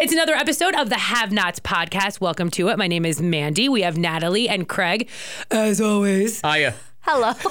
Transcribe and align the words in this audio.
It's 0.00 0.12
another 0.12 0.34
episode 0.34 0.76
of 0.76 0.90
the 0.90 0.96
Have 0.96 1.32
Nots 1.32 1.58
podcast. 1.58 2.20
Welcome 2.20 2.50
to 2.52 2.68
it. 2.68 2.78
My 2.78 2.86
name 2.86 3.04
is 3.04 3.20
Mandy. 3.20 3.68
We 3.68 3.82
have 3.82 3.98
Natalie 3.98 4.48
and 4.48 4.68
Craig, 4.68 5.08
as 5.50 5.80
always. 5.80 6.40
Hiya. 6.40 6.74
Hello. 7.00 7.32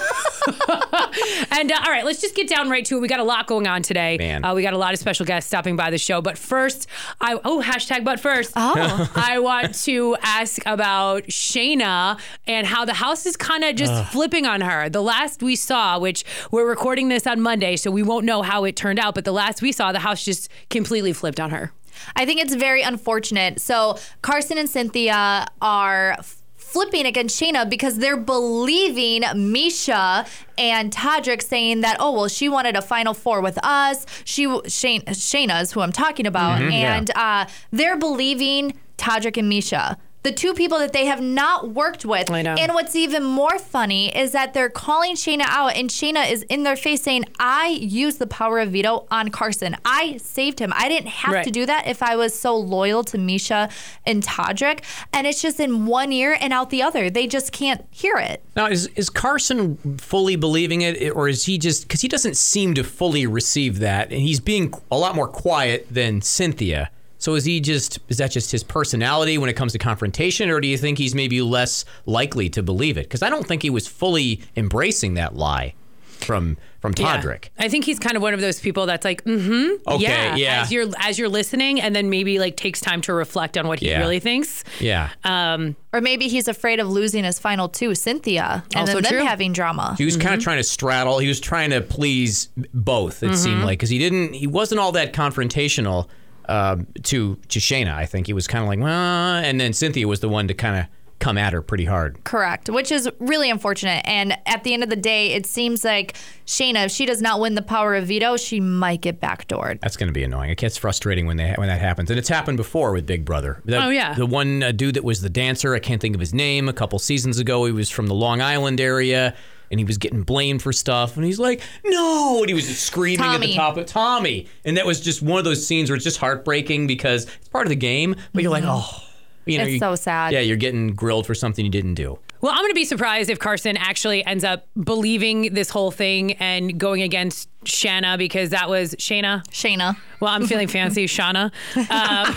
And 1.52 1.72
uh, 1.72 1.80
all 1.84 1.92
right, 1.92 2.06
let's 2.06 2.22
just 2.22 2.36
get 2.36 2.48
down 2.48 2.70
right 2.70 2.86
to 2.86 2.98
it. 2.98 3.00
We 3.00 3.08
got 3.08 3.20
a 3.20 3.24
lot 3.24 3.48
going 3.48 3.68
on 3.68 3.82
today. 3.82 4.18
Man. 4.18 4.46
Uh, 4.46 4.54
we 4.54 4.62
got 4.62 4.74
a 4.74 4.78
lot 4.78 4.94
of 4.94 5.00
special 5.00 5.26
guests 5.26 5.48
stopping 5.48 5.76
by 5.76 5.90
the 5.90 5.98
show. 5.98 6.22
But 6.22 6.38
first, 6.38 6.88
I 7.20 7.40
oh 7.44 7.62
hashtag 7.66 8.04
but 8.04 8.20
first. 8.20 8.54
Oh. 8.56 9.12
I 9.16 9.40
want 9.40 9.74
to 9.84 10.16
ask 10.22 10.62
about 10.66 11.24
Shayna 11.24 12.20
and 12.46 12.68
how 12.68 12.86
the 12.86 12.94
house 12.94 13.26
is 13.26 13.36
kind 13.36 13.64
of 13.64 13.76
just 13.76 14.12
flipping 14.12 14.46
on 14.46 14.62
her. 14.62 14.90
The 14.90 15.02
last 15.02 15.42
we 15.42 15.56
saw, 15.56 15.98
which 15.98 16.24
we're 16.52 16.68
recording 16.68 17.10
this 17.10 17.26
on 17.26 17.42
Monday, 17.42 17.76
so 17.76 17.90
we 17.90 18.04
won't 18.04 18.26
know 18.26 18.42
how 18.44 18.64
it 18.64 18.76
turned 18.76 19.00
out. 19.00 19.16
But 19.16 19.26
the 19.26 19.34
last 19.34 19.62
we 19.62 19.72
saw, 19.72 19.92
the 19.92 20.00
house 20.00 20.24
just 20.24 20.50
completely 20.70 21.14
flipped 21.14 21.40
on 21.40 21.50
her. 21.50 21.72
I 22.16 22.26
think 22.26 22.42
it's 22.42 22.56
very 22.56 22.82
unfortunate. 22.82 23.60
So 23.62 23.98
Carson 24.22 24.58
and 24.58 24.70
Cynthia 24.70 25.48
are 25.62 26.18
flipping 26.56 27.06
against 27.06 27.42
Shayna 27.42 27.70
because 27.70 27.98
they're 27.98 28.18
believing 28.18 29.22
Miesha 29.22 30.28
and 30.58 30.92
Todrick 30.92 31.42
saying 31.42 31.82
that, 31.82 31.96
oh, 32.00 32.12
well, 32.12 32.28
she 32.28 32.50
wanted 32.50 32.76
a 32.76 32.82
final 32.82 33.14
four 33.14 33.42
with 33.42 33.58
us. 33.64 34.06
She, 34.26 34.44
Shane, 34.68 35.02
Shayna 35.04 35.62
is 35.62 35.72
who 35.72 35.80
I'm 35.82 35.94
talking 35.94 36.26
about. 36.28 36.60
and 36.62 37.10
uh, 37.16 37.46
they're 37.72 37.98
believing 37.98 38.78
Todrick 38.98 39.38
and 39.38 39.50
Miesha. 39.52 39.96
The 40.24 40.32
two 40.34 40.54
people 40.54 40.78
that 40.80 40.92
they 40.92 41.06
have 41.06 41.22
not 41.22 41.70
worked 41.70 42.04
with. 42.04 42.30
And 42.30 42.74
what's 42.74 42.98
even 42.98 43.24
more 43.24 43.58
funny 43.60 44.14
is 44.14 44.34
that 44.34 44.54
they're 44.54 44.70
calling 44.70 45.16
Shayna 45.16 45.46
out, 45.48 45.76
and 45.78 45.90
Shayna 45.90 46.30
is 46.30 46.42
in 46.44 46.64
their 46.64 46.76
face 46.76 47.02
saying, 47.02 47.26
I 47.40 47.68
used 47.68 48.20
the 48.20 48.28
power 48.28 48.60
of 48.60 48.72
veto 48.72 49.08
on 49.10 49.30
Carson. 49.30 49.78
I 49.86 50.18
saved 50.18 50.60
him. 50.60 50.74
I 50.76 50.90
didn't 50.90 51.10
have 51.12 51.34
Right. 51.34 51.44
to 51.46 51.52
do 51.52 51.66
that 51.68 51.88
if 51.88 52.04
I 52.04 52.18
was 52.18 52.38
so 52.38 52.58
loyal 52.58 53.06
to 53.06 53.18
Miesha 53.18 53.72
and 54.06 54.22
Todrick. 54.22 54.84
And 55.14 55.26
it's 55.28 55.42
just 55.42 55.62
in 55.62 55.86
one 55.86 56.12
ear 56.12 56.36
and 56.42 56.52
out 56.52 56.72
the 56.72 56.82
other. 56.82 57.10
They 57.10 57.28
just 57.28 57.54
can't 57.54 57.86
hear 57.92 58.18
it. 58.18 58.44
Now, 58.56 58.66
is 58.68 58.88
is 58.96 59.10
Carson 59.10 59.78
fully 59.98 60.36
believing 60.36 60.82
it, 60.82 61.16
or 61.16 61.30
is 61.30 61.46
he 61.46 61.58
just 61.58 61.84
because 61.84 62.02
he 62.02 62.10
doesn't 62.10 62.36
seem 62.36 62.74
to 62.74 62.84
fully 62.84 63.26
receive 63.28 63.80
that, 63.80 64.12
and 64.12 64.20
he's 64.20 64.42
being 64.42 64.74
a 64.92 64.98
lot 64.98 65.16
more 65.16 65.28
quiet 65.28 65.88
than 65.90 66.22
Cynthia? 66.22 66.90
So 67.20 67.36
is 67.36 67.46
he 67.46 67.60
just 67.60 68.00
is 68.10 68.18
that 68.18 68.32
just 68.32 68.52
his 68.52 68.64
personality 68.64 69.38
when 69.38 69.50
it 69.50 69.54
comes 69.54 69.72
to 69.74 69.80
confrontation, 69.80 70.50
or 70.50 70.60
do 70.62 70.68
you 70.68 70.78
think 70.78 70.98
he's 70.98 71.16
maybe 71.16 71.42
less 71.42 71.84
likely 72.06 72.50
to 72.50 72.62
believe 72.64 72.98
it? 72.98 73.04
Because 73.04 73.24
I 73.24 73.30
don't 73.30 73.48
think 73.48 73.62
he 73.64 73.70
was 73.70 73.88
fully 73.88 74.42
embracing 74.56 75.16
that 75.16 75.36
lie 75.36 75.74
from 76.20 76.58
from 76.80 76.94
Yeah. 76.98 77.20
Todrick. 77.22 77.50
I 77.60 77.70
think 77.70 77.86
he's 77.86 77.98
kind 78.00 78.16
of 78.16 78.22
one 78.22 78.34
of 78.36 78.42
those 78.42 78.60
people 78.60 78.86
that's 78.86 79.04
like, 79.06 79.24
mm-hmm. 79.24 79.88
Okay, 79.88 80.04
yeah. 80.04 80.36
yeah. 80.36 80.62
As 80.62 80.72
you're 80.72 80.88
as 81.00 81.18
you're 81.18 81.30
listening, 81.30 81.82
and 81.82 81.96
then 81.96 82.10
maybe 82.10 82.38
like 82.40 82.56
takes 82.56 82.80
time 82.80 83.02
to 83.02 83.14
reflect 83.14 83.58
on 83.58 83.68
what 83.68 83.80
he 83.80 83.90
Yeah. 83.90 84.00
really 84.00 84.20
thinks. 84.20 84.64
Yeah. 84.80 85.10
Um, 85.24 85.76
Or 85.94 86.02
maybe 86.02 86.28
he's 86.28 86.48
afraid 86.48 86.80
of 86.80 86.88
losing 86.90 87.24
his 87.24 87.40
final 87.40 87.68
two, 87.68 87.96
Cynthia, 87.96 88.64
and 88.76 88.82
Also 88.82 88.94
then 88.96 89.04
them 89.04 89.12
true. 89.14 89.26
having 89.26 89.54
drama. 89.54 89.96
He 89.98 90.06
was 90.06 90.16
Mm-hmm. 90.18 90.22
kind 90.28 90.36
of 90.36 90.44
trying 90.44 90.58
to 90.58 90.64
straddle. 90.64 91.18
He 91.20 91.28
was 91.28 91.40
trying 91.40 91.72
to 91.72 91.82
please 91.82 92.50
both. 92.76 93.24
It 93.24 93.36
seemed 93.36 93.64
like 93.64 93.80
because 93.80 93.90
he 93.90 93.98
didn't. 93.98 94.34
He 94.34 94.46
wasn't 94.48 94.80
all 94.80 94.92
that 94.92 95.14
confrontational 95.14 96.08
um, 96.48 96.88
to 97.04 97.36
to 97.50 97.60
Shayna. 97.60 97.94
I 97.94 98.06
think 98.06 98.28
he 98.28 98.34
was 98.34 98.48
kind 98.48 98.64
of 98.64 98.68
like, 98.70 98.80
well, 98.80 98.90
and 98.92 99.60
then 99.60 99.74
Cynthia 99.74 100.08
was 100.08 100.20
the 100.20 100.30
one 100.30 100.48
to 100.48 100.54
kind 100.54 100.78
of 100.80 100.86
come 101.20 101.36
at 101.36 101.52
her 101.52 101.64
pretty 101.64 101.86
hard. 101.86 102.24
Correct, 102.26 102.70
which 102.70 102.92
is 102.92 103.10
really 103.20 103.50
unfortunate. 103.50 104.04
And 104.06 104.38
at 104.46 104.64
the 104.64 104.76
end 104.76 104.84
of 104.84 104.90
the 104.90 104.96
day, 104.96 105.34
it 105.34 105.48
seems 105.48 105.84
like 105.84 106.16
Shayna, 106.46 106.86
if 106.86 106.92
she 106.92 107.08
does 107.08 107.24
not 107.24 107.40
win 107.40 107.56
the 107.56 107.64
power 107.64 107.96
of 107.96 108.06
veto, 108.06 108.38
she 108.38 108.60
might 108.60 109.02
get 109.02 109.20
backdoored. 109.20 109.82
That's 109.82 109.98
going 109.98 110.10
to 110.10 110.14
be 110.14 110.24
annoying. 110.24 110.52
It 110.52 110.60
gets 110.60 110.78
frustrating 110.78 111.26
when 111.26 111.38
they 111.38 111.54
when 111.58 111.70
that 111.70 111.82
happens, 111.82 112.12
and 112.12 112.20
it's 112.20 112.30
happened 112.30 112.58
before 112.58 112.92
with 112.92 113.06
Big 113.08 113.26
Brother. 113.26 113.62
The- 113.66 113.84
Oh, 113.84 113.90
yeah. 113.90 114.14
the 114.14 114.28
one 114.28 114.62
uh, 114.62 114.72
dude 114.72 114.94
that 114.96 115.04
was 115.04 115.22
the 115.22 115.30
dancer. 115.30 115.74
I 115.74 115.80
can't 115.80 116.00
think 116.00 116.14
of 116.14 116.20
his 116.20 116.34
name. 116.36 116.70
A 116.70 116.74
couple 116.74 117.00
seasons 117.00 117.40
ago, 117.40 117.66
he 117.66 117.72
was 117.72 117.90
from 117.90 118.06
the 118.08 118.16
Long 118.16 118.40
Island 118.42 118.80
area. 118.80 119.36
And 119.70 119.80
he 119.80 119.84
was 119.84 119.98
getting 119.98 120.24
blamed 120.24 120.62
for 120.62 120.72
stuff, 120.72 121.18
and 121.18 121.26
he's 121.26 121.40
like, 121.40 121.62
"No!" 121.86 122.40
And 122.40 122.48
he 122.48 122.54
was 122.54 122.68
just 122.68 122.84
screaming 122.84 123.26
at 123.26 123.42
the 123.42 123.54
top 123.54 123.76
of 123.78 123.86
Tommy, 123.86 124.48
and 124.64 124.78
that 124.78 124.86
was 124.86 125.02
just 125.02 125.22
one 125.22 125.40
of 125.40 125.46
those 125.46 125.66
scenes 125.66 125.90
where 125.90 125.96
it's 125.96 126.06
just 126.06 126.20
heartbreaking 126.20 126.88
because 126.88 127.26
it's 127.26 127.50
part 127.50 127.66
of 127.66 127.70
the 127.70 127.76
game, 127.76 128.16
but 128.34 128.44
you're 128.44 128.52
like, 128.52 128.64
mm-hmm. 128.64 128.72
"Oh, 128.72 129.04
you 129.46 129.58
know, 129.58 129.66
It's 129.66 129.74
you- 129.74 129.80
so 129.80 129.96
sad. 129.96 130.32
Yeah, 130.34 130.40
you're 130.40 130.58
getting 130.58 130.94
grilled 130.94 131.26
for 131.28 131.36
something 131.36 131.66
you 131.66 131.72
didn't 131.72 131.96
do. 131.96 132.20
Well, 132.42 132.52
I'm 132.52 132.60
going 132.60 132.72
to 132.72 132.76
be 132.76 132.86
surprised 132.86 133.30
if 133.30 133.40
Carson 133.40 133.78
actually 133.78 134.26
ends 134.26 134.44
up 134.44 134.68
believing 134.82 135.54
this 135.54 135.70
whole 135.70 135.92
thing 135.92 136.34
and 136.34 136.80
going 136.80 137.02
against 137.02 137.50
Shanna 137.64 138.18
because 138.18 138.52
that 138.52 138.70
was 138.70 138.96
Shayna. 138.96 139.46
Shayna. 139.48 139.98
Well, 140.20 140.32
I'm 140.32 140.48
feeling 140.48 140.68
fancy, 140.68 141.06
Shauna. 141.18 141.52
Um, 141.76 142.36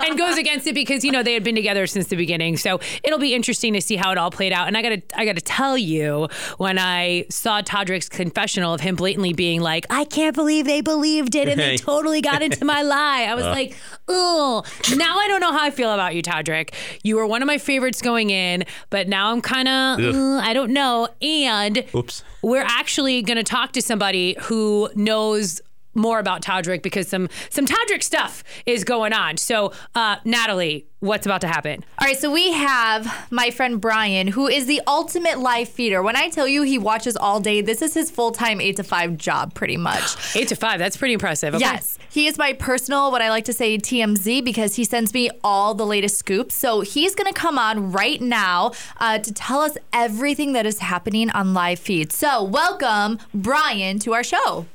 and 0.06 0.18
goes 0.18 0.38
against 0.38 0.66
it 0.66 0.74
because 0.74 1.04
you 1.04 1.10
know 1.10 1.22
they 1.22 1.34
had 1.34 1.44
been 1.44 1.54
together 1.54 1.86
since 1.86 2.08
the 2.08 2.16
beginning. 2.16 2.56
So 2.56 2.80
it'll 3.02 3.18
be 3.18 3.34
interesting 3.34 3.72
to 3.74 3.80
see 3.80 3.96
how 3.96 4.12
it 4.12 4.18
all 4.18 4.30
played 4.30 4.52
out. 4.52 4.68
And 4.68 4.76
I 4.76 4.82
gotta, 4.82 5.02
I 5.16 5.24
gotta 5.24 5.40
tell 5.40 5.76
you, 5.76 6.28
when 6.58 6.78
I 6.78 7.26
saw 7.30 7.62
Todrick's 7.62 8.08
confessional 8.08 8.74
of 8.74 8.80
him 8.80 8.96
blatantly 8.96 9.32
being 9.32 9.60
like, 9.60 9.86
"I 9.90 10.04
can't 10.04 10.34
believe 10.34 10.66
they 10.66 10.80
believed 10.80 11.34
it 11.34 11.48
and 11.48 11.60
they 11.60 11.76
totally 11.76 12.20
got 12.20 12.42
into 12.42 12.64
my 12.64 12.82
lie," 12.82 13.26
I 13.28 13.34
was 13.34 13.44
like, 13.44 13.76
"Oh, 14.08 14.62
now 14.96 15.18
I 15.18 15.28
don't 15.28 15.40
know 15.40 15.52
how 15.52 15.64
I 15.64 15.70
feel 15.70 15.92
about 15.92 16.14
you, 16.14 16.22
Todrick. 16.22 16.74
You 17.02 17.16
were 17.16 17.26
one 17.26 17.42
of 17.42 17.46
my 17.46 17.58
favorites 17.58 18.02
going 18.02 18.30
in, 18.30 18.39
but 18.90 19.08
now 19.08 19.32
I'm 19.32 19.40
kind 19.40 19.68
of, 19.68 19.98
mm, 19.98 20.40
I 20.40 20.52
don't 20.52 20.72
know." 20.72 21.08
And 21.22 21.84
Oops. 21.94 22.24
we're 22.42 22.62
actually 22.62 23.22
going 23.22 23.36
to 23.36 23.44
talk 23.44 23.72
to 23.72 23.82
somebody 23.82 24.36
who 24.40 24.88
knows 24.94 25.60
more 25.94 26.18
about 26.18 26.42
Todrick 26.42 26.82
because 26.82 27.08
some 27.08 27.28
some 27.48 27.66
Todrick 27.66 28.02
stuff 28.02 28.44
is 28.66 28.84
going 28.84 29.12
on. 29.12 29.36
So, 29.36 29.72
uh, 29.94 30.16
Natalie, 30.24 30.86
what's 31.00 31.26
about 31.26 31.40
to 31.40 31.48
happen? 31.48 31.84
All 31.98 32.06
right, 32.06 32.18
so 32.18 32.30
we 32.30 32.52
have 32.52 33.28
my 33.30 33.50
friend 33.50 33.80
Brian, 33.80 34.28
who 34.28 34.46
is 34.46 34.66
the 34.66 34.80
ultimate 34.86 35.38
live 35.38 35.68
feeder. 35.68 36.02
When 36.02 36.16
I 36.16 36.28
tell 36.28 36.46
you 36.46 36.62
he 36.62 36.78
watches 36.78 37.16
all 37.16 37.40
day, 37.40 37.60
this 37.60 37.82
is 37.82 37.94
his 37.94 38.10
full 38.10 38.32
time 38.32 38.60
eight 38.60 38.76
to 38.76 38.84
five 38.84 39.16
job, 39.16 39.54
pretty 39.54 39.76
much. 39.76 40.16
Eight 40.36 40.48
to 40.48 40.56
five. 40.56 40.78
That's 40.78 40.96
pretty 40.96 41.14
impressive. 41.14 41.54
Okay. 41.54 41.64
Yes, 41.64 41.98
he 42.08 42.26
is 42.26 42.38
my 42.38 42.52
personal, 42.52 43.10
what 43.10 43.22
I 43.22 43.30
like 43.30 43.44
to 43.46 43.52
say, 43.52 43.76
TMZ, 43.78 44.44
because 44.44 44.76
he 44.76 44.84
sends 44.84 45.12
me 45.12 45.30
all 45.42 45.74
the 45.74 45.86
latest 45.86 46.18
scoops. 46.18 46.54
So 46.54 46.80
he's 46.82 47.14
going 47.14 47.32
to 47.32 47.38
come 47.38 47.58
on 47.58 47.92
right 47.92 48.20
now 48.20 48.72
uh, 48.98 49.18
to 49.18 49.34
tell 49.34 49.60
us 49.60 49.76
everything 49.92 50.52
that 50.52 50.66
is 50.66 50.78
happening 50.78 51.30
on 51.30 51.54
live 51.54 51.78
feed. 51.78 52.12
So 52.12 52.42
welcome, 52.44 53.18
Brian, 53.34 53.98
to 54.00 54.14
our 54.14 54.24
show. 54.24 54.66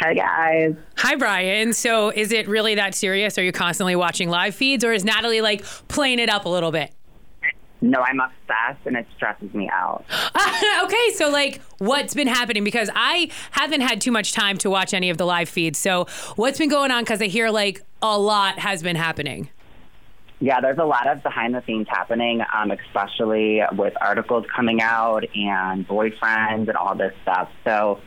Hi 0.00 0.14
guys. 0.14 0.74
Hi, 0.96 1.14
Brian. 1.16 1.74
So, 1.74 2.08
is 2.08 2.32
it 2.32 2.48
really 2.48 2.74
that 2.76 2.94
serious? 2.94 3.36
Are 3.36 3.42
you 3.42 3.52
constantly 3.52 3.94
watching 3.94 4.30
live 4.30 4.54
feeds, 4.54 4.82
or 4.82 4.94
is 4.94 5.04
Natalie 5.04 5.42
like 5.42 5.62
playing 5.88 6.18
it 6.20 6.30
up 6.30 6.46
a 6.46 6.48
little 6.48 6.72
bit? 6.72 6.90
No, 7.82 8.00
I'm 8.00 8.18
obsessed 8.18 8.86
and 8.86 8.96
it 8.96 9.06
stresses 9.14 9.52
me 9.52 9.68
out. 9.70 10.06
okay, 10.84 11.10
so 11.14 11.28
like, 11.28 11.60
what's 11.78 12.14
been 12.14 12.28
happening? 12.28 12.64
Because 12.64 12.88
I 12.94 13.30
haven't 13.50 13.82
had 13.82 14.00
too 14.00 14.10
much 14.10 14.32
time 14.32 14.56
to 14.58 14.70
watch 14.70 14.94
any 14.94 15.10
of 15.10 15.18
the 15.18 15.26
live 15.26 15.50
feeds. 15.50 15.78
So, 15.78 16.06
what's 16.36 16.58
been 16.58 16.70
going 16.70 16.90
on? 16.90 17.02
Because 17.02 17.20
I 17.20 17.26
hear 17.26 17.50
like 17.50 17.82
a 18.00 18.18
lot 18.18 18.58
has 18.58 18.82
been 18.82 18.96
happening. 18.96 19.50
Yeah, 20.42 20.62
there's 20.62 20.78
a 20.78 20.84
lot 20.84 21.08
of 21.08 21.22
behind 21.22 21.54
the 21.54 21.62
scenes 21.66 21.86
happening, 21.90 22.40
um, 22.54 22.70
especially 22.70 23.60
with 23.72 23.92
articles 24.00 24.46
coming 24.56 24.80
out 24.80 25.24
and 25.34 25.86
boyfriends 25.86 26.68
and 26.68 26.76
all 26.78 26.94
this 26.94 27.12
stuff. 27.20 27.50
So, 27.64 28.00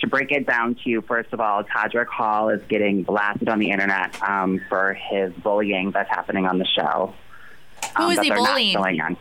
to 0.00 0.06
break 0.06 0.30
it 0.30 0.46
down 0.46 0.74
to 0.76 0.90
you, 0.90 1.02
first 1.02 1.32
of 1.32 1.40
all, 1.40 1.64
Todrick 1.64 2.06
Hall 2.06 2.48
is 2.48 2.60
getting 2.68 3.02
blasted 3.02 3.48
on 3.48 3.58
the 3.58 3.70
internet 3.70 4.20
um, 4.22 4.60
for 4.68 4.94
his 4.94 5.32
bullying 5.34 5.90
that's 5.90 6.10
happening 6.10 6.46
on 6.46 6.58
the 6.58 6.66
show. 6.66 7.14
Who 7.96 8.04
um, 8.04 8.10
is 8.10 8.16
that 8.16 8.24
he 8.24 8.30
they're 8.30 8.38
not 8.38 8.46
bullying? 8.46 9.00
on. 9.00 9.16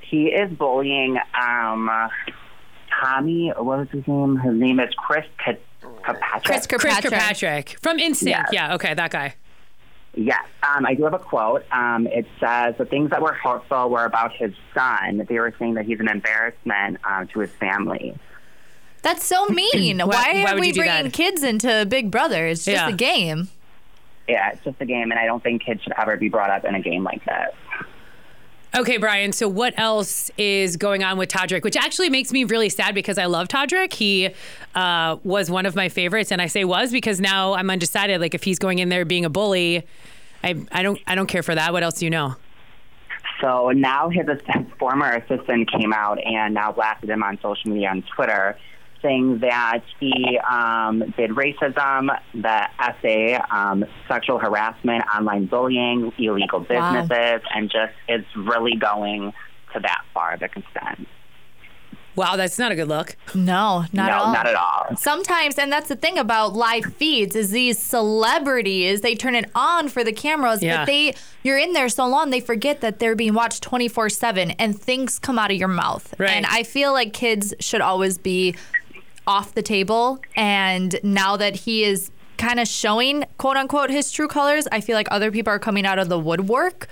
He 0.00 0.26
is 0.26 0.50
bullying 0.52 1.18
um, 1.40 1.90
Tommy. 3.00 3.52
What 3.56 3.78
was 3.78 3.88
his 3.90 4.06
name? 4.06 4.36
His 4.38 4.54
name 4.54 4.80
is 4.80 4.94
Chris 4.94 5.24
K- 5.44 5.58
Kirkpatrick. 5.80 6.44
Chris 6.44 6.66
Chris 6.66 6.82
Kirkpatrick. 6.82 7.12
Kirkpatrick 7.12 7.76
from 7.80 7.98
NSYNC. 7.98 8.28
Yes. 8.28 8.48
Yeah, 8.52 8.74
okay, 8.74 8.94
that 8.94 9.10
guy. 9.10 9.34
Yes, 10.14 10.46
um, 10.62 10.86
I 10.86 10.94
do 10.94 11.04
have 11.04 11.12
a 11.12 11.18
quote. 11.18 11.64
Um, 11.70 12.06
it 12.06 12.26
says 12.40 12.74
the 12.78 12.86
things 12.86 13.10
that 13.10 13.20
were 13.20 13.34
hurtful 13.34 13.90
were 13.90 14.06
about 14.06 14.32
his 14.32 14.52
son. 14.74 15.26
They 15.28 15.38
were 15.38 15.54
saying 15.58 15.74
that 15.74 15.84
he's 15.84 16.00
an 16.00 16.08
embarrassment 16.08 16.98
um, 17.04 17.28
to 17.28 17.40
his 17.40 17.50
family. 17.60 18.18
That's 19.06 19.24
so 19.24 19.46
mean. 19.50 20.00
Why- 20.00 20.06
why, 20.06 20.42
why 20.44 20.52
are 20.52 20.60
we 20.60 20.72
bringing 20.72 21.04
that? 21.04 21.12
kids 21.12 21.44
into 21.44 21.86
Big 21.88 22.10
Brother? 22.10 22.46
It's 22.48 22.64
just 22.64 22.76
Yeah. 22.76 22.88
a 22.88 22.92
game. 22.92 23.48
Yeah, 24.28 24.50
it's 24.50 24.64
just 24.64 24.80
a 24.80 24.84
game, 24.84 25.12
and 25.12 25.20
I 25.20 25.26
don't 25.26 25.40
think 25.40 25.62
kids 25.64 25.82
should 25.84 25.92
ever 25.96 26.16
be 26.16 26.28
brought 26.28 26.50
up 26.50 26.64
in 26.64 26.74
a 26.74 26.80
game 26.80 27.04
like 27.04 27.24
that. 27.26 27.54
Okay, 28.76 28.96
Brian. 28.96 29.30
So 29.32 29.48
what 29.48 29.72
else 29.78 30.30
is 30.36 30.76
going 30.76 31.04
on 31.04 31.16
with 31.16 31.28
Todrick? 31.28 31.62
Which 31.62 31.76
actually 31.76 32.10
makes 32.10 32.32
me 32.32 32.42
really 32.42 32.68
sad 32.68 32.94
because 32.96 33.16
I 33.18 33.26
love 33.26 33.46
Todrick. 33.46 33.92
He 33.92 34.30
uh, 34.74 35.16
was 35.22 35.48
one 35.50 35.64
of 35.64 35.76
my 35.76 35.88
favorites, 35.88 36.32
and 36.32 36.42
I 36.42 36.46
say 36.48 36.64
was 36.64 36.90
because 36.90 37.20
now 37.20 37.54
I'm 37.54 37.70
undecided. 37.70 38.20
Like 38.20 38.34
if 38.34 38.42
he's 38.42 38.58
going 38.58 38.80
in 38.80 38.88
there 38.88 39.04
being 39.04 39.24
a 39.24 39.30
bully, 39.30 39.86
I 40.42 40.56
I 40.72 40.82
don't 40.82 41.00
I 41.06 41.14
don't 41.14 41.28
care 41.28 41.44
for 41.44 41.54
that. 41.54 41.72
What 41.72 41.84
else 41.84 42.00
do 42.00 42.06
you 42.06 42.10
know? 42.10 42.34
So 43.40 43.70
now 43.70 44.08
his, 44.08 44.26
his 44.26 44.66
former 44.78 45.10
assistant 45.12 45.70
came 45.70 45.92
out 45.92 46.18
and 46.24 46.52
now 46.54 46.72
blasted 46.72 47.08
him 47.10 47.22
on 47.22 47.38
social 47.40 47.70
media 47.70 47.90
on 47.90 48.02
Twitter, 48.14 48.58
saying 49.06 49.38
that 49.40 49.82
he 50.00 50.38
um, 50.50 51.00
did 51.16 51.30
racism, 51.30 52.08
the 52.34 52.68
essay, 52.80 53.34
um, 53.50 53.84
sexual 54.08 54.38
harassment, 54.38 55.04
online 55.16 55.46
bullying, 55.46 56.12
illegal 56.18 56.60
Wow. 56.68 57.04
businesses, 57.04 57.42
and 57.54 57.70
just 57.70 57.92
it's 58.08 58.26
really 58.36 58.74
going 58.76 59.32
to 59.74 59.80
that 59.80 60.02
far 60.12 60.32
of 60.34 60.42
extent. 60.42 61.06
Wow, 62.16 62.36
that's 62.36 62.58
not 62.58 62.72
a 62.72 62.74
good 62.74 62.88
look. 62.88 63.14
No, 63.34 63.84
not 63.92 63.92
no, 63.92 64.02
at 64.04 64.10
all. 64.12 64.32
not 64.32 64.46
at 64.46 64.54
all. 64.54 64.96
Sometimes, 64.96 65.58
and 65.58 65.70
that's 65.70 65.88
the 65.90 65.96
thing 65.96 66.16
about 66.16 66.54
live 66.54 66.86
feeds, 66.94 67.36
is 67.36 67.50
these 67.50 67.78
celebrities 67.78 69.02
they 69.02 69.14
turn 69.14 69.34
it 69.34 69.50
on 69.54 69.88
for 69.88 70.02
the 70.02 70.12
cameras, 70.12 70.62
Yeah. 70.62 70.78
but 70.78 70.86
they 70.86 71.14
you're 71.42 71.58
in 71.58 71.74
there 71.74 71.90
so 71.90 72.06
long 72.06 72.30
they 72.30 72.40
forget 72.40 72.80
that 72.80 72.98
they're 73.00 73.14
being 73.16 73.34
watched 73.34 73.62
twenty 73.62 73.86
four 73.86 74.08
seven, 74.08 74.52
and 74.52 74.80
things 74.80 75.18
come 75.18 75.38
out 75.38 75.50
of 75.50 75.58
your 75.58 75.68
mouth. 75.68 76.14
Right. 76.18 76.30
And 76.30 76.46
I 76.46 76.62
feel 76.62 76.94
like 76.94 77.12
kids 77.12 77.52
should 77.60 77.82
always 77.82 78.16
be 78.16 78.54
off 79.26 79.54
the 79.54 79.62
table. 79.62 80.20
And 80.36 80.98
now 81.02 81.36
that 81.36 81.56
he 81.56 81.84
is 81.84 82.10
kind 82.38 82.60
of 82.60 82.68
showing 82.68 83.24
quote 83.38 83.56
unquote 83.56 83.90
his 83.90 84.10
true 84.12 84.28
colors, 84.28 84.66
I 84.72 84.80
feel 84.80 84.94
like 84.94 85.08
other 85.10 85.30
people 85.30 85.52
are 85.52 85.58
coming 85.58 85.86
out 85.86 85.98
of 85.98 86.08
the 86.08 86.18
woodwork, 86.18 86.88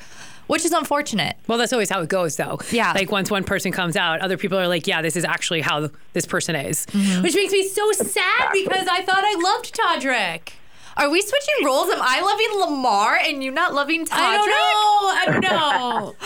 which 0.46 0.64
is 0.64 0.72
unfortunate. 0.72 1.36
Well, 1.46 1.58
that's 1.58 1.72
always 1.72 1.90
how 1.90 2.00
it 2.02 2.08
goes, 2.08 2.36
though. 2.36 2.58
Yeah. 2.70 2.92
Like 2.92 3.10
once 3.12 3.30
one 3.30 3.44
person 3.44 3.72
comes 3.72 3.96
out, 3.96 4.20
other 4.20 4.36
people 4.36 4.58
are 4.58 4.68
like, 4.68 4.86
"Yeah, 4.86 5.02
this 5.02 5.16
is 5.16 5.24
actually 5.24 5.60
how 5.60 5.90
this 6.12 6.26
person 6.26 6.54
is," 6.56 6.86
Mm-hmm. 6.86 7.22
which 7.22 7.34
makes 7.34 7.52
me 7.52 7.66
so 7.68 7.92
sad 7.92 8.50
because 8.52 8.86
I 8.90 9.02
thought 9.02 9.22
I 9.24 9.34
loved 9.42 9.74
Todrick. 9.74 10.54
Are 10.96 11.10
we 11.10 11.20
switching 11.22 11.64
roles? 11.66 11.88
Am 11.90 11.98
I 12.00 12.20
loving 12.20 12.60
Lamar 12.60 13.16
and 13.16 13.42
you 13.42 13.50
not 13.50 13.74
loving 13.74 14.04
Todrick? 14.06 14.12
I 14.12 14.36
don't 14.36 14.48
know. 14.48 15.10
I 15.18 15.24
don't 15.26 15.40
know. 15.42 16.14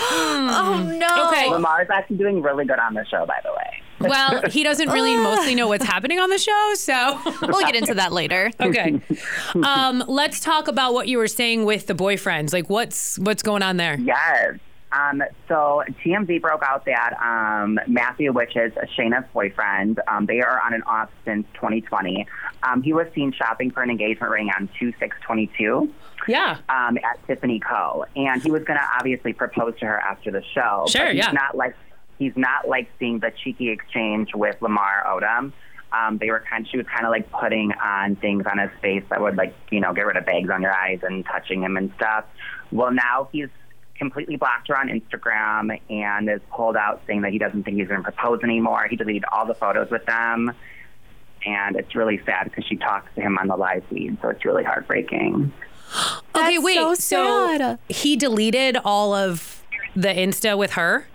Oh 0.60 0.96
no. 0.98 1.28
Okay. 1.28 1.48
Lamar 1.50 1.82
is 1.82 1.88
actually 1.90 2.16
doing 2.18 2.42
really 2.42 2.64
good 2.66 2.78
on 2.78 2.92
the 2.94 3.04
show, 3.06 3.24
by 3.24 3.38
the 3.44 3.50
way. 3.52 3.82
Well, 4.00 4.42
he 4.50 4.62
doesn't 4.62 4.88
really 4.90 5.16
mostly 5.22 5.54
know 5.54 5.68
what's 5.68 5.84
happening 5.84 6.18
on 6.18 6.30
the 6.30 6.38
show, 6.38 6.72
so. 6.76 7.20
We'll 7.48 7.64
get 7.66 7.76
into 7.76 7.94
that 7.94 8.12
later. 8.12 8.50
okay. 8.60 9.00
Um, 9.62 10.04
let's 10.06 10.40
talk 10.40 10.68
about 10.68 10.92
what 10.92 11.08
you 11.08 11.18
were 11.18 11.28
saying 11.28 11.64
with 11.64 11.86
the 11.86 11.94
boyfriends. 11.94 12.52
Like, 12.52 12.68
what's 12.68 13.18
what's 13.18 13.42
going 13.42 13.62
on 13.62 13.76
there? 13.78 13.98
Yes. 13.98 14.58
Um, 14.92 15.22
so 15.48 15.82
TMZ 16.04 16.40
broke 16.40 16.62
out 16.62 16.84
that 16.86 17.14
um, 17.20 17.78
Matthew, 17.86 18.32
which 18.32 18.56
is 18.56 18.72
Shayna's 18.96 19.26
boyfriend, 19.32 20.00
um, 20.08 20.26
they 20.26 20.40
are 20.40 20.60
on 20.60 20.72
and 20.74 20.82
off 20.84 21.10
since 21.24 21.46
2020. 21.54 22.26
Um, 22.62 22.82
he 22.82 22.92
was 22.92 23.06
seen 23.14 23.32
shopping 23.32 23.70
for 23.70 23.82
an 23.82 23.90
engagement 23.90 24.30
ring 24.32 24.48
on 24.58 24.68
2622 24.78 25.92
Yeah. 26.26 26.58
um, 26.68 26.96
at 26.98 27.24
Tiffany 27.26 27.60
Co. 27.60 28.06
And 28.16 28.42
he 28.42 28.50
was 28.50 28.64
going 28.64 28.78
to 28.78 28.86
obviously 28.98 29.32
propose 29.34 29.78
to 29.80 29.86
her 29.86 29.98
after 30.00 30.30
the 30.30 30.42
show. 30.54 30.86
Sure, 30.88 31.06
but 31.06 31.14
he's 31.14 31.24
yeah. 31.24 31.32
Not 31.32 31.54
like 31.56 31.76
he's 32.18 32.36
not 32.36 32.68
like 32.68 32.88
seeing 32.98 33.20
the 33.20 33.32
cheeky 33.42 33.70
exchange 33.70 34.30
with 34.34 34.60
Lamar 34.60 35.04
Odom. 35.06 35.52
Um, 35.90 36.18
they 36.18 36.30
were 36.30 36.44
kind. 36.48 36.68
She 36.68 36.76
was 36.76 36.86
kind 36.86 37.06
of 37.06 37.10
like 37.10 37.30
putting 37.32 37.72
on 37.72 38.16
things 38.16 38.44
on 38.50 38.58
his 38.58 38.70
face 38.82 39.04
that 39.08 39.20
would 39.20 39.36
like 39.36 39.54
you 39.70 39.80
know 39.80 39.94
get 39.94 40.06
rid 40.06 40.16
of 40.16 40.26
bags 40.26 40.50
on 40.50 40.60
your 40.60 40.74
eyes 40.74 41.00
and 41.02 41.24
touching 41.24 41.62
him 41.62 41.76
and 41.76 41.92
stuff. 41.96 42.26
Well, 42.70 42.92
now 42.92 43.28
he's 43.32 43.48
completely 43.96 44.36
blocked 44.36 44.68
her 44.68 44.78
on 44.78 44.88
Instagram 44.88 45.80
and 45.90 46.30
is 46.30 46.40
pulled 46.50 46.76
out 46.76 47.02
saying 47.06 47.22
that 47.22 47.32
he 47.32 47.38
doesn't 47.38 47.64
think 47.64 47.78
he's 47.78 47.88
going 47.88 48.02
to 48.02 48.04
propose 48.04 48.40
anymore. 48.44 48.86
He 48.88 48.96
deleted 48.96 49.24
all 49.32 49.46
the 49.46 49.54
photos 49.54 49.90
with 49.90 50.04
them. 50.06 50.52
And 51.44 51.76
it's 51.76 51.94
really 51.94 52.20
sad 52.24 52.44
because 52.44 52.64
she 52.64 52.76
talks 52.76 53.12
to 53.14 53.20
him 53.20 53.38
on 53.38 53.48
the 53.48 53.56
live 53.56 53.84
feed, 53.88 54.18
so 54.20 54.28
it's 54.28 54.44
really 54.44 54.64
heartbreaking. 54.64 55.52
Okay, 56.36 56.56
That's 56.56 56.64
wait. 56.64 56.74
so 56.74 56.94
so 56.94 57.78
he 57.88 58.16
deleted 58.16 58.76
all 58.84 59.14
of 59.14 59.62
the 59.94 60.08
Insta 60.08 60.58
with 60.58 60.72
her? 60.72 61.06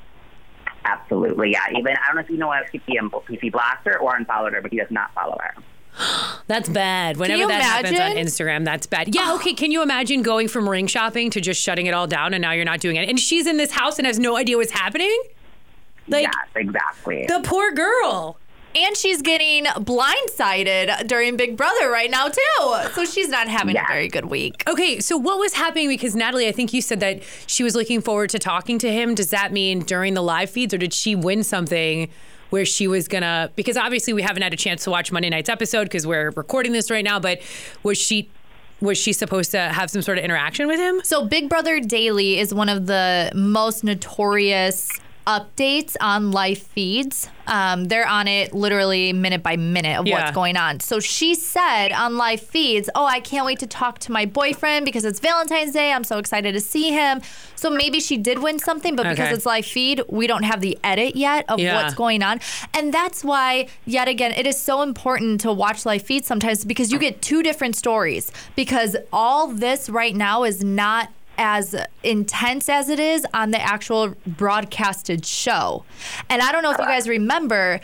Absolutely, 0.86 1.52
yeah. 1.52 1.62
Even 1.72 1.94
I 1.94 2.08
don't 2.08 2.16
know 2.16 2.22
if 2.22 2.30
you 2.30 2.38
know 2.38 2.52
if 2.52 2.70
he, 2.70 2.82
if 2.88 3.42
he 3.42 3.50
blocked 3.50 3.86
her 3.86 4.00
or 4.00 4.16
unfollowed 4.16 4.54
her, 4.54 4.62
but 4.62 4.72
he 4.72 4.78
does 4.78 4.92
not 4.92 5.14
follow 5.14 5.38
her. 5.42 5.54
That's 6.48 6.70
bad. 6.70 7.18
Whenever 7.18 7.42
you 7.42 7.48
that 7.48 7.62
happens 7.62 8.00
on? 8.00 8.12
Instagram, 8.12 8.66
that's 8.66 8.86
bad. 8.86 9.16
Yeah, 9.16 9.30
oh. 9.32 9.36
okay. 9.36 9.54
Can 9.54 9.72
you 9.72 9.82
imagine 9.82 10.22
going 10.22 10.48
from 10.48 10.68
ring 10.68 10.88
shopping 10.88 11.30
to 11.32 11.42
just 11.42 11.62
shutting 11.62 11.86
it 11.86 11.94
all 11.94 12.08
down 12.08 12.34
and 12.34 12.42
now 12.42 12.52
you're 12.52 12.66
not 12.66 12.80
doing 12.80 12.98
it? 12.98 13.08
And 13.08 13.20
she's 13.20 13.48
in 13.48 13.58
this 13.58 13.72
house 13.72 13.98
and 13.98 14.06
has 14.06 14.20
no 14.20 14.36
idea 14.36 14.58
what's 14.58 14.72
happening? 14.72 15.24
Like, 16.08 16.24
yes, 16.24 16.48
exactly. 16.56 17.26
the 17.28 17.40
poor 17.44 17.72
girl. 17.72 18.38
And 18.76 18.98
she's 18.98 19.22
getting 19.22 19.66
blindsided 19.66 21.08
during 21.08 21.38
Big 21.38 21.56
Brother 21.58 21.90
right 21.90 22.10
now 22.10 22.28
too. 22.28 22.90
So 22.94 23.06
she's 23.06 23.30
not 23.30 23.48
having 23.48 23.76
Yeah. 23.76 23.86
a 23.86 23.88
very 23.88 24.08
good 24.08 24.26
week. 24.26 24.64
Okay, 24.68 25.00
so 25.00 25.18
what 25.18 25.38
was 25.40 25.54
happening? 25.54 25.88
Because 25.90 26.16
Natalie, 26.16 26.48
I 26.48 26.52
think 26.52 26.74
you 26.74 26.82
said 26.82 27.00
that 27.02 27.22
she 27.48 27.64
was 27.64 27.76
looking 27.76 28.02
forward 28.02 28.30
to 28.32 28.40
talking 28.40 28.80
to 28.80 28.92
him. 28.92 29.16
Does 29.16 29.30
that 29.30 29.52
mean 29.52 29.80
during 29.82 30.14
the 30.14 30.24
live 30.24 30.50
feeds, 30.50 30.74
or 30.74 30.78
did 30.78 30.94
she 30.94 31.16
win 31.16 31.44
something 31.44 32.10
where 32.50 32.66
she 32.66 32.88
was 32.88 33.08
gonna? 33.08 33.52
Because 33.56 33.78
obviously 33.78 34.14
we 34.14 34.22
haven't 34.22 34.42
had 34.44 34.54
a 34.54 34.58
chance 34.58 34.84
to 34.86 34.90
watch 34.92 35.12
Monday 35.12 35.30
night's 35.30 35.50
episode 35.50 35.84
because 35.86 36.06
we're 36.08 36.32
recording 36.32 36.72
this 36.72 36.90
right 36.90 37.04
now. 37.04 37.20
But 37.20 37.42
was 37.84 37.98
she 37.98 38.30
was 38.82 38.98
she 38.98 39.14
supposed 39.14 39.52
to 39.52 39.60
have 39.60 39.90
some 39.90 40.02
sort 40.02 40.18
of 40.18 40.24
interaction 40.26 40.68
with 40.68 40.80
him? 40.80 41.00
So 41.06 41.26
Big 41.26 41.48
Brother 41.48 41.80
Daily 41.80 42.38
is 42.40 42.54
one 42.54 42.68
of 42.70 42.86
the 42.88 43.32
most 43.34 43.84
notorious 43.84 44.90
updates 45.26 45.96
on 46.02 46.32
live 46.32 46.58
feeds. 46.58 47.30
Um, 47.48 47.86
they're 47.86 48.08
on 48.08 48.28
it 48.28 48.54
literally 48.54 49.12
minute 49.14 49.44
by 49.44 49.58
minute 49.58 50.00
of 50.00 50.08
Yeah. 50.08 50.22
what's 50.24 50.36
going 50.36 50.56
on. 50.56 50.80
So 50.80 51.00
she 51.00 51.36
said 51.36 51.92
on 51.92 52.18
live 52.18 52.42
feeds, 52.42 52.90
"Oh, 52.96 53.06
I 53.06 53.20
can't 53.20 53.46
wait 53.46 53.60
to 53.60 53.68
talk 53.68 54.00
to 54.00 54.12
my 54.12 54.26
boyfriend 54.26 54.86
because 54.86 55.04
it's 55.06 55.20
Valentine's 55.20 55.72
Day. 55.74 55.92
I'm 55.92 56.04
so 56.04 56.18
excited 56.18 56.54
to 56.54 56.60
see 56.62 56.90
him." 56.92 57.22
So 57.56 57.70
maybe 57.70 58.00
she 58.00 58.18
did 58.18 58.40
win 58.40 58.60
something, 58.60 58.96
but 58.96 59.10
because 59.10 59.32
it's 59.36 59.46
live 59.46 59.66
feed, 59.66 60.02
we 60.10 60.28
don't 60.28 60.44
have 60.44 60.62
the 60.62 60.78
edit 60.84 61.16
yet 61.16 61.46
of 61.50 61.60
Yeah. 61.60 61.76
what's 61.82 61.94
going 61.94 62.22
on. 62.24 62.40
And 62.74 62.94
that's 62.94 63.24
why, 63.24 63.68
yet 63.86 64.08
again, 64.08 64.34
it 64.36 64.46
is 64.48 64.60
so 64.60 64.82
important 64.82 65.40
to 65.42 65.52
watch 65.52 65.86
live 65.86 66.02
feeds 66.02 66.28
sometimes 66.28 66.66
because 66.66 66.92
you 66.92 67.00
get 67.00 67.22
two 67.22 67.42
different 67.44 67.76
stories. 67.76 68.32
Because 68.56 68.96
all 69.14 69.48
this 69.48 69.90
right 69.90 70.16
now 70.16 70.44
is 70.44 70.64
not 70.64 71.10
as 71.38 71.76
intense 72.04 72.70
as 72.70 72.90
it 72.90 73.00
is 73.00 73.26
on 73.34 73.52
the 73.52 73.62
actual 73.62 74.16
broadcasted 74.26 75.26
show. 75.26 75.86
And 76.30 76.42
I 76.42 76.52
don't 76.52 76.64
know 76.64 76.72
if 76.72 76.78
you 76.78 76.86
guys 76.86 77.08
remember. 77.08 77.80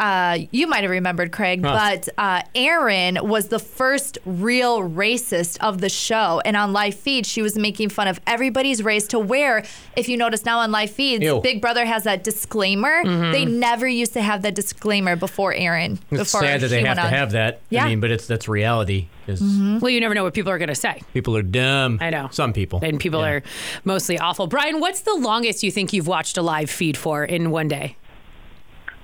Uh, 0.00 0.38
you 0.50 0.66
might 0.66 0.80
have 0.82 0.90
remembered 0.90 1.30
Craig, 1.30 1.60
but 1.60 2.08
uh, 2.16 2.40
Aaryn 2.54 3.20
was 3.20 3.48
the 3.48 3.58
first 3.58 4.16
real 4.24 4.80
racist 4.80 5.58
of 5.60 5.82
the 5.82 5.90
show, 5.90 6.40
and 6.46 6.56
on 6.56 6.72
live 6.72 6.94
feed, 6.94 7.26
she 7.26 7.42
was 7.42 7.54
making 7.58 7.90
fun 7.90 8.08
of 8.08 8.18
everybody's 8.26 8.82
race. 8.82 9.06
To 9.08 9.18
where, 9.18 9.62
if 9.96 10.08
you 10.08 10.16
notice 10.16 10.46
now 10.46 10.60
on 10.60 10.72
live 10.72 10.90
feeds, 10.90 11.22
Ew. 11.22 11.40
Big 11.42 11.60
Brother 11.60 11.84
has 11.84 12.04
that 12.04 12.24
disclaimer. 12.24 13.02
They 13.04 13.44
never 13.44 13.86
used 13.86 14.14
to 14.14 14.22
have 14.22 14.40
that 14.42 14.54
disclaimer 14.54 15.16
before 15.16 15.52
Aaryn. 15.52 15.98
Mm-hmm. 15.98 16.16
It's 16.16 16.32
before 16.32 16.40
sad 16.46 16.60
that 16.62 16.68
they 16.68 16.82
have 16.82 16.96
to 16.96 17.02
on. 17.04 17.10
have 17.10 17.32
that. 17.32 17.60
Yeah. 17.68 17.84
I 17.84 17.88
mean, 17.88 18.00
but 18.00 18.10
it's 18.10 18.26
that's 18.26 18.48
reality 18.48 19.08
because 19.26 19.42
Well, 19.42 19.90
you 19.90 20.00
never 20.00 20.14
know 20.14 20.24
what 20.24 20.32
people 20.32 20.50
are 20.50 20.58
gonna 20.58 20.74
say. 20.74 21.02
people 21.12 21.36
are 21.36 21.42
dumb. 21.42 21.98
I 22.00 22.08
know. 22.08 22.28
Some 22.32 22.52
people. 22.54 22.80
And 22.82 22.98
people 22.98 23.20
Yeah. 23.20 23.30
are 23.32 23.42
mostly 23.84 24.18
awful. 24.18 24.46
Brian, 24.46 24.80
what's 24.80 25.02
the 25.02 25.14
longest 25.14 25.62
you 25.62 25.70
think 25.70 25.92
you've 25.92 26.06
watched 26.08 26.38
a 26.38 26.42
live 26.42 26.70
feed 26.70 26.96
for 26.96 27.22
in 27.24 27.50
one 27.50 27.68
day? 27.68 27.96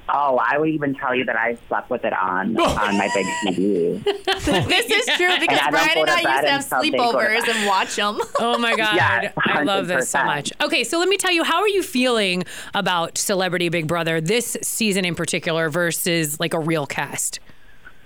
Oh, 0.09 0.41
I 0.43 0.59
would 0.59 0.69
even 0.71 0.95
tell 0.95 1.15
you 1.15 1.25
that 1.25 1.37
I 1.37 1.57
slept 1.69 1.91
with 1.91 2.05
it 2.05 2.13
on 2.13 2.57
on 2.59 2.99
my 2.99 3.09
big 3.15 3.27
TV. 3.45 4.05
This 4.47 4.91
is 4.91 5.07
true 5.17 5.35
because 5.41 5.59
And 5.61 5.71
Brian 5.71 5.95
go 5.95 6.03
and 6.03 6.11
I 6.11 6.21
used 6.21 6.25
to 6.25 6.51
have 6.51 6.63
until 6.63 6.81
they 6.81 6.91
go 6.91 7.13
to 7.13 7.19
sleepovers 7.19 7.49
and 7.49 7.67
watch 7.67 7.97
them. 7.97 8.21
Oh 8.39 8.59
my 8.59 8.77
God. 8.77 8.95
Yes, 8.95 9.33
I 9.45 9.63
love 9.63 9.87
this 9.89 10.09
so 10.09 10.25
much. 10.25 10.53
Okay, 10.61 10.85
so 10.85 10.99
let 10.99 11.09
me 11.09 11.17
tell 11.17 11.33
you, 11.33 11.43
how 11.43 11.61
are 11.61 11.69
you 11.69 11.83
feeling 11.83 12.45
about 12.75 13.19
Celebrity 13.19 13.69
Big 13.69 13.87
Brother 13.87 14.21
this 14.21 14.57
season 14.63 15.05
in 15.05 15.15
particular 15.15 15.69
versus 15.69 16.39
like 16.39 16.55
a 16.55 16.61
real 16.61 16.87
cast? 16.87 17.41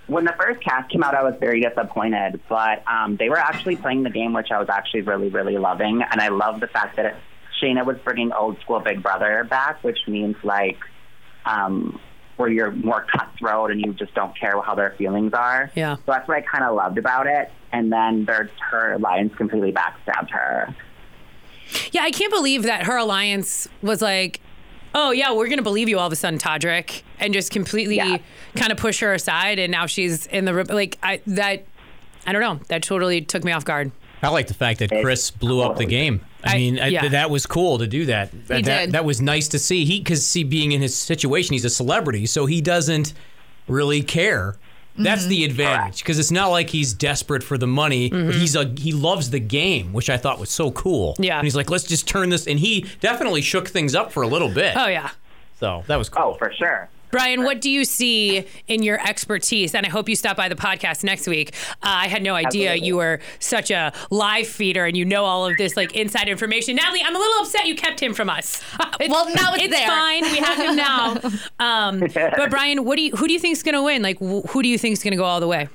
when 0.07 0.25
the 0.25 0.35
first 0.37 0.61
cast 0.61 0.91
came 0.91 1.03
out, 1.03 1.15
I 1.15 1.23
was 1.23 1.35
very 1.39 1.61
disappointed, 1.61 2.41
but 2.49 2.83
um, 2.85 3.15
they 3.15 3.29
were 3.29 3.37
actually 3.37 3.77
playing 3.77 4.03
the 4.03 4.09
game, 4.09 4.33
which 4.33 4.51
I 4.51 4.59
was 4.59 4.67
actually 4.67 5.03
really, 5.03 5.29
really 5.29 5.57
loving. 5.57 6.01
And 6.01 6.19
I 6.19 6.27
love 6.27 6.59
the 6.59 6.67
fact 6.67 6.97
that 6.97 7.15
Shayna 7.61 7.85
was 7.85 7.97
bringing 8.03 8.33
old 8.33 8.59
school 8.59 8.81
Big 8.81 9.01
Brother 9.01 9.45
back, 9.49 9.81
which 9.85 9.99
means 10.07 10.35
like 10.43 10.77
um, 11.45 11.99
where 12.37 12.49
you're 12.49 12.71
more 12.71 13.05
cutthroat 13.11 13.71
and 13.71 13.81
you 13.81 13.93
just 13.93 14.13
don't 14.15 14.35
care 14.37 14.59
how 14.61 14.73
their 14.75 14.91
feelings 14.97 15.33
are. 15.33 15.71
Yeah. 15.75 15.95
So 15.97 16.01
that's 16.07 16.27
what 16.27 16.37
I 16.37 16.41
kind 16.41 16.63
of 16.63 16.75
loved 16.75 16.97
about 16.97 17.27
it. 17.27 17.51
And 17.71 17.91
then 17.91 18.25
their, 18.25 18.49
her 18.71 18.93
alliance 18.93 19.33
completely 19.35 19.71
backstabbed 19.71 20.29
her. 20.31 20.75
Yeah, 21.91 22.01
I 22.03 22.11
can't 22.11 22.33
believe 22.33 22.63
that 22.63 22.83
her 22.83 22.97
alliance 22.97 23.67
was 23.81 24.01
like, 24.01 24.41
oh, 24.93 25.11
yeah, 25.11 25.31
we're 25.31 25.47
going 25.47 25.57
to 25.57 25.63
believe 25.63 25.87
you 25.87 25.97
all 25.99 26.07
of 26.07 26.11
a 26.13 26.17
sudden, 26.17 26.37
Todrick, 26.37 27.03
and 27.19 27.33
just 27.33 27.51
completely 27.51 27.95
Yeah. 27.95 28.17
kind 28.55 28.71
of 28.71 28.77
push 28.77 28.99
her 28.99 29.13
aside. 29.13 29.57
And 29.57 29.71
now 29.71 29.85
she's 29.85 30.25
in 30.27 30.45
the, 30.45 30.51
like, 30.65 30.97
I, 31.01 31.21
that, 31.27 31.65
I 32.25 32.33
don't 32.33 32.41
know, 32.41 32.59
that 32.67 32.83
totally 32.83 33.21
took 33.21 33.43
me 33.43 33.51
off 33.53 33.63
guard. 33.63 33.91
I 34.21 34.27
like 34.29 34.47
the 34.47 34.53
fact 34.53 34.79
that 34.79 34.89
Chris 34.89 35.31
blew 35.31 35.61
up 35.61 35.77
the 35.77 35.85
game. 35.85 36.21
I, 36.43 36.53
I- 36.53 36.57
mean, 36.57 36.79
I, 36.79 36.87
yeah. 36.87 37.07
that 37.09 37.29
was 37.29 37.45
cool 37.45 37.77
to 37.79 37.87
do 37.87 38.05
that. 38.05 38.31
That, 38.47 38.65
that, 38.65 38.85
did. 38.85 38.91
that 38.93 39.05
was 39.05 39.21
nice 39.21 39.47
to 39.49 39.59
see. 39.59 39.85
He 39.85 39.99
because 39.99 40.25
see, 40.25 40.43
being 40.43 40.71
in 40.71 40.81
his 40.81 40.95
situation, 40.95 41.53
he's 41.53 41.65
a 41.65 41.69
celebrity, 41.69 42.25
so 42.25 42.45
he 42.45 42.61
doesn't 42.61 43.13
really 43.67 44.01
care. 44.01 44.57
That's 44.97 45.25
the 45.27 45.43
mm-hmm. 45.43 45.51
advantage 45.51 45.99
because 45.99 46.19
it's 46.19 46.31
not 46.31 46.47
like 46.47 46.69
he's 46.69 46.93
desperate 46.93 47.43
for 47.43 47.57
the 47.57 47.67
money. 47.67 48.09
But 48.09 48.35
he's 48.35 48.55
a 48.55 48.65
he 48.77 48.91
loves 48.91 49.29
the 49.29 49.39
game, 49.39 49.93
which 49.93 50.09
I 50.09 50.17
thought 50.17 50.37
was 50.39 50.49
so 50.49 50.71
cool. 50.71 51.15
Yeah. 51.17 51.37
and 51.37 51.45
he's 51.45 51.55
like, 51.55 51.69
let's 51.69 51.85
just 51.85 52.07
turn 52.07 52.29
this. 52.29 52.45
And 52.45 52.59
he 52.59 52.85
definitely 52.99 53.41
shook 53.41 53.69
things 53.69 53.95
up 53.95 54.11
for 54.11 54.21
a 54.21 54.27
little 54.27 54.49
bit. 54.49 54.75
Oh, 54.75 54.87
yeah. 54.87 55.11
So 55.59 55.83
that 55.87 55.95
was 55.95 56.09
cool. 56.09 56.33
Oh, 56.33 56.33
for 56.33 56.51
sure. 56.51 56.89
Brian, 57.11 57.43
what 57.43 57.61
do 57.61 57.69
you 57.69 57.85
see 57.85 58.45
in 58.67 58.83
your 58.83 58.99
expertise? 59.07 59.75
And 59.75 59.85
I 59.85 59.89
hope 59.89 60.07
you 60.09 60.15
stop 60.15 60.37
by 60.37 60.49
the 60.49 60.55
podcast 60.55 61.03
next 61.03 61.27
week. 61.27 61.53
Uh, 61.73 61.75
I 61.83 62.07
had 62.07 62.23
no 62.23 62.35
idea 62.35 62.69
Absolutely. 62.69 62.87
you 62.87 62.95
were 62.97 63.19
such 63.39 63.69
a 63.71 63.93
live 64.09 64.47
feeder 64.47 64.85
and 64.85 64.95
you 64.95 65.05
know 65.05 65.25
all 65.25 65.45
of 65.45 65.57
this 65.57 65.75
like 65.77 65.95
inside 65.95 66.27
information. 66.29 66.75
Natalie, 66.75 67.01
I'm 67.05 67.15
a 67.15 67.19
little 67.19 67.41
upset 67.41 67.65
you 67.67 67.75
kept 67.75 67.99
him 68.01 68.13
from 68.13 68.29
us. 68.29 68.61
Well, 69.09 69.25
now 69.33 69.53
it's 69.55 69.73
there. 69.75 69.87
fine. 69.87 70.21
We 70.23 70.37
have 70.37 70.57
him 70.59 70.75
now. 70.75 71.17
Um, 71.59 71.99
but 71.99 72.49
Brian, 72.49 72.85
what 72.85 72.95
do 72.97 73.01
you 73.03 73.11
who 73.15 73.27
do 73.27 73.33
you 73.33 73.39
think 73.39 73.53
is 73.53 73.63
going 73.63 73.75
to 73.75 73.83
win? 73.83 74.01
Like, 74.01 74.17
wh- 74.19 74.45
who 74.49 74.61
do 74.63 74.69
you 74.69 74.77
think 74.77 74.93
is 74.93 75.03
going 75.03 75.11
to 75.11 75.17
go 75.17 75.23
all 75.25 75.39
the 75.39 75.47
way? 75.47 75.69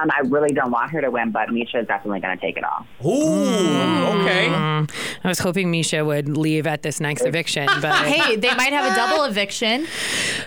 Um, 0.00 0.10
I 0.10 0.20
really 0.26 0.54
don't 0.54 0.70
want 0.70 0.90
her 0.92 1.00
to 1.00 1.10
win, 1.10 1.30
but 1.32 1.48
Miesha 1.48 1.80
is 1.82 1.86
definitely 1.86 2.20
going 2.20 2.36
to 2.38 2.40
take 2.40 2.56
it 2.56 2.64
all. 2.64 2.86
Ooh, 3.04 4.20
okay. 4.22 4.48
I 4.48 4.86
was 5.24 5.38
hoping 5.38 5.70
Miesha 5.72 6.04
would 6.04 6.36
leave 6.36 6.66
at 6.66 6.82
this 6.82 7.00
next 7.00 7.24
eviction, 7.24 7.66
but 7.82 8.06
Hey, 8.06 8.36
they 8.36 8.54
might 8.54 8.72
have 8.72 8.90
a 8.92 8.96
double 8.96 9.24
eviction. 9.30 9.86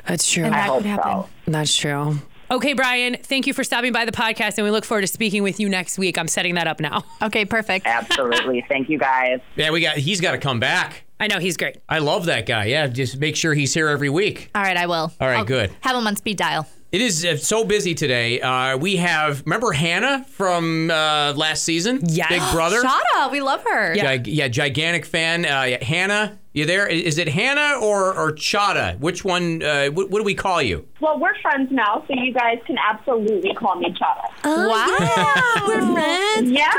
that's 0.07 0.29
true. 0.31 0.45
And 0.45 0.53
that 0.53 0.67
hope 0.67 0.77
could 0.77 0.85
happen. 0.87 1.11
so. 1.23 1.29
That's 1.47 1.75
true. 1.75 2.17
Okay, 2.51 2.73
Brian, 2.73 3.17
thank 3.23 3.47
you 3.47 3.53
for 3.53 3.63
stopping 3.63 3.91
by 3.91 4.05
the 4.05 4.11
podcast, 4.11 4.57
and 4.57 4.65
we 4.65 4.69
look 4.71 4.85
forward 4.85 5.01
to 5.01 5.07
speaking 5.07 5.41
with 5.41 5.59
you 5.59 5.67
next 5.67 5.97
week. 5.97 6.15
I'm 6.17 6.27
setting 6.27 6.53
that 6.55 6.67
up 6.67 6.79
now. 6.79 7.03
Okay, 7.23 7.43
perfect. 7.43 7.87
Absolutely. 7.87 8.63
Thank 8.69 8.87
you 8.87 8.99
guys. 8.99 9.39
Yeah, 9.55 9.71
we 9.71 9.81
got. 9.81 9.97
He's 9.97 10.21
got 10.21 10.33
to 10.33 10.37
come 10.37 10.59
back. 10.59 11.05
I 11.19 11.25
know 11.27 11.39
he's 11.39 11.57
great. 11.57 11.77
I 11.89 11.99
love 11.99 12.25
that 12.25 12.45
guy. 12.45 12.65
Yeah, 12.65 12.85
just 12.87 13.17
make 13.17 13.35
sure 13.35 13.53
he's 13.55 13.73
here 13.73 13.87
every 13.87 14.09
week. 14.09 14.51
All 14.53 14.61
right, 14.61 14.77
I 14.77 14.85
will. 14.85 15.11
All 15.19 15.27
right, 15.27 15.37
I'll 15.39 15.45
good. 15.45 15.71
Have 15.81 15.95
him 15.95 16.05
on 16.05 16.15
speed 16.17 16.37
dial. 16.37 16.67
It 16.95 17.01
is 17.01 17.25
uh, 17.25 17.35
so 17.35 17.65
busy 17.65 17.93
today. 17.93 18.39
Uh, 18.39 18.77
we 18.77 18.95
have 18.95 19.41
remember 19.45 19.73
Hannah 19.73 20.25
from 20.29 20.89
uh, 20.89 21.33
last 21.35 21.63
season, 21.65 21.99
Yes. 22.03 22.29
Big 22.29 22.41
Brother. 22.53 22.81
Chaddah, 22.81 23.29
we 23.33 23.41
love 23.41 23.61
her. 23.65 23.93
Yeah. 23.93 24.15
Gig- 24.15 24.33
yeah, 24.33 24.47
gigantic 24.47 25.05
fan. 25.05 25.45
Uh, 25.45 25.63
yeah, 25.63 25.83
Hannah, 25.83 26.39
you 26.53 26.65
there? 26.65 26.87
Is 26.87 27.17
it 27.17 27.27
Hannah 27.27 27.79
or 27.81 28.13
or 28.17 28.31
Chaddah? 28.31 28.97
Which 28.99 29.25
one? 29.25 29.61
Uh, 29.61 29.87
what, 29.87 30.09
what 30.09 30.19
do 30.19 30.23
we 30.23 30.35
call 30.35 30.61
you? 30.61 30.87
Well, 31.01 31.19
we're 31.19 31.37
friends 31.41 31.69
now, 31.69 32.05
so 32.07 32.13
you 32.13 32.31
guys 32.31 32.59
can 32.65 32.77
absolutely 32.77 33.53
call 33.55 33.75
me 33.75 33.91
Chaddah. 33.91 34.29
Wow. 34.45 35.65
We're 35.67 35.81
friends. 35.93 36.49
Yeah. 36.49 36.71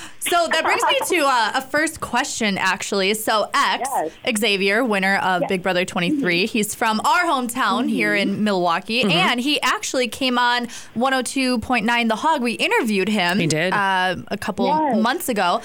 So 0.22 0.46
that 0.52 0.62
brings 0.64 0.82
me 0.84 1.18
to 1.18 1.24
uh, 1.26 1.52
a 1.54 1.62
first 1.62 2.00
question, 2.00 2.58
actually. 2.58 3.14
So, 3.14 3.48
X, 3.54 3.88
Yes. 4.24 4.38
Xavier, 4.38 4.84
winner 4.84 5.16
of 5.16 5.42
Big 5.48 5.62
Brother 5.62 5.84
23, 5.86 6.44
he's 6.46 6.74
from 6.74 7.00
our 7.00 7.22
hometown 7.24 7.88
here 7.88 8.14
in 8.14 8.44
Milwaukee, 8.44 9.02
and 9.02 9.40
he 9.40 9.60
actually 9.62 10.08
came 10.08 10.38
on 10.38 10.66
102.9 10.94 12.08
The 12.08 12.16
Hog. 12.16 12.42
We 12.42 12.52
interviewed 12.52 13.08
him 13.08 13.38
He 13.38 13.46
did. 13.46 13.72
Uh, 13.72 14.16
a 14.28 14.36
couple 14.36 14.66
Yes. 14.66 14.98
months 15.02 15.28
ago. 15.30 15.62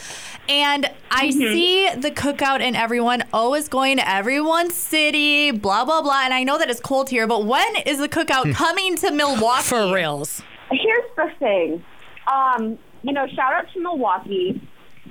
And 0.48 0.90
I 1.12 1.32
see 1.32 1.90
the 1.96 2.12
cookout 2.12 2.62
and 2.62 2.76
everyone, 2.78 3.24
oh, 3.34 3.56
is 3.56 3.68
going 3.68 3.98
to 3.98 4.10
everyone's 4.10 4.74
city, 4.76 5.52
blah, 5.52 5.84
blah, 5.86 6.02
blah. 6.02 6.22
And 6.24 6.34
I 6.34 6.44
know 6.44 6.58
that 6.58 6.70
it's 6.70 6.80
cold 6.80 7.10
here, 7.10 7.28
but 7.28 7.46
when 7.46 7.76
is 7.86 7.98
the 8.00 8.08
cookout 8.10 8.54
coming 8.54 8.96
to 8.98 9.12
Milwaukee? 9.12 9.64
For 9.64 9.94
reals. 9.94 10.42
Here's 10.72 11.04
the 11.18 11.30
thing. 11.40 11.84
Um, 12.28 12.78
you 13.06 13.14
know, 13.14 13.28
shout 13.28 13.54
out 13.54 13.66
to 13.74 13.80
Milwaukee, 13.80 14.60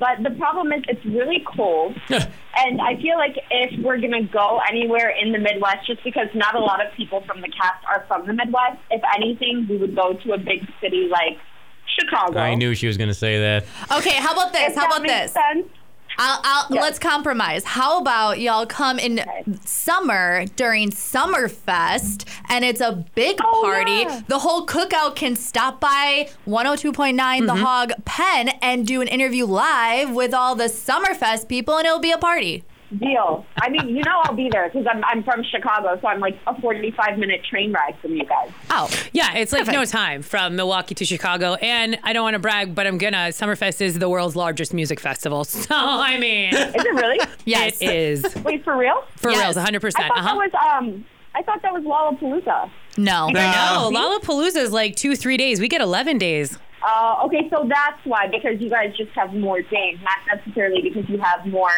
but 0.00 0.22
the 0.24 0.30
problem 0.30 0.72
is 0.72 0.82
it's 0.88 1.04
really 1.04 1.44
cold. 1.56 1.94
and 2.10 2.80
I 2.80 3.00
feel 3.00 3.16
like 3.16 3.36
if 3.50 3.80
we're 3.84 3.98
going 4.00 4.10
to 4.12 4.22
go 4.24 4.60
anywhere 4.68 5.10
in 5.10 5.30
the 5.30 5.38
Midwest, 5.38 5.86
just 5.86 6.02
because 6.02 6.26
not 6.34 6.56
a 6.56 6.58
lot 6.58 6.84
of 6.84 6.92
people 6.94 7.22
from 7.24 7.40
the 7.40 7.48
cast 7.48 7.84
are 7.86 8.04
from 8.08 8.26
the 8.26 8.32
Midwest, 8.32 8.78
if 8.90 9.00
anything, 9.16 9.66
we 9.70 9.76
would 9.76 9.94
go 9.94 10.14
to 10.14 10.32
a 10.32 10.38
big 10.38 10.66
city 10.80 11.08
like 11.08 11.38
Chicago. 11.86 12.40
I 12.40 12.56
knew 12.56 12.74
she 12.74 12.88
was 12.88 12.96
going 12.96 13.10
to 13.10 13.14
say 13.14 13.38
that. 13.38 13.64
Okay, 13.96 14.16
how 14.16 14.32
about 14.32 14.52
this? 14.52 14.70
If 14.70 14.74
How 14.74 14.80
that 14.80 14.86
about 14.90 15.02
makes 15.02 15.14
this? 15.14 15.32
Sense. 15.32 15.68
I'll, 16.18 16.40
I'll, 16.44 16.66
Yeah. 16.70 16.80
Let's 16.80 16.98
compromise. 16.98 17.64
How 17.64 18.00
about 18.00 18.40
y'all 18.40 18.66
come 18.66 18.98
in 18.98 19.24
summer 19.64 20.46
during 20.56 20.90
Summerfest 20.90 22.24
and 22.48 22.64
it's 22.64 22.80
a 22.80 23.04
big 23.14 23.38
Oh, 23.42 23.62
party? 23.62 23.92
yeah. 23.92 24.20
The 24.28 24.38
whole 24.38 24.66
cookout 24.66 25.16
can 25.16 25.36
stop 25.36 25.80
by 25.80 26.28
102.9 26.46 27.16
The 27.46 27.52
mm-hmm. 27.52 27.62
Hog 27.62 27.92
Pen 28.04 28.48
and 28.62 28.86
do 28.86 29.00
an 29.00 29.08
interview 29.08 29.46
live 29.46 30.10
with 30.10 30.32
all 30.34 30.54
the 30.54 30.64
Summerfest 30.64 31.48
people 31.48 31.76
and 31.76 31.86
it'll 31.86 31.98
be 31.98 32.12
a 32.12 32.18
party. 32.18 32.64
Deal. 32.98 33.44
I 33.56 33.68
mean, 33.70 33.88
you 33.88 34.02
know 34.02 34.20
I'll 34.24 34.34
be 34.34 34.48
there 34.50 34.68
because 34.68 34.86
I'm, 34.90 35.04
I'm 35.04 35.22
from 35.22 35.42
Chicago, 35.44 35.98
so 36.00 36.06
I'm 36.08 36.20
like 36.20 36.38
a 36.46 36.60
45 36.60 37.18
minute 37.18 37.42
train 37.44 37.72
ride 37.72 37.96
from 38.00 38.12
you 38.14 38.24
guys. 38.24 38.50
Oh, 38.70 38.88
Yeah, 39.12 39.34
it's 39.34 39.52
like 39.52 39.66
no 39.66 39.84
time 39.84 40.22
from 40.22 40.56
Milwaukee 40.56 40.94
to 40.96 41.04
Chicago. 41.04 41.54
And 41.54 41.98
I 42.02 42.12
don't 42.12 42.22
want 42.22 42.34
to 42.34 42.38
brag, 42.40 42.74
but 42.74 42.86
I'm 42.86 42.98
gonna. 42.98 43.28
Summerfest 43.30 43.80
is 43.80 43.98
the 43.98 44.08
world's 44.08 44.36
largest 44.36 44.72
music 44.74 45.00
festival. 45.00 45.44
So, 45.64 45.74
I 45.74 46.18
mean, 46.18 46.54
Is 46.54 46.74
it 46.74 46.94
really? 46.94 47.18
yes. 47.44 47.78
it 47.80 47.90
is. 47.94 48.34
Wait, 48.44 48.62
for 48.64 48.76
real? 48.76 49.04
For 49.16 49.30
Yes. 49.30 49.56
reals, 49.56 49.66
100%. 49.66 49.92
I 49.96 50.08
thought 50.08 50.18
Uh-huh. 50.18 50.22
that 50.22 50.36
was 50.36 50.82
um. 50.82 51.04
I 51.36 51.42
thought 51.42 51.62
that 51.62 51.72
was 51.72 51.82
Lollapalooza. 51.82 52.70
No. 52.96 53.28
No, 53.28 53.90
Lollapalooza 53.92 54.56
is 54.56 54.70
like 54.72 54.94
two, 54.94 55.16
three 55.16 55.36
days. 55.36 55.58
We 55.60 55.66
get 55.68 55.80
11 55.80 56.18
days. 56.18 56.58
Uh, 56.86 57.22
okay, 57.24 57.48
so 57.50 57.66
that's 57.68 57.98
why 58.04 58.28
because 58.28 58.60
you 58.60 58.68
guys 58.70 58.94
just 58.96 59.10
have 59.12 59.32
more 59.34 59.62
days, 59.62 59.98
not 60.02 60.36
necessarily 60.36 60.82
because 60.82 61.08
you 61.08 61.18
have 61.18 61.44
more 61.46 61.70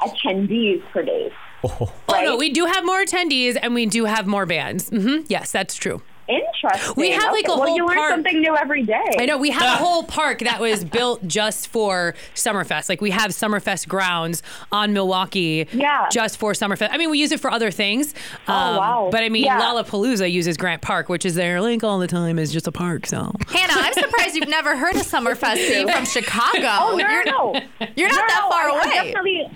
attendees 0.00 0.82
per 0.92 1.02
day. 1.02 1.30
Oh, 1.64 1.90
no, 2.10 2.36
we 2.36 2.50
do 2.50 2.66
have 2.66 2.84
more 2.84 3.02
attendees 3.04 3.58
and 3.60 3.74
we 3.74 3.86
do 3.86 4.04
have 4.04 4.26
more 4.26 4.46
bands. 4.46 4.88
hmm 4.90 5.18
Yes, 5.28 5.50
that's 5.50 5.74
true. 5.74 6.02
Interesting. 6.28 6.92
We 6.94 7.10
have, 7.12 7.32
like, 7.32 7.46
Okay, 7.48 7.52
a 7.54 7.56
well, 7.56 7.68
whole 7.68 7.76
you 7.78 7.86
learn 7.86 7.96
park- 7.96 8.10
something 8.12 8.38
new 8.42 8.54
every 8.54 8.82
day. 8.82 9.02
I 9.18 9.24
know 9.24 9.38
we 9.38 9.48
have 9.50 9.62
a 9.62 9.82
whole 9.82 10.02
park 10.02 10.40
that 10.40 10.60
was 10.60 10.84
built 10.98 11.26
just 11.26 11.68
for 11.68 12.14
Summerfest. 12.34 12.90
Like 12.90 13.00
we 13.00 13.10
have 13.12 13.30
Summerfest 13.30 13.88
grounds 13.88 14.42
on 14.70 14.92
Milwaukee, 14.92 15.66
Yeah. 15.72 16.06
just 16.12 16.36
for 16.38 16.52
Summerfest. 16.52 16.90
I 16.92 16.98
mean, 16.98 17.08
we 17.08 17.18
use 17.18 17.32
it 17.32 17.40
for 17.40 17.50
other 17.50 17.70
things. 17.70 18.12
um, 18.46 18.74
Oh, 18.74 18.78
wow. 18.78 19.08
But 19.10 19.22
I 19.24 19.30
mean, 19.30 19.44
Yeah. 19.44 19.58
Lollapalooza 19.58 20.30
uses 20.30 20.58
Grant 20.58 20.82
Park, 20.82 21.08
which 21.08 21.24
is 21.24 21.34
there 21.34 21.62
link 21.62 21.82
all 21.82 21.98
the 21.98 22.06
time 22.06 22.38
is 22.38 22.52
just 22.52 22.66
a 22.66 22.72
park. 22.72 23.06
So 23.06 23.32
Hannah, 23.48 23.72
I'm 23.80 23.94
surprised 23.94 24.36
you've 24.36 24.48
never 24.50 24.76
heard 24.76 24.96
of 24.96 25.02
Summerfest 25.06 25.54
being 25.56 25.88
from 25.88 26.04
Chicago. 26.16 26.58
Oh 26.68 26.94
no, 27.00 27.08
You're- 27.08 27.24
no, 27.24 27.52
no. 27.52 27.86
you're 27.96 28.08
not 28.10 28.16
No, 28.16 28.26
that 28.26 28.46
far 28.50 28.68
I, 28.68 28.72
I 28.74 28.84
away. 28.84 28.94
definitely, 29.12 29.50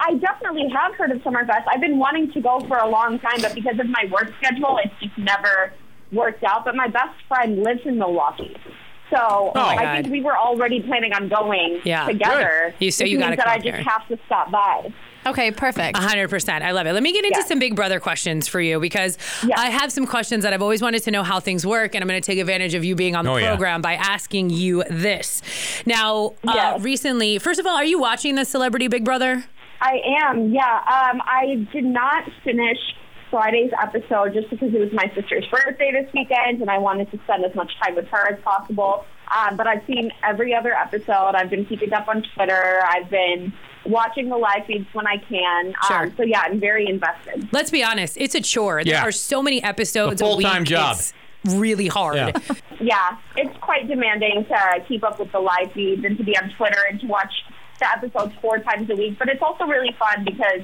I 0.00 0.14
definitely 0.14 0.68
have 0.74 0.94
heard 0.94 1.10
of 1.10 1.18
Summerfest. 1.22 1.64
I've 1.68 1.80
been 1.80 1.98
wanting 1.98 2.32
to 2.32 2.40
go 2.40 2.60
for 2.68 2.76
a 2.78 2.88
long 2.88 3.18
time, 3.18 3.40
but 3.40 3.54
because 3.54 3.78
of 3.78 3.86
my 3.88 4.04
work 4.10 4.32
schedule, 4.38 4.78
it's 4.84 4.94
just 5.02 5.16
never 5.18 5.72
worked 6.12 6.44
out. 6.44 6.64
But 6.64 6.74
my 6.76 6.88
best 6.88 7.14
friend 7.28 7.62
lives 7.62 7.80
in 7.84 7.98
Milwaukee. 7.98 8.56
So 9.10 9.16
oh 9.20 9.52
my 9.54 9.62
I 9.76 9.82
God. 9.82 10.02
think 10.02 10.12
we 10.12 10.20
were 10.20 10.36
already 10.36 10.82
planning 10.82 11.12
on 11.14 11.28
going 11.28 11.80
Yeah. 11.84 12.06
together. 12.06 12.74
Good. 12.78 12.84
You- 12.84 12.90
so 12.90 13.04
you 13.04 13.18
gotta 13.18 13.30
means 13.30 13.38
that 13.38 13.48
I 13.48 13.58
just 13.58 13.78
have 13.88 14.06
to 14.08 14.18
stop 14.26 14.50
by. 14.50 14.92
Okay, 15.30 15.50
perfect. 15.50 15.96
100%. 15.96 16.62
I 16.62 16.70
love 16.72 16.86
it. 16.86 16.92
Let 16.92 17.02
me 17.02 17.12
get 17.12 17.24
into 17.24 17.40
Yeah. 17.40 17.44
some 17.46 17.58
Big 17.58 17.74
Brother 17.76 18.00
questions 18.00 18.48
for 18.48 18.60
you 18.60 18.80
because 18.80 19.18
Yeah. 19.46 19.58
I 19.58 19.70
have 19.70 19.90
some 19.92 20.06
questions 20.06 20.44
that 20.44 20.52
I've 20.52 20.62
always 20.62 20.82
wanted 20.82 21.02
to 21.04 21.10
know 21.10 21.22
how 21.22 21.40
things 21.40 21.66
work, 21.66 21.94
and 21.94 22.02
I'm 22.02 22.08
going 22.08 22.20
to 22.20 22.26
take 22.26 22.38
advantage 22.38 22.74
of 22.74 22.84
you 22.84 22.94
being 22.94 23.14
on 23.16 23.24
the 23.24 23.30
Oh, 23.32 23.36
yeah. 23.36 23.48
program 23.48 23.82
by 23.82 23.94
asking 23.94 24.50
you 24.50 24.84
this. 24.90 25.42
Now, 25.86 26.34
uh, 26.46 26.78
recently, 26.80 27.38
first 27.38 27.60
of 27.60 27.66
all, 27.66 27.76
are 27.76 27.84
you 27.84 27.98
watching 27.98 28.34
the 28.34 28.44
Celebrity 28.44 28.88
Big 28.88 29.04
Brother? 29.04 29.44
I 29.80 30.00
am, 30.28 30.52
yeah. 30.52 30.62
Um, 31.12 31.22
I 31.24 31.66
did 31.72 31.84
not 31.84 32.24
finish 32.42 32.78
Friday's 33.30 33.70
episode 33.80 34.32
just 34.34 34.48
because 34.50 34.72
it 34.74 34.80
was 34.80 34.90
my 34.92 35.10
sister's 35.14 35.44
birthday 35.46 35.92
this 35.92 36.10
weekend, 36.14 36.60
and 36.62 36.70
I 36.70 36.78
wanted 36.78 37.10
to 37.12 37.18
spend 37.24 37.44
as 37.44 37.54
much 37.54 37.70
time 37.82 37.94
with 37.94 38.08
her 38.08 38.32
as 38.32 38.40
possible. 38.42 39.04
Um, 39.36 39.56
but 39.56 39.66
I've 39.66 39.82
seen 39.86 40.10
every 40.26 40.54
other 40.54 40.72
episode. 40.72 41.34
I've 41.34 41.50
been 41.50 41.66
keeping 41.66 41.92
up 41.92 42.08
on 42.08 42.24
Twitter. 42.34 42.80
I've 42.88 43.10
been 43.10 43.52
watching 43.88 44.28
the 44.28 44.36
live 44.36 44.64
feeds 44.66 44.86
when 44.92 45.06
I 45.06 45.16
can. 45.16 45.74
Sure. 45.86 46.02
Um, 46.04 46.14
so 46.16 46.22
yeah, 46.22 46.42
I'm 46.44 46.60
very 46.60 46.86
invested. 46.88 47.48
Let's 47.52 47.70
be 47.70 47.82
honest, 47.82 48.16
it's 48.18 48.34
a 48.34 48.40
chore. 48.40 48.84
There 48.84 48.94
Yeah. 48.94 49.02
are 49.04 49.12
so 49.12 49.42
many 49.42 49.62
episodes 49.62 50.20
A 50.20 50.24
a 50.24 50.36
week. 50.36 50.46
full-time 50.46 50.64
job. 50.64 50.96
It's 50.98 51.12
really 51.54 51.88
hard. 51.88 52.16
Yeah. 52.16 52.32
Yeah, 52.80 53.16
it's 53.36 53.56
quite 53.60 53.88
demanding 53.88 54.44
to 54.46 54.84
keep 54.86 55.02
up 55.02 55.18
with 55.18 55.32
the 55.32 55.40
live 55.40 55.72
feeds 55.72 56.04
and 56.04 56.16
to 56.16 56.22
be 56.22 56.36
on 56.38 56.48
Twitter 56.56 56.78
and 56.88 57.00
to 57.00 57.08
watch 57.08 57.32
the 57.80 57.90
episodes 57.90 58.32
four 58.40 58.60
times 58.60 58.88
a 58.88 58.94
week. 58.94 59.18
But 59.18 59.28
it's 59.28 59.42
also 59.42 59.64
really 59.64 59.92
fun 59.98 60.24
because 60.24 60.60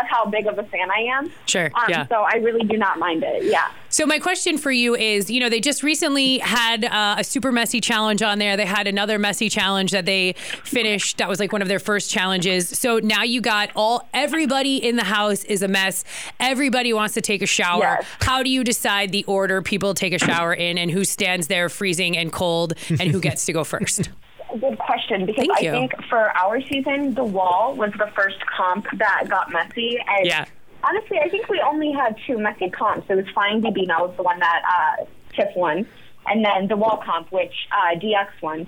of 0.00 0.06
how 0.06 0.26
big 0.26 0.46
of 0.46 0.58
a 0.58 0.62
fan 0.64 0.90
I 0.90 1.00
am. 1.00 1.30
Sure, 1.46 1.66
Um, 1.74 1.84
yeah. 1.88 2.06
So 2.06 2.22
I 2.22 2.36
really 2.36 2.64
do 2.66 2.76
not 2.76 2.98
mind 2.98 3.22
it. 3.24 3.44
Yeah. 3.44 3.68
So 3.90 4.04
my 4.04 4.18
question 4.18 4.58
for 4.58 4.70
you 4.70 4.94
is, 4.94 5.30
you 5.30 5.40
know, 5.40 5.48
they 5.48 5.60
just 5.60 5.82
recently 5.82 6.38
had 6.38 6.84
uh, 6.84 7.16
a 7.18 7.24
super 7.24 7.50
messy 7.50 7.80
challenge 7.80 8.22
on 8.22 8.38
there. 8.38 8.56
They 8.56 8.66
had 8.66 8.86
another 8.86 9.18
messy 9.18 9.48
challenge 9.48 9.92
that 9.92 10.04
they 10.04 10.34
finished. 10.64 11.18
That 11.18 11.28
was 11.28 11.40
like 11.40 11.52
one 11.52 11.62
of 11.62 11.68
their 11.68 11.78
first 11.78 12.10
challenges. 12.10 12.68
So 12.68 12.98
now 12.98 13.22
you 13.22 13.40
got 13.40 13.70
all 13.74 14.06
everybody 14.12 14.76
in 14.76 14.96
the 14.96 15.04
house 15.04 15.42
is 15.44 15.62
a 15.62 15.68
mess. 15.68 16.04
Everybody 16.38 16.92
wants 16.92 17.14
to 17.14 17.20
take 17.22 17.40
a 17.40 17.46
shower. 17.46 17.80
Yes. 17.80 18.06
How 18.20 18.42
do 18.42 18.50
you 18.50 18.62
decide 18.62 19.10
the 19.10 19.24
order 19.24 19.62
people 19.62 19.94
take 19.94 20.12
a 20.12 20.18
shower 20.18 20.52
in, 20.52 20.76
and 20.76 20.90
who 20.90 21.04
stands 21.04 21.46
there 21.46 21.68
freezing 21.68 22.16
and 22.16 22.30
cold, 22.30 22.74
and 22.90 23.00
who 23.10 23.20
gets 23.20 23.46
to 23.46 23.52
go 23.52 23.64
first? 23.64 24.10
Good 24.60 24.78
question 24.78 25.26
because 25.26 25.46
Thank 25.46 25.58
I 25.58 25.62
you. 25.62 25.70
think 25.72 25.92
for 26.08 26.36
our 26.36 26.60
season, 26.62 27.14
the 27.14 27.24
wall 27.24 27.74
was 27.76 27.90
the 27.98 28.10
first 28.16 28.38
comp 28.46 28.86
that 28.98 29.28
got 29.28 29.52
messy. 29.52 29.98
And 30.06 30.26
Yeah. 30.26 30.46
honestly, 30.82 31.18
I 31.22 31.28
think 31.28 31.48
we 31.48 31.60
only 31.60 31.92
had 31.92 32.16
two 32.26 32.38
messy 32.38 32.70
comps. 32.70 33.06
It 33.10 33.14
was 33.14 33.26
Flying 33.34 33.60
Debino 33.60 34.08
was 34.08 34.16
the 34.16 34.22
one 34.22 34.38
that 34.38 34.62
uh, 34.66 35.04
Tiff 35.34 35.54
won, 35.54 35.86
and 36.26 36.44
then 36.44 36.68
the 36.68 36.76
wall 36.76 36.96
comp, 37.04 37.30
which 37.30 37.54
uh, 37.72 37.98
DX 37.98 38.28
won. 38.42 38.66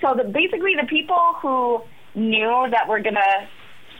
So 0.00 0.14
the, 0.14 0.24
basically, 0.24 0.76
the 0.80 0.86
people 0.86 1.34
who 1.42 1.82
knew 2.14 2.68
that 2.70 2.88
we're 2.88 3.02
gonna, 3.02 3.48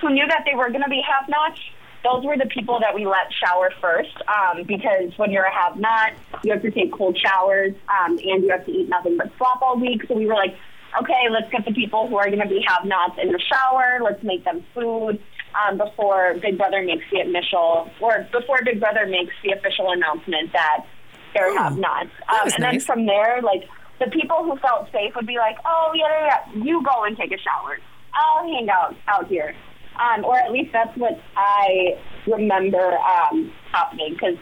who 0.00 0.10
knew 0.10 0.26
that 0.28 0.44
they 0.46 0.54
were 0.56 0.70
gonna 0.70 0.88
be 0.88 1.02
have 1.02 1.28
nots, 1.28 1.60
those 2.04 2.24
were 2.24 2.36
the 2.38 2.46
people 2.46 2.78
that 2.80 2.94
we 2.94 3.04
let 3.04 3.32
shower 3.44 3.70
first 3.80 4.16
um, 4.28 4.62
because 4.62 5.12
when 5.18 5.30
you're 5.30 5.44
a 5.44 5.52
have 5.52 5.76
not, 5.76 6.12
you 6.44 6.52
have 6.52 6.62
to 6.62 6.70
take 6.70 6.92
cold 6.92 7.18
showers 7.18 7.74
um, 7.88 8.12
and 8.12 8.44
you 8.44 8.48
have 8.50 8.64
to 8.64 8.72
eat 8.72 8.88
nothing 8.88 9.16
but 9.18 9.30
slop 9.36 9.60
all 9.60 9.78
week. 9.78 10.02
So 10.08 10.14
we 10.14 10.26
were 10.26 10.34
like, 10.34 10.56
okay, 10.98 11.28
let's 11.30 11.50
get 11.50 11.64
the 11.64 11.72
people 11.72 12.08
who 12.08 12.16
are 12.16 12.26
going 12.26 12.40
to 12.40 12.48
be 12.48 12.64
have 12.66 12.84
nots 12.84 13.18
in 13.22 13.32
the 13.32 13.40
shower. 13.40 14.00
Let's 14.02 14.22
make 14.22 14.44
them 14.44 14.64
food 14.74 15.20
um, 15.54 15.78
before 15.78 16.36
Big 16.40 16.58
Brother 16.58 16.82
makes 16.82 17.04
the 17.12 17.20
initial, 17.20 17.90
or 18.00 18.26
before 18.32 18.60
Big 18.64 18.80
Brother 18.80 19.06
makes 19.06 19.34
the 19.44 19.52
official 19.52 19.90
announcement 19.90 20.52
that 20.52 20.86
they're 21.34 21.56
have 21.56 21.78
nots. 21.78 22.10
Um, 22.28 22.50
and 22.54 22.64
then 22.64 22.80
from 22.80 23.06
there, 23.06 23.40
like 23.42 23.68
the 24.00 24.10
people 24.10 24.44
who 24.44 24.56
felt 24.58 24.90
safe 24.92 25.14
would 25.14 25.26
be 25.26 25.36
like, 25.36 25.56
oh 25.64 25.92
yeah, 25.94 26.06
yeah, 26.08 26.40
yeah, 26.54 26.64
you 26.64 26.82
go 26.82 27.04
and 27.04 27.16
take 27.16 27.32
a 27.32 27.38
shower. 27.38 27.78
I'll 28.14 28.44
hang 28.44 28.68
out 28.70 28.96
out 29.08 29.28
here. 29.28 29.54
Um, 30.00 30.24
or 30.24 30.36
at 30.36 30.50
least 30.50 30.72
that's 30.72 30.96
what 30.96 31.20
I 31.36 31.98
remember 32.26 32.96
um, 32.98 33.52
happening. 33.70 34.14
Because 34.14 34.36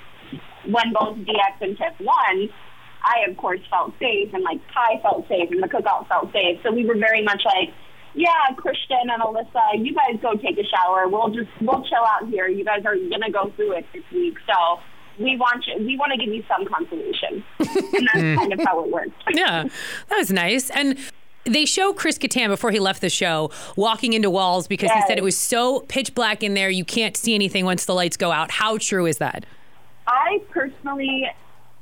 when 0.66 0.92
both 0.92 1.16
DX 1.18 1.60
and 1.60 1.76
Tiff 1.76 1.94
won, 2.00 2.48
I 3.08 3.30
of 3.30 3.36
course 3.36 3.60
felt 3.70 3.92
safe, 3.98 4.32
and 4.34 4.44
like 4.44 4.60
Kai 4.72 5.00
felt 5.02 5.26
safe, 5.28 5.50
and 5.50 5.62
the 5.62 5.68
cookout 5.68 6.08
felt 6.08 6.32
safe. 6.32 6.60
So 6.62 6.72
we 6.72 6.84
were 6.84 6.96
very 6.96 7.22
much 7.22 7.42
like, 7.44 7.72
yeah, 8.14 8.54
Christian 8.56 9.10
and 9.10 9.22
Alyssa, 9.22 9.84
you 9.84 9.94
guys 9.94 10.20
go 10.20 10.34
take 10.34 10.58
a 10.58 10.64
shower. 10.64 11.08
We'll 11.08 11.30
just 11.30 11.48
we'll 11.60 11.82
chill 11.84 12.04
out 12.04 12.28
here. 12.28 12.48
You 12.48 12.64
guys 12.64 12.84
are 12.84 12.96
gonna 12.96 13.30
go 13.30 13.50
through 13.56 13.72
it 13.72 13.86
this 13.92 14.04
week, 14.12 14.36
so 14.46 14.80
we 15.18 15.36
want 15.36 15.66
you. 15.66 15.84
We 15.84 15.96
want 15.96 16.12
to 16.12 16.18
give 16.18 16.32
you 16.32 16.44
some 16.48 16.66
consolation, 16.66 17.44
and 17.58 18.08
that's 18.12 18.40
kind 18.40 18.52
of 18.52 18.60
how 18.64 18.84
it 18.84 18.90
worked. 18.90 19.22
Yeah, 19.30 19.64
that 20.08 20.16
was 20.16 20.30
nice. 20.30 20.70
And 20.70 20.98
they 21.44 21.64
show 21.64 21.92
Chris 21.92 22.18
Kattan 22.18 22.48
before 22.48 22.70
he 22.70 22.78
left 22.78 23.00
the 23.00 23.08
show 23.08 23.50
walking 23.76 24.12
into 24.12 24.30
walls 24.30 24.66
because 24.66 24.90
he 24.92 25.00
said 25.06 25.18
it 25.18 25.24
was 25.24 25.36
so 25.36 25.80
pitch 25.80 26.14
black 26.14 26.42
in 26.42 26.54
there 26.54 26.68
you 26.68 26.84
can't 26.84 27.16
see 27.16 27.34
anything 27.34 27.64
once 27.64 27.84
the 27.86 27.94
lights 27.94 28.16
go 28.16 28.30
out. 28.32 28.50
How 28.50 28.78
true 28.78 29.06
is 29.06 29.18
that? 29.18 29.46
I 30.06 30.42
personally 30.50 31.30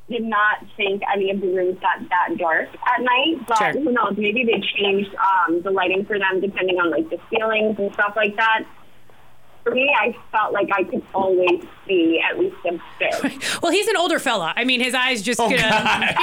did 0.08 0.22
not 0.22 0.58
think 0.76 1.02
any 1.12 1.30
of 1.30 1.40
the 1.40 1.48
rooms 1.48 1.78
got 1.80 1.98
that 2.08 2.38
dark 2.38 2.68
at 2.96 3.02
night, 3.02 3.44
but 3.48 3.58
Sure. 3.58 3.72
who 3.72 3.92
knows? 3.92 4.14
Maybe 4.16 4.44
they 4.44 4.60
changed 4.60 5.10
um, 5.16 5.62
the 5.62 5.70
lighting 5.70 6.04
for 6.04 6.18
them 6.18 6.40
depending 6.40 6.76
on 6.78 6.90
like 6.90 7.10
the 7.10 7.18
ceilings 7.30 7.76
and 7.78 7.92
stuff 7.94 8.12
like 8.14 8.36
that. 8.36 8.64
For 9.66 9.74
me, 9.74 9.92
I 9.98 10.16
felt 10.30 10.52
like 10.52 10.68
I 10.72 10.84
could 10.84 11.02
always 11.12 11.60
see 11.88 12.20
at 12.20 12.38
least 12.38 12.54
a 12.66 12.78
bit. 13.00 13.60
Well, 13.60 13.72
he's 13.72 13.88
an 13.88 13.96
older 13.96 14.20
fella. 14.20 14.52
I 14.54 14.62
mean, 14.62 14.80
his 14.80 14.94
eyes 14.94 15.22
just 15.22 15.40
oh, 15.40 15.50
gonna, 15.50 15.56
you 15.56 15.60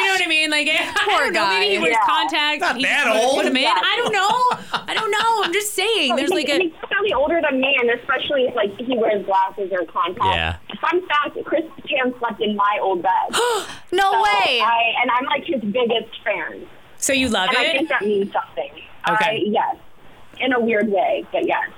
know 0.05 0.13
what 0.13 0.21
I 0.23 0.27
mean? 0.29 0.49
Like, 0.49 0.69
I 0.71 0.93
Poor 1.09 1.23
don't 1.25 1.33
know, 1.33 1.49
maybe 1.49 1.75
he 1.75 1.77
wears 1.81 1.91
Yeah. 1.99 2.07
contacts. 2.07 2.61
Not 2.61 2.71
and 2.71 2.79
he 2.79 2.85
that 2.85 3.03
put- 3.05 3.21
old. 3.21 3.35
Put 3.35 3.45
him 3.47 3.57
in. 3.57 3.65
I 3.67 3.95
don't 4.01 4.13
know. 4.13 4.79
I 4.87 4.93
don't 4.93 5.11
know. 5.11 5.43
I'm 5.43 5.51
just 5.51 5.73
saying. 5.73 6.15
There's 6.15 6.29
like 6.29 6.47
a. 6.47 6.57
he's 6.57 6.71
clearly 6.83 7.11
older 7.11 7.41
than 7.41 7.59
me, 7.59 7.75
and 7.81 7.89
especially 7.99 8.43
if 8.45 8.55
like 8.55 8.73
he 8.79 8.97
wears 8.97 9.25
glasses 9.25 9.69
or 9.73 9.83
contacts. 9.87 10.23
Yeah. 10.69 10.77
Fun 10.79 11.05
fact: 11.07 11.37
Chris 11.43 11.65
Kattan 11.85 12.17
slept 12.19 12.39
in 12.41 12.55
my 12.55 12.79
old 12.81 13.01
bed. 13.03 13.11
No 13.91 14.11
So 14.13 14.23
way. 14.23 14.61
I 14.61 14.93
and 15.01 15.11
I'm 15.11 15.25
like 15.25 15.43
his 15.43 15.61
biggest 15.61 16.09
fan, 16.23 16.65
So 16.97 17.11
you 17.13 17.27
love 17.29 17.49
and 17.49 17.57
I 17.57 17.71
think 17.73 17.89
that 17.89 18.01
means 18.03 18.31
something. 18.31 18.71
Okay. 19.07 19.25
I, 19.25 19.39
yes, 19.45 19.75
in 20.39 20.53
a 20.53 20.59
weird 20.59 20.87
way, 20.89 21.25
but 21.33 21.45
yes. 21.45 21.69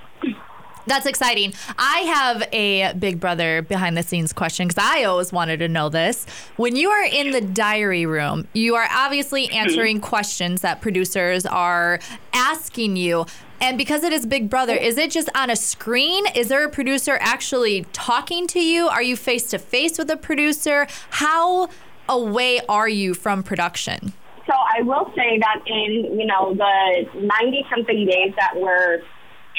That's 0.87 1.05
exciting. 1.05 1.53
I 1.77 1.99
have 2.01 2.47
a 2.51 2.93
big 2.93 3.19
brother 3.19 3.63
behind 3.63 3.97
the 3.97 4.03
scenes 4.03 4.33
question 4.33 4.67
because 4.67 4.83
I 4.83 5.03
always 5.03 5.31
wanted 5.31 5.57
to 5.57 5.67
know 5.67 5.89
this. 5.89 6.25
When 6.57 6.75
you 6.75 6.89
are 6.89 7.03
in 7.03 7.31
the 7.31 7.41
diary 7.41 8.05
room, 8.05 8.47
you 8.53 8.75
are 8.75 8.87
obviously 8.91 9.47
mm-hmm. 9.47 9.55
answering 9.55 10.01
questions 10.01 10.61
that 10.61 10.81
producers 10.81 11.45
are 11.45 11.99
asking 12.33 12.97
you. 12.97 13.25
And 13.61 13.77
because 13.77 14.03
it 14.03 14.13
is 14.13 14.25
Big 14.25 14.49
Brother, 14.49 14.75
is 14.75 14.97
it 14.97 15.11
just 15.11 15.29
on 15.33 15.49
a 15.49 15.55
screen? 15.55 16.25
Is 16.35 16.49
there 16.49 16.63
a 16.65 16.69
producer 16.69 17.17
actually 17.21 17.85
talking 17.93 18.47
to 18.47 18.59
you? 18.59 18.87
Are 18.87 19.01
you 19.01 19.15
face 19.15 19.49
to 19.51 19.57
face 19.57 19.97
with 19.97 20.11
a 20.11 20.17
producer? 20.17 20.87
How 21.09 21.69
away 22.07 22.59
are 22.67 22.89
you 22.89 23.13
from 23.13 23.41
production? 23.43 24.13
So 24.45 24.53
I 24.53 24.83
will 24.83 25.11
say 25.15 25.39
that 25.39 25.61
in 25.65 26.19
you 26.19 26.27
know 26.27 26.53
the 26.53 27.09
ninety 27.19 27.65
something 27.73 28.05
days 28.05 28.33
that 28.37 28.51
we're 28.55 29.01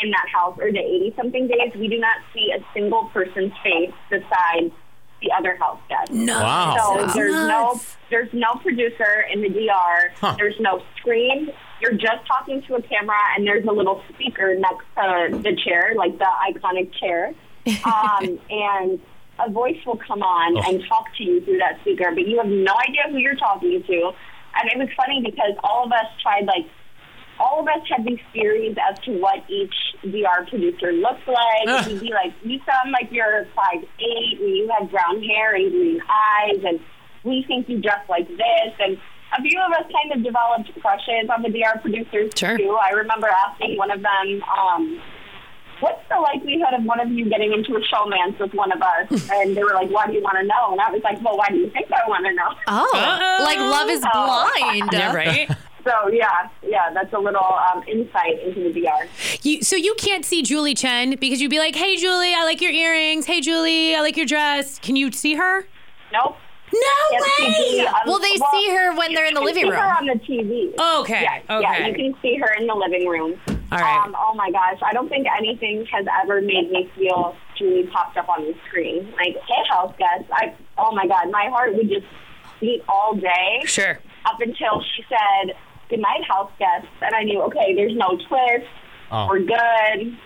in 0.07 0.11
that 0.13 0.29
house, 0.33 0.57
or 0.61 0.73
the 0.73 0.79
eighty 0.79 1.13
something 1.17 1.47
days, 1.49 1.73
we 1.75 1.89
do 1.89 1.99
not 1.99 2.17
see 2.33 2.53
a 2.57 2.65
single 2.73 3.11
person's 3.13 3.53
face 3.63 3.93
besides 4.11 4.73
the 5.21 5.31
other 5.37 5.57
house 5.57 5.81
guests. 5.89 6.15
No. 6.15 6.41
Wow. 6.41 6.77
So 6.79 7.01
That's 7.01 7.15
there's 7.15 7.33
no 7.33 7.81
there's 8.11 8.33
no 8.33 8.55
producer 8.63 9.25
in 9.33 9.43
the 9.43 9.49
DR. 9.49 10.13
Huh. 10.21 10.35
There's 10.39 10.59
no 10.61 10.83
screen. 10.99 11.51
You're 11.81 11.93
just 11.93 12.27
talking 12.27 12.63
to 12.63 12.77
a 12.77 12.83
camera, 12.83 13.19
and 13.37 13.47
there's 13.47 13.67
a 13.67 13.73
little 13.73 14.03
speaker 14.15 14.55
next 14.55 14.87
to 14.97 15.39
the 15.43 15.55
chair, 15.57 15.93
like 15.97 16.19
the 16.19 16.29
iconic 16.51 16.93
chair. 16.95 17.35
Um, 17.85 18.39
and 18.49 19.01
a 19.41 19.51
voice 19.51 19.77
will 19.85 19.99
come 19.99 20.23
on 20.23 20.57
and 20.57 20.85
talk 20.89 21.07
to 21.17 21.25
you 21.25 21.45
through 21.45 21.59
that 21.59 21.81
speaker, 21.81 22.13
but 22.15 22.27
you 22.27 22.37
have 22.37 22.47
no 22.47 22.73
idea 22.89 23.03
who 23.11 23.19
you're 23.19 23.35
talking 23.35 23.83
to. 23.83 24.13
And 24.55 24.71
it 24.71 24.79
was 24.79 24.89
funny 24.97 25.21
because 25.21 25.53
all 25.65 25.85
of 25.85 25.91
us 25.91 26.07
tried 26.23 26.47
like 26.47 26.67
all 27.39 27.61
of 27.61 27.67
us 27.69 27.83
had 27.89 28.05
these 28.07 28.19
theories 28.33 28.77
as 28.91 28.99
to 29.01 29.13
what 29.21 29.45
each 29.51 29.75
DR 30.03 30.47
producer 30.49 30.93
looked 30.93 31.27
like. 31.29 31.67
Ugh. 31.69 31.87
We'd 31.89 32.01
be 32.01 32.11
like, 32.13 32.33
you 32.43 32.59
sound 32.67 32.93
like 32.93 33.09
you're 33.11 33.47
five 33.55 33.83
eight, 34.01 34.41
and 34.41 34.57
you 34.57 34.71
have 34.79 34.91
brown 34.91 35.23
hair 35.23 35.55
and 35.55 35.71
green 35.71 36.01
eyes, 36.09 36.63
and 36.65 36.81
we 37.25 37.45
think 37.47 37.69
you 37.69 37.81
dress 37.81 38.01
like 38.09 38.29
this. 38.29 38.73
And 38.79 38.99
a 39.37 39.43
few 39.43 39.61
of 39.61 39.73
us 39.73 39.85
kind 39.93 40.13
of 40.17 40.23
developed 40.25 40.71
crushes 40.81 41.29
on 41.35 41.43
the 41.43 41.49
DR 41.51 41.79
producers 41.83 42.31
Sure. 42.37 42.57
too. 42.57 42.79
I 42.83 42.91
remember 42.91 43.29
asking 43.29 43.77
one 43.77 43.91
of 43.91 44.01
them, 44.01 44.43
um, 44.45 45.03
"What's 45.81 46.01
the 46.09 46.19
likelihood 46.21 46.73
of 46.79 46.85
one 46.85 47.01
of 47.01 47.11
you 47.11 47.29
getting 47.29 47.53
into 47.53 47.75
a 47.77 47.81
showmance 47.81 48.39
with 48.39 48.55
one 48.55 48.71
of 48.73 48.81
us?" 48.81 49.11
and 49.33 49.57
they 49.57 49.63
were 49.65 49.75
like, 49.75 49.91
"Why 49.91 50.07
do 50.07 50.13
you 50.15 50.23
want 50.23 50.39
to 50.39 50.45
know?" 50.45 50.73
And 50.73 50.81
I 50.81 50.91
was 50.91 51.03
like, 51.03 51.21
"Well, 51.23 51.37
why 51.37 51.49
do 51.49 51.57
you 51.57 51.69
think 51.71 51.91
I 51.93 52.09
want 52.09 52.25
to 52.27 52.33
know?" 52.33 52.51
Oh, 52.69 52.91
Uh-oh. 52.95 53.45
like 53.45 53.59
Love 53.59 53.91
is 53.91 54.03
Oh. 54.15 54.51
Blind. 54.55 54.91
Yeah, 54.93 55.13
right? 55.13 55.51
So 55.87 56.09
yeah, 56.11 56.49
yeah, 56.63 56.91
that's 56.93 57.13
a 57.13 57.19
little 57.19 57.41
um, 57.73 57.85
insight 57.87 58.41
into 58.43 58.73
the 58.73 58.81
DR. 58.81 59.07
You, 59.43 59.63
so 59.63 59.77
you 59.77 59.95
can't 59.97 60.25
see 60.25 60.43
Julie 60.43 60.75
Chen 60.75 61.17
because 61.21 61.41
you'd 61.41 61.51
be 61.51 61.61
like, 61.61 61.77
"Hey, 61.77 61.97
Julie, 61.97 62.35
I 62.35 62.43
like 62.43 62.61
your 62.61 62.73
earrings. 62.73 63.27
Hey, 63.27 63.41
Julie, 63.41 63.95
I 63.95 64.01
like 64.01 64.17
your 64.17 64.27
dress." 64.27 64.81
Can 64.81 64.97
you 64.97 65.13
see 65.13 65.35
her? 65.35 65.65
Nope. 66.13 66.37
No 66.73 67.19
way. 67.19 67.87
On- 67.87 67.95
Will 68.07 68.19
they 68.19 68.37
well, 68.41 68.51
see 68.53 68.69
her 68.71 68.97
when 68.97 69.15
they're 69.15 69.27
in 69.27 69.35
the 69.35 69.41
living 69.41 69.65
see 69.65 69.71
room? 69.71 69.79
her 69.79 69.97
on 69.97 70.07
the 70.07 70.15
TV. 70.15 71.01
Okay. 71.01 71.23
Yeah, 71.23 71.57
okay. 71.59 71.63
yeah, 71.63 71.87
you 71.87 71.95
can 71.95 72.15
see 72.21 72.37
her 72.37 72.53
in 72.59 72.67
the 72.67 72.75
living 72.75 73.07
room. 73.07 73.41
All 73.71 73.79
right. 73.79 74.05
Um, 74.05 74.17
oh 74.19 74.35
my 74.35 74.51
gosh, 74.51 74.79
I 74.85 74.93
don't 74.93 75.09
think 75.09 75.27
anything 75.39 75.87
has 75.93 76.07
ever 76.23 76.41
made 76.41 76.71
me 76.71 76.91
feel 76.97 77.37
Julie 77.57 77.87
popped 77.93 78.17
up 78.17 78.29
on 78.29 78.43
the 78.43 78.55
screen. 78.67 79.13
Like, 79.13 79.37
hey, 79.47 79.63
house 79.71 79.95
guest. 79.99 80.25
I, 80.33 80.55
oh 80.79 80.93
my 80.93 81.07
god, 81.07 81.31
my 81.31 81.49
heart 81.49 81.75
would 81.75 81.89
just 81.89 82.07
beat 82.61 82.83
all 82.89 83.15
day 83.15 83.63
sure. 83.65 83.99
up 84.25 84.41
until 84.41 84.83
she 84.83 85.05
said, 85.09 85.55
good 85.89 86.01
night, 86.01 86.23
house 86.29 86.51
guests. 86.59 86.89
And 87.01 87.15
I 87.15 87.23
knew, 87.23 87.43
okay, 87.43 87.75
there's 87.75 87.95
no 87.97 88.11
twist. 88.29 88.67
Oh. 89.11 89.29
We're 89.29 89.41
good. 89.41 90.17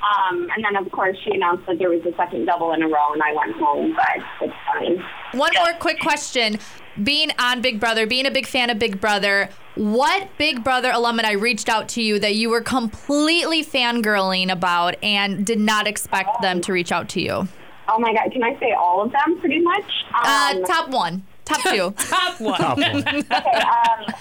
Um, 0.00 0.48
and 0.54 0.64
then, 0.64 0.76
of 0.76 0.90
course, 0.92 1.16
she 1.24 1.32
announced 1.34 1.66
that 1.66 1.78
there 1.80 1.90
was 1.90 2.00
a 2.06 2.14
second 2.16 2.44
double 2.46 2.72
in 2.72 2.82
a 2.82 2.86
row, 2.88 3.12
and 3.12 3.20
I 3.20 3.32
went 3.32 3.56
home, 3.56 3.96
but 3.96 4.24
it's 4.46 4.54
fine. 4.72 5.04
One 5.38 5.50
more 5.58 5.72
quick 5.80 5.98
question. 5.98 6.58
Being 7.02 7.32
on 7.38 7.60
Big 7.62 7.80
Brother, 7.80 8.06
being 8.06 8.24
a 8.26 8.30
big 8.30 8.46
fan 8.46 8.70
of 8.70 8.78
Big 8.78 9.00
Brother, 9.00 9.48
what 9.74 10.28
Big 10.38 10.62
Brother 10.62 10.90
alumni 10.92 11.32
reached 11.32 11.68
out 11.68 11.88
to 11.90 12.02
you 12.02 12.20
that 12.20 12.36
you 12.36 12.48
were 12.48 12.60
completely 12.60 13.64
fangirling 13.64 14.52
about 14.52 14.96
and 15.02 15.44
did 15.44 15.58
not 15.58 15.88
expect 15.88 16.42
them 16.42 16.60
to 16.62 16.72
reach 16.72 16.92
out 16.92 17.08
to 17.10 17.20
you? 17.20 17.48
Oh 17.88 17.98
my 17.98 18.12
god, 18.12 18.30
can 18.32 18.42
I 18.44 18.58
say 18.60 18.72
all 18.72 19.02
of 19.02 19.10
them 19.12 19.40
pretty 19.40 19.60
much? 19.60 19.84
Uh, 20.14 20.54
Um, 20.56 20.64
top 20.64 20.90
one, 20.90 21.24
top 21.44 21.60
two. 21.62 21.90
Top 22.08 22.40
one. 22.40 22.58
Top 22.58 22.78
one. 22.78 22.96
okay, 23.06 23.60
um, 23.60 24.14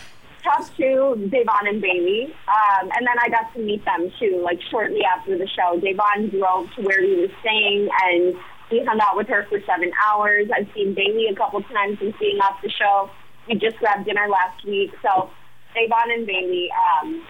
top 0.48 0.64
two, 0.76 1.30
Da'Vonne 1.30 1.68
and 1.68 1.84
Bayleigh. 1.84 2.32
Um, 2.48 2.90
and 2.96 3.06
then 3.06 3.18
I 3.22 3.30
got 3.30 3.54
to 3.54 3.60
meet 3.60 3.84
them 3.86 4.12
too, 4.20 4.42
like 4.44 4.60
shortly 4.72 5.02
after 5.04 5.38
the 5.38 5.48
show. 5.48 5.80
Da'Vonne 5.80 6.32
drove 6.32 6.68
to 6.76 6.82
where 6.82 7.02
we 7.02 7.22
were 7.22 7.34
staying 7.42 7.90
and 8.04 8.36
we 8.72 8.84
hung 8.86 9.00
out 9.02 9.16
with 9.16 9.28
her 9.28 9.46
for 9.50 9.60
seven 9.66 9.92
hours. 10.06 10.48
I've 10.56 10.68
seen 10.74 10.96
Bayleigh 10.96 11.32
a 11.32 11.36
couple 11.36 11.62
times 11.64 11.98
and 12.02 12.14
seeing 12.20 12.40
off 12.40 12.62
the 12.64 12.70
show. 12.70 13.10
We 13.48 13.56
just 13.56 13.78
grabbed 13.78 14.06
dinner 14.06 14.28
last 14.30 14.64
week. 14.66 14.92
So 15.02 15.30
Da'Vonne 15.76 16.14
and 16.14 16.28
Bayleigh, 16.28 16.70
um, 16.72 17.24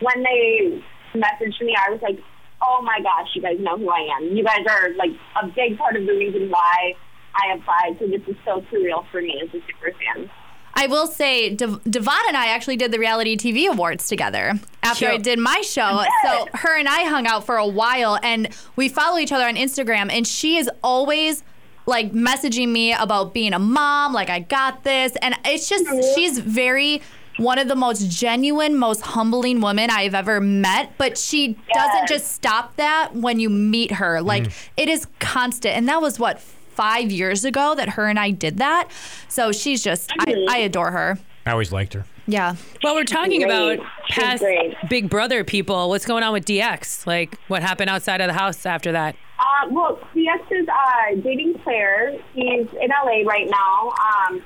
when 0.00 0.22
they 0.22 0.82
messaged 1.14 1.60
me, 1.60 1.74
I 1.76 1.90
was 1.90 2.00
like, 2.02 2.18
oh 2.62 2.82
my 2.82 3.00
gosh, 3.02 3.28
you 3.34 3.42
guys 3.42 3.56
know 3.58 3.76
who 3.78 3.88
I 3.88 4.08
am. 4.16 4.36
You 4.36 4.44
guys 4.44 4.64
are 4.68 4.94
like 4.96 5.10
a 5.42 5.46
big 5.48 5.78
part 5.78 5.96
of 5.96 6.06
the 6.06 6.12
reason 6.12 6.50
why 6.50 6.94
I 7.34 7.54
applied. 7.54 7.96
So 7.98 8.06
this 8.06 8.22
is 8.28 8.36
so 8.44 8.60
surreal 8.72 9.04
for 9.10 9.20
me 9.20 9.40
as 9.42 9.48
a 9.48 9.60
super 9.66 9.92
fan. 9.96 10.30
I 10.74 10.86
will 10.86 11.06
say, 11.06 11.54
Dev- 11.54 11.82
Devon 11.84 12.14
and 12.28 12.36
I 12.36 12.48
actually 12.48 12.76
did 12.76 12.92
the 12.92 12.98
reality 12.98 13.36
TV 13.36 13.68
awards 13.68 14.08
together 14.08 14.54
after 14.82 15.08
I 15.08 15.16
did 15.16 15.38
my 15.38 15.60
show. 15.62 16.04
So 16.24 16.46
her 16.54 16.78
and 16.78 16.88
I 16.88 17.04
hung 17.04 17.26
out 17.26 17.44
for 17.44 17.56
a 17.56 17.66
while, 17.66 18.18
and 18.22 18.48
we 18.76 18.88
follow 18.88 19.18
each 19.18 19.32
other 19.32 19.46
on 19.46 19.56
Instagram. 19.56 20.10
And 20.10 20.26
she 20.26 20.56
is 20.56 20.70
always 20.82 21.42
like 21.86 22.12
messaging 22.12 22.68
me 22.68 22.92
about 22.92 23.34
being 23.34 23.52
a 23.52 23.58
mom, 23.58 24.12
like 24.12 24.30
I 24.30 24.40
got 24.40 24.84
this, 24.84 25.16
and 25.20 25.34
it's 25.44 25.68
just 25.68 26.14
she's 26.14 26.38
very 26.38 27.02
one 27.36 27.58
of 27.58 27.68
the 27.68 27.74
most 27.74 28.10
genuine, 28.10 28.76
most 28.76 29.00
humbling 29.00 29.60
women 29.60 29.90
I've 29.90 30.14
ever 30.14 30.40
met. 30.40 30.92
But 30.98 31.16
she 31.16 31.56
doesn't 31.74 32.08
just 32.08 32.32
stop 32.32 32.76
that 32.76 33.14
when 33.14 33.40
you 33.40 33.48
meet 33.48 33.92
her. 33.92 34.20
Like 34.20 34.44
mm. 34.44 34.68
it 34.76 34.88
is 34.88 35.06
constant. 35.18 35.74
And 35.74 35.88
that 35.88 36.02
was 36.02 36.18
what, 36.18 36.42
five 36.80 37.12
years 37.12 37.44
ago 37.44 37.74
that 37.74 37.90
her 37.90 38.06
and 38.06 38.18
I 38.18 38.30
did 38.30 38.56
that. 38.56 38.88
So 39.28 39.52
she's 39.52 39.84
just, 39.84 40.10
I. 40.18 40.46
I 40.48 40.58
adore 40.58 40.90
her. 40.90 41.18
I 41.44 41.50
always 41.50 41.72
liked 41.72 41.92
her. 41.92 42.06
Yeah. 42.26 42.56
Well, 42.82 42.94
we're 42.94 43.04
talking 43.04 43.42
Great. 43.42 43.74
about 43.78 43.86
past. 44.08 44.42
Big 44.88 45.10
Brother 45.10 45.44
people. 45.44 45.90
What's 45.90 46.06
going 46.06 46.22
on 46.22 46.32
with 46.32 46.46
DX? 46.46 47.06
Like, 47.06 47.38
what 47.48 47.60
happened 47.62 47.90
outside 47.90 48.22
of 48.22 48.28
the 48.28 48.32
house 48.32 48.64
after 48.64 48.92
that? 48.92 49.14
Uh, 49.38 49.68
well, 49.70 49.98
DX 50.14 50.62
is 50.62 50.68
uh, 50.68 51.20
dating 51.22 51.58
Claire. 51.58 52.12
He's 52.32 52.66
in 52.80 52.88
LA 52.88 53.28
right 53.28 53.50
now. 53.50 53.90
Um, 53.90 54.42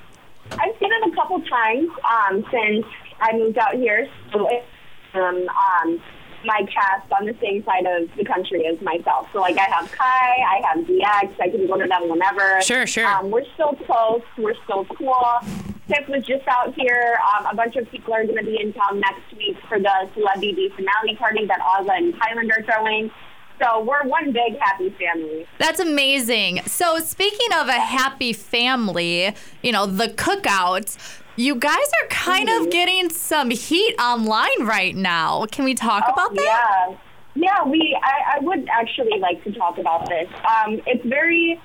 I've 0.52 0.76
seen 0.80 0.90
him 0.90 1.12
a 1.12 1.14
couple 1.14 1.40
times 1.42 1.88
um, 2.08 2.44
since 2.50 2.84
I 3.20 3.36
moved 3.36 3.58
out 3.58 3.74
here. 3.74 4.08
So, 4.32 4.48
um, 5.14 5.48
um, 5.82 6.02
my 6.44 6.66
cast 6.72 7.10
on 7.12 7.26
the 7.26 7.36
same 7.40 7.64
side 7.64 7.86
of 7.86 8.08
the 8.16 8.24
country 8.24 8.66
as 8.66 8.80
myself. 8.80 9.28
So, 9.32 9.40
like, 9.40 9.58
I 9.58 9.68
have 9.70 9.90
Kai, 9.90 10.04
I 10.04 10.62
have 10.66 10.84
DX. 10.86 11.40
I 11.40 11.48
can 11.50 11.66
go 11.66 11.78
to 11.78 11.86
them 11.86 12.08
whenever. 12.08 12.60
Sure, 12.62 12.86
sure. 12.86 13.06
Um, 13.06 13.30
we're 13.30 13.44
still 13.54 13.74
close. 13.86 14.22
We're 14.38 14.56
still 14.64 14.84
cool. 14.96 15.40
Tiff 15.88 16.08
was 16.08 16.24
just 16.24 16.46
out 16.48 16.74
here. 16.74 17.18
Um, 17.34 17.46
a 17.46 17.54
bunch 17.54 17.76
of 17.76 17.90
people 17.90 18.14
are 18.14 18.24
going 18.24 18.38
to 18.38 18.44
be 18.44 18.58
in 18.60 18.72
town 18.72 19.00
next 19.00 19.36
week 19.36 19.56
for 19.68 19.78
the 19.78 20.08
celebrity 20.14 20.70
finale 20.74 21.16
party 21.16 21.46
that 21.46 21.60
Azah 21.60 21.96
and 21.96 22.14
Kyland 22.14 22.50
are 22.56 22.62
throwing. 22.62 23.10
So 23.62 23.84
we're 23.84 24.02
one 24.04 24.32
big 24.32 24.58
happy 24.58 24.90
family. 24.90 25.46
That's 25.58 25.78
amazing. 25.78 26.62
So, 26.66 26.98
speaking 26.98 27.52
of 27.54 27.68
a 27.68 27.72
happy 27.78 28.32
family, 28.32 29.34
you 29.62 29.72
know, 29.72 29.86
the 29.86 30.08
cookouts, 30.08 31.22
you 31.36 31.54
guys 31.56 31.86
are 32.02 32.08
kind 32.08 32.48
Mm-hmm. 32.48 32.64
of 32.66 32.70
getting 32.72 33.10
some 33.10 33.50
heat 33.50 33.94
online 34.00 34.62
right 34.64 34.94
now. 34.94 35.46
Can 35.46 35.64
we 35.64 35.74
talk 35.74 36.04
about 36.08 36.34
that? 36.34 36.86
Oh, 36.88 36.90
Yeah. 36.90 36.98
Yeah, 37.36 37.64
we. 37.64 37.98
I, 38.00 38.36
I 38.36 38.38
would 38.44 38.68
actually 38.68 39.18
like 39.18 39.42
to 39.42 39.52
talk 39.52 39.78
about 39.78 40.08
this. 40.08 40.28
Um, 40.48 40.80
it's 40.86 41.04
very. 41.04 41.60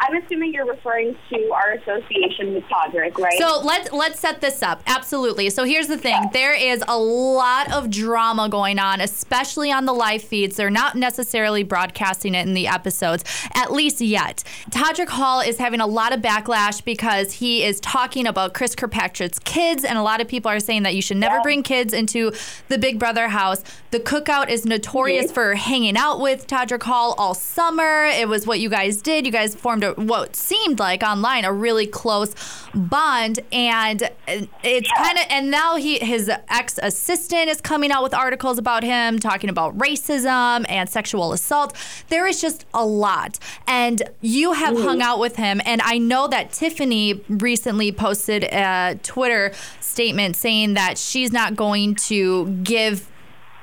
I'm 0.00 0.16
assuming 0.22 0.52
you're 0.54 0.66
referring 0.66 1.16
to 1.30 1.50
our 1.52 1.72
association 1.72 2.54
with 2.54 2.64
Todrick, 2.64 3.18
right? 3.18 3.38
So 3.38 3.60
let's 3.64 3.92
let's 3.92 4.20
set 4.20 4.40
this 4.40 4.62
up. 4.62 4.82
Absolutely. 4.86 5.50
So 5.50 5.64
here's 5.64 5.88
the 5.88 5.98
thing: 5.98 6.30
there 6.32 6.54
is 6.54 6.82
a 6.88 6.98
lot 6.98 7.72
of 7.72 7.90
drama 7.90 8.48
going 8.48 8.78
on, 8.78 9.00
especially 9.00 9.70
on 9.72 9.84
the 9.86 9.92
live 9.92 10.22
feeds. 10.22 10.56
They're 10.56 10.70
not 10.70 10.94
necessarily 10.96 11.62
broadcasting 11.62 12.34
it 12.34 12.46
in 12.46 12.54
the 12.54 12.66
episodes, 12.68 13.24
at 13.54 13.72
least 13.72 14.00
yet. 14.00 14.42
Todrick 14.70 15.08
Hall 15.08 15.40
is 15.40 15.58
having 15.58 15.80
a 15.80 15.86
lot 15.86 16.12
of 16.12 16.20
backlash 16.20 16.84
because 16.84 17.32
he 17.34 17.64
is 17.64 17.80
talking 17.80 18.26
about 18.26 18.54
Chris 18.54 18.74
Kirkpatrick's 18.74 19.38
kids, 19.40 19.84
and 19.84 19.98
a 19.98 20.02
lot 20.02 20.20
of 20.20 20.28
people 20.28 20.50
are 20.50 20.60
saying 20.60 20.84
that 20.84 20.94
you 20.94 21.02
should 21.02 21.16
never 21.16 21.36
Yeah. 21.36 21.42
bring 21.42 21.62
kids 21.62 21.92
into 21.92 22.32
the 22.68 22.78
Big 22.78 22.98
Brother 22.98 23.28
house. 23.28 23.62
The 23.90 24.00
cookout 24.00 24.48
is 24.48 24.64
notorious 24.64 25.30
Mhm. 25.30 25.34
for 25.34 25.54
hanging 25.54 25.96
out 25.96 26.20
with 26.20 26.46
Todrick 26.46 26.82
Hall 26.84 27.14
all 27.18 27.34
summer. 27.34 28.06
It 28.06 28.28
was 28.28 28.46
what 28.46 28.60
you 28.60 28.68
guys 28.68 28.98
did. 29.02 29.26
You 29.26 29.32
guys 29.32 29.54
formed 29.54 29.84
a, 29.84 29.87
what 29.94 30.36
seemed 30.36 30.78
like 30.78 31.02
online 31.02 31.44
a 31.44 31.52
really 31.52 31.86
close 31.86 32.34
bond, 32.74 33.40
and 33.52 34.10
it's 34.62 34.90
kind 34.92 35.18
of 35.18 35.24
and 35.30 35.50
now 35.50 35.76
he 35.76 35.98
his 35.98 36.30
ex 36.48 36.78
assistant 36.82 37.48
is 37.48 37.60
coming 37.60 37.90
out 37.90 38.02
with 38.02 38.14
articles 38.14 38.58
about 38.58 38.82
him 38.82 39.18
talking 39.18 39.50
about 39.50 39.76
racism 39.78 40.64
and 40.68 40.88
sexual 40.88 41.32
assault. 41.32 41.76
There 42.08 42.26
is 42.26 42.40
just 42.40 42.66
a 42.74 42.84
lot, 42.84 43.38
and 43.66 44.02
you 44.20 44.52
have 44.52 44.76
hung 44.76 45.02
out 45.02 45.18
with 45.18 45.36
him, 45.36 45.60
and 45.64 45.80
I 45.82 45.98
know 45.98 46.28
that 46.28 46.52
Tiffany 46.52 47.20
recently 47.28 47.92
posted 47.92 48.44
a 48.44 48.98
Twitter 49.02 49.52
statement 49.80 50.36
saying 50.36 50.74
that 50.74 50.98
she's 50.98 51.32
not 51.32 51.56
going 51.56 51.94
to 51.94 52.48
give 52.62 53.08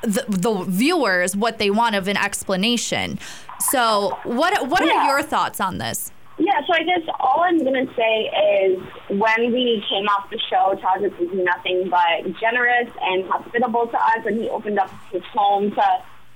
the, 0.01 0.25
the 0.27 0.63
viewers 0.67 1.35
what 1.35 1.57
they 1.57 1.69
want 1.69 1.95
of 1.95 2.07
an 2.07 2.17
explanation. 2.17 3.19
So, 3.59 4.17
what 4.23 4.67
what 4.67 4.81
are 4.81 5.05
your 5.05 5.23
thoughts 5.23 5.59
on 5.59 5.77
this? 5.77 6.11
Yeah, 6.37 6.59
so 6.67 6.73
I 6.73 6.83
guess 6.83 7.07
all 7.19 7.43
I'm 7.43 7.63
going 7.63 7.87
to 7.87 7.93
say 7.95 8.27
is 8.67 8.79
when 9.07 9.53
we 9.53 9.81
came 9.87 10.03
off 10.11 10.29
the 10.29 10.39
show, 10.49 10.75
Todrick 10.83 11.17
was 11.17 11.31
nothing 11.31 11.89
but 11.89 12.27
generous 12.41 12.91
and 13.01 13.23
hospitable 13.25 13.87
to 13.87 13.97
us, 13.97 14.19
and 14.25 14.41
he 14.41 14.49
opened 14.49 14.77
up 14.77 14.89
his 15.11 15.23
home 15.31 15.71
to 15.71 15.85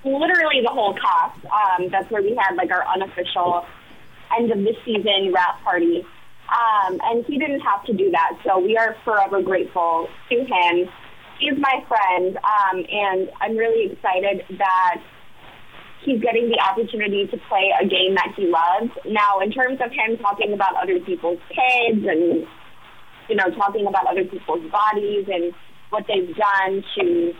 literally 0.05 0.61
the 0.63 0.71
whole 0.71 0.95
cast. 0.95 1.43
Um, 1.51 1.89
that's 1.91 2.09
where 2.11 2.21
we 2.21 2.33
had 2.39 2.55
like 2.55 2.71
our 2.71 2.87
unofficial 2.87 3.65
end 4.37 4.51
of 4.51 4.59
the 4.59 4.73
season 4.85 5.33
wrap 5.33 5.61
party. 5.63 6.05
Um, 6.47 6.99
and 7.03 7.25
he 7.25 7.37
didn't 7.37 7.59
have 7.59 7.83
to 7.85 7.93
do 7.93 8.09
that, 8.11 8.39
so 8.45 8.57
we 8.57 8.77
are 8.77 8.95
forever 9.03 9.41
grateful 9.41 10.07
to 10.29 10.35
him. 10.35 10.89
He's 11.39 11.59
my 11.59 11.83
friend, 11.87 12.37
um, 12.37 12.85
and 12.89 13.29
I'm 13.41 13.55
really 13.55 13.91
excited 13.91 14.43
that 14.57 15.01
he's 16.05 16.21
getting 16.21 16.49
the 16.49 16.59
opportunity 16.59 17.27
to 17.27 17.37
play 17.49 17.71
a 17.79 17.85
game 17.85 18.15
that 18.15 18.33
he 18.35 18.47
loves. 18.47 18.91
Now, 19.05 19.39
in 19.39 19.51
terms 19.51 19.79
of 19.83 19.91
him 19.91 20.17
talking 20.17 20.53
about 20.53 20.75
other 20.81 20.99
people's 20.99 21.39
kids 21.49 22.05
and, 22.07 22.45
you 23.27 23.35
know, 23.35 23.49
talking 23.55 23.87
about 23.87 24.07
other 24.07 24.23
people's 24.23 24.69
bodies 24.71 25.27
and 25.27 25.53
what 25.89 26.05
they've 26.07 26.35
done 26.35 26.83
to 26.97 27.33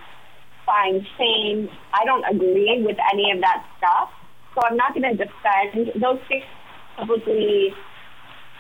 find 0.66 1.06
fame, 1.18 1.70
I 1.94 2.06
don't 2.06 2.26
agree 2.26 2.84
with 2.86 2.98
any 3.14 3.32
of 3.32 3.42
that 3.42 3.66
stuff. 3.78 4.10
So 4.56 4.62
I'm 4.66 4.78
not 4.78 4.94
going 4.94 5.08
to 5.08 5.16
defend 5.16 6.02
those 6.02 6.20
things 6.28 6.44
publicly 6.98 7.74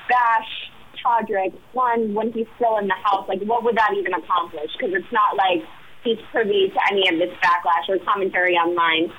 bash 0.07 0.69
Todrick, 1.03 1.53
one, 1.71 2.13
when 2.13 2.31
he's 2.31 2.47
still 2.55 2.77
in 2.77 2.88
the 2.88 2.99
house, 3.03 3.27
like, 3.27 3.41
what 3.43 3.63
would 3.63 3.77
that 3.77 3.91
even 3.97 4.13
accomplish? 4.13 4.71
Because 4.77 4.93
it's 4.93 5.12
not 5.12 5.38
like 5.38 5.63
he's 6.03 6.17
privy 6.31 6.71
to 6.73 6.79
any 6.91 7.07
of 7.07 7.19
this 7.19 7.35
backlash 7.39 7.88
or 7.88 8.03
commentary 8.03 8.55
online. 8.55 9.12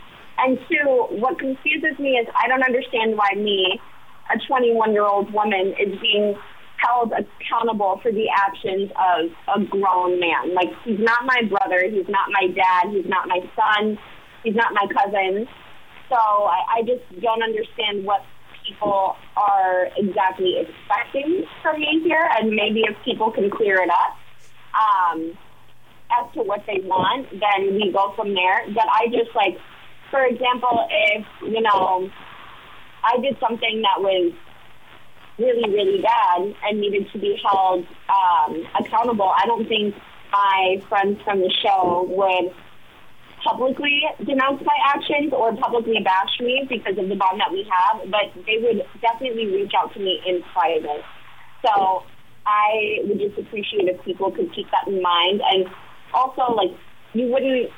And 0.42 0.58
two, 0.68 1.06
what 1.20 1.38
confuses 1.38 1.98
me 1.98 2.16
is 2.16 2.26
I 2.34 2.48
don't 2.48 2.62
understand 2.62 3.16
why 3.16 3.30
me, 3.36 3.80
a 4.32 4.38
21 4.46 4.92
year 4.92 5.04
old 5.04 5.32
woman, 5.32 5.74
is 5.78 5.98
being 6.00 6.34
held 6.80 7.12
accountable 7.12 8.00
for 8.02 8.10
the 8.10 8.26
actions 8.32 8.90
of 8.96 9.60
a 9.60 9.64
grown 9.66 10.18
man. 10.18 10.54
Like, 10.54 10.70
he's 10.84 10.98
not 10.98 11.26
my 11.26 11.42
brother, 11.48 11.84
he's 11.84 12.08
not 12.08 12.30
my 12.32 12.48
dad, 12.48 12.90
he's 12.90 13.06
not 13.06 13.28
my 13.28 13.40
son, 13.54 13.98
he's 14.42 14.54
not 14.54 14.72
my 14.72 14.86
cousin. 14.88 15.46
So 16.08 16.16
I, 16.16 16.78
I 16.78 16.82
just 16.82 17.04
don't 17.20 17.42
understand 17.42 18.04
what 18.04 18.24
people 18.66 19.16
are 19.36 19.88
exactly 19.96 20.56
expecting 20.58 21.44
from 21.62 21.80
me 21.80 22.00
here, 22.04 22.28
and 22.38 22.50
maybe 22.50 22.82
if 22.88 22.96
people 23.04 23.30
can 23.30 23.50
clear 23.50 23.76
it 23.82 23.90
up 23.90 24.16
um, 24.74 25.36
as 26.10 26.32
to 26.34 26.42
what 26.42 26.64
they 26.66 26.80
want, 26.84 27.28
then 27.30 27.74
we 27.74 27.92
go 27.92 28.12
from 28.16 28.34
there. 28.34 28.64
But 28.74 28.86
I 28.90 29.06
just 29.06 29.34
like, 29.34 29.58
for 30.10 30.24
example, 30.24 30.86
if 30.90 31.26
you 31.42 31.60
know, 31.60 32.10
I 33.04 33.20
did 33.20 33.36
something 33.40 33.82
that 33.82 34.00
was 34.00 34.32
really, 35.38 35.70
really 35.70 36.02
bad 36.02 36.54
and 36.64 36.80
needed 36.80 37.10
to 37.12 37.18
be 37.18 37.40
held 37.42 37.86
um, 38.08 38.66
accountable, 38.78 39.32
I 39.34 39.46
don't 39.46 39.66
think 39.66 39.94
my 40.32 40.82
friends 40.88 41.20
from 41.24 41.40
the 41.40 41.52
show 41.62 42.06
would 42.08 42.52
publicly 43.42 44.02
denounce 44.24 44.62
my 44.64 44.76
actions 44.94 45.32
or 45.32 45.56
publicly 45.56 45.98
bash 46.04 46.38
me 46.40 46.66
because 46.68 46.98
of 46.98 47.08
the 47.08 47.16
bond 47.16 47.40
that 47.40 47.50
we 47.50 47.66
have, 47.70 48.10
but 48.10 48.28
they 48.44 48.58
would 48.60 48.84
definitely 49.00 49.46
reach 49.46 49.72
out 49.76 49.92
to 49.94 50.00
me 50.00 50.20
in 50.26 50.42
private. 50.52 51.02
So 51.64 52.04
I 52.46 52.98
would 53.04 53.18
just 53.18 53.38
appreciate 53.38 53.88
if 53.88 54.02
people 54.04 54.30
could 54.30 54.52
keep 54.54 54.66
that 54.70 54.88
in 54.88 55.02
mind. 55.02 55.40
And 55.50 55.66
also, 56.12 56.52
like, 56.52 56.76
you 57.14 57.26
wouldn't, 57.26 57.70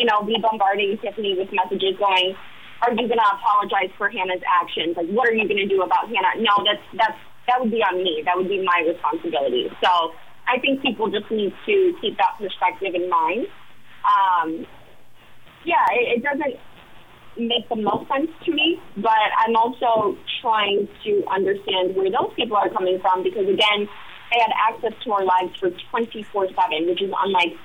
you 0.00 0.08
know, 0.08 0.24
be 0.24 0.40
bombarding 0.40 0.96
Tiffany 1.04 1.36
with 1.36 1.52
messages 1.52 2.00
going, 2.00 2.32
are 2.80 2.90
you 2.96 3.04
going 3.04 3.20
to 3.20 3.30
apologize 3.36 3.92
for 4.00 4.08
Hannah's 4.08 4.40
actions? 4.48 4.96
Like, 4.96 5.12
what 5.12 5.28
are 5.28 5.36
you 5.36 5.44
going 5.44 5.60
to 5.60 5.68
do 5.68 5.82
about 5.84 6.08
Hannah? 6.08 6.40
No, 6.40 6.64
that's, 6.64 6.80
that's, 6.96 7.20
that 7.46 7.60
would 7.60 7.70
be 7.70 7.84
on 7.84 8.00
me. 8.00 8.22
That 8.24 8.40
would 8.40 8.48
be 8.48 8.64
my 8.64 8.80
responsibility. 8.88 9.68
So 9.84 10.16
I 10.48 10.58
think 10.58 10.80
people 10.80 11.12
just 11.12 11.30
need 11.30 11.52
to 11.66 11.92
keep 12.00 12.16
that 12.16 12.40
perspective 12.40 12.96
in 12.96 13.10
mind. 13.10 13.46
Um, 14.08 14.64
yeah, 15.68 15.84
it, 15.92 16.16
it 16.16 16.22
doesn't 16.24 16.56
make 17.36 17.68
the 17.68 17.76
most 17.76 18.08
sense 18.08 18.32
to 18.48 18.50
me, 18.50 18.80
but 18.96 19.28
I'm 19.36 19.54
also 19.54 20.16
trying 20.40 20.88
to 21.04 21.22
understand 21.28 21.94
where 21.94 22.08
those 22.08 22.32
people 22.34 22.56
are 22.56 22.70
coming 22.70 22.98
from 23.04 23.22
because, 23.22 23.44
again, 23.44 23.84
they 24.32 24.40
had 24.40 24.56
access 24.56 24.96
to 25.04 25.12
our 25.12 25.24
lives 25.24 25.52
for 25.60 25.68
24 25.92 26.48
7, 26.48 26.88
which 26.88 27.02
is 27.02 27.12
unlike 27.12 27.60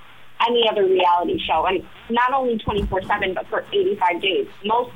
any 0.47 0.67
other 0.69 0.83
reality 0.83 1.39
show. 1.45 1.65
And 1.65 1.83
not 2.09 2.33
only 2.33 2.57
24 2.57 3.03
7, 3.03 3.33
but 3.33 3.47
for 3.47 3.65
85 3.71 4.21
days. 4.21 4.47
Most 4.63 4.91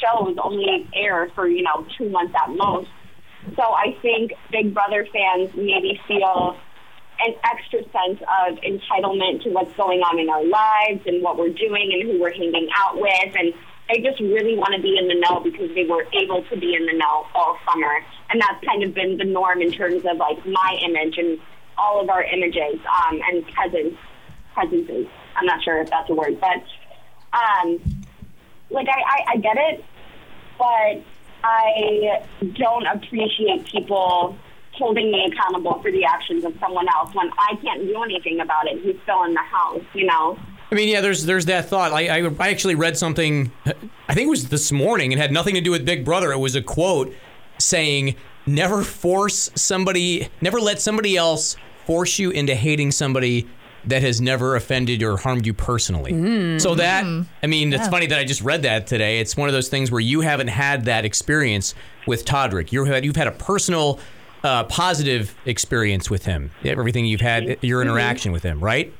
shows 0.00 0.36
only 0.42 0.88
air 0.94 1.30
for, 1.34 1.48
you 1.48 1.62
know, 1.62 1.86
two 1.96 2.08
months 2.08 2.34
at 2.34 2.50
most. 2.50 2.88
So 3.56 3.62
I 3.62 3.96
think 4.02 4.32
Big 4.50 4.74
Brother 4.74 5.06
fans 5.12 5.50
maybe 5.54 6.00
feel 6.06 6.56
an 7.20 7.34
extra 7.44 7.82
sense 7.82 8.20
of 8.22 8.58
entitlement 8.58 9.42
to 9.42 9.50
what's 9.50 9.74
going 9.76 10.00
on 10.00 10.18
in 10.18 10.28
our 10.28 10.44
lives 10.44 11.02
and 11.06 11.22
what 11.22 11.36
we're 11.36 11.52
doing 11.52 11.90
and 11.92 12.10
who 12.10 12.20
we're 12.20 12.32
hanging 12.32 12.68
out 12.76 13.00
with. 13.00 13.34
And 13.34 13.52
they 13.88 14.00
just 14.00 14.20
really 14.20 14.54
want 14.54 14.74
to 14.76 14.82
be 14.82 14.96
in 14.98 15.08
the 15.08 15.18
know 15.18 15.40
because 15.40 15.74
they 15.74 15.84
were 15.84 16.06
able 16.12 16.44
to 16.44 16.56
be 16.56 16.74
in 16.74 16.86
the 16.86 16.92
know 16.92 17.26
all 17.34 17.58
summer. 17.66 18.04
And 18.30 18.40
that's 18.40 18.62
kind 18.64 18.84
of 18.84 18.94
been 18.94 19.16
the 19.16 19.24
norm 19.24 19.62
in 19.62 19.72
terms 19.72 20.04
of 20.04 20.18
like 20.18 20.44
my 20.46 20.78
image 20.84 21.16
and 21.16 21.40
all 21.76 22.00
of 22.00 22.10
our 22.10 22.22
images 22.22 22.78
um, 22.86 23.20
and 23.30 23.46
presence, 23.48 23.96
presences. 24.58 25.06
I'm 25.36 25.46
not 25.46 25.62
sure 25.62 25.80
if 25.80 25.90
that's 25.90 26.10
a 26.10 26.14
word, 26.14 26.40
but 26.40 26.62
um, 27.32 27.78
like 28.70 28.88
I, 28.88 29.00
I, 29.00 29.32
I 29.32 29.36
get 29.36 29.56
it, 29.56 29.84
but 30.58 31.04
I 31.44 32.22
don't 32.54 32.86
appreciate 32.86 33.66
people 33.66 34.36
holding 34.72 35.10
me 35.10 35.30
accountable 35.30 35.80
for 35.82 35.90
the 35.90 36.04
actions 36.04 36.44
of 36.44 36.54
someone 36.60 36.88
else 36.88 37.14
when 37.14 37.30
I 37.38 37.56
can't 37.62 37.82
do 37.82 38.02
anything 38.02 38.40
about 38.40 38.66
it. 38.66 38.80
He's 38.82 38.96
still 39.02 39.24
in 39.24 39.34
the 39.34 39.40
house, 39.40 39.82
you 39.94 40.06
know. 40.06 40.38
I 40.70 40.74
mean, 40.74 40.88
yeah, 40.88 41.00
there's 41.00 41.24
there's 41.24 41.46
that 41.46 41.66
thought. 41.66 41.92
I, 41.92 42.08
I 42.08 42.30
I 42.38 42.50
actually 42.50 42.74
read 42.74 42.96
something. 42.96 43.50
I 43.64 44.14
think 44.14 44.26
it 44.26 44.30
was 44.30 44.48
this 44.48 44.70
morning. 44.70 45.12
It 45.12 45.18
had 45.18 45.32
nothing 45.32 45.54
to 45.54 45.60
do 45.60 45.70
with 45.70 45.84
Big 45.84 46.04
Brother. 46.04 46.32
It 46.32 46.38
was 46.38 46.54
a 46.56 46.62
quote 46.62 47.14
saying, 47.58 48.16
"Never 48.44 48.82
force 48.82 49.50
somebody. 49.54 50.28
Never 50.42 50.60
let 50.60 50.80
somebody 50.80 51.16
else 51.16 51.56
force 51.86 52.18
you 52.18 52.30
into 52.30 52.54
hating 52.54 52.90
somebody." 52.90 53.48
That 53.84 54.02
has 54.02 54.20
never 54.20 54.56
offended 54.56 55.02
or 55.02 55.16
harmed 55.16 55.46
you 55.46 55.54
personally. 55.54 56.58
So 56.58 56.74
that, 56.74 57.04
I 57.42 57.46
mean, 57.46 57.72
it's 57.72 57.88
funny 57.88 58.06
that 58.06 58.18
I 58.18 58.24
just 58.24 58.42
read 58.42 58.62
that 58.62 58.86
today. 58.86 59.20
It's 59.20 59.36
one 59.36 59.48
of 59.48 59.52
those 59.52 59.68
things 59.68 59.90
where 59.90 60.00
you 60.00 60.20
haven't 60.20 60.48
had 60.48 60.84
that 60.86 61.04
experience 61.04 61.74
with 62.06 62.24
Todrick. 62.24 62.72
You 62.72 62.84
had 62.84 63.04
you've 63.04 63.16
had 63.16 63.28
a 63.28 63.32
personal, 63.32 64.00
uh, 64.42 64.64
positive 64.64 65.34
experience 65.46 66.10
with 66.10 66.24
him. 66.26 66.50
Everything 66.64 67.06
you've 67.06 67.20
had, 67.20 67.58
your 67.62 67.80
interaction 67.80 68.32
with 68.32 68.42
him, 68.42 68.60
right? 68.60 68.92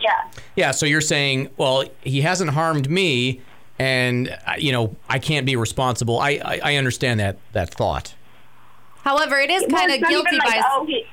Yeah. 0.00 0.30
Yeah, 0.54 0.70
so 0.70 0.86
you're 0.86 1.00
saying, 1.00 1.50
well, 1.56 1.84
he 2.02 2.20
hasn't 2.20 2.50
harmed 2.50 2.88
me, 2.88 3.40
and 3.78 4.28
uh, 4.46 4.54
you 4.58 4.72
know 4.72 4.94
I 5.08 5.18
can't 5.18 5.44
be 5.44 5.56
responsible. 5.56 6.18
I 6.18 6.40
I, 6.44 6.60
I 6.62 6.76
understand 6.76 7.20
that 7.20 7.38
that 7.52 7.74
thought. 7.74 8.14
However, 9.02 9.38
it 9.38 9.50
is 9.50 9.64
kind 9.70 9.90
it's 9.90 10.02
of 10.02 10.08
guilty 10.08 10.36
even 10.36 10.38
like, 10.38 10.60
by. 10.60 10.68
oh, 10.72 10.84
he, 10.86 11.04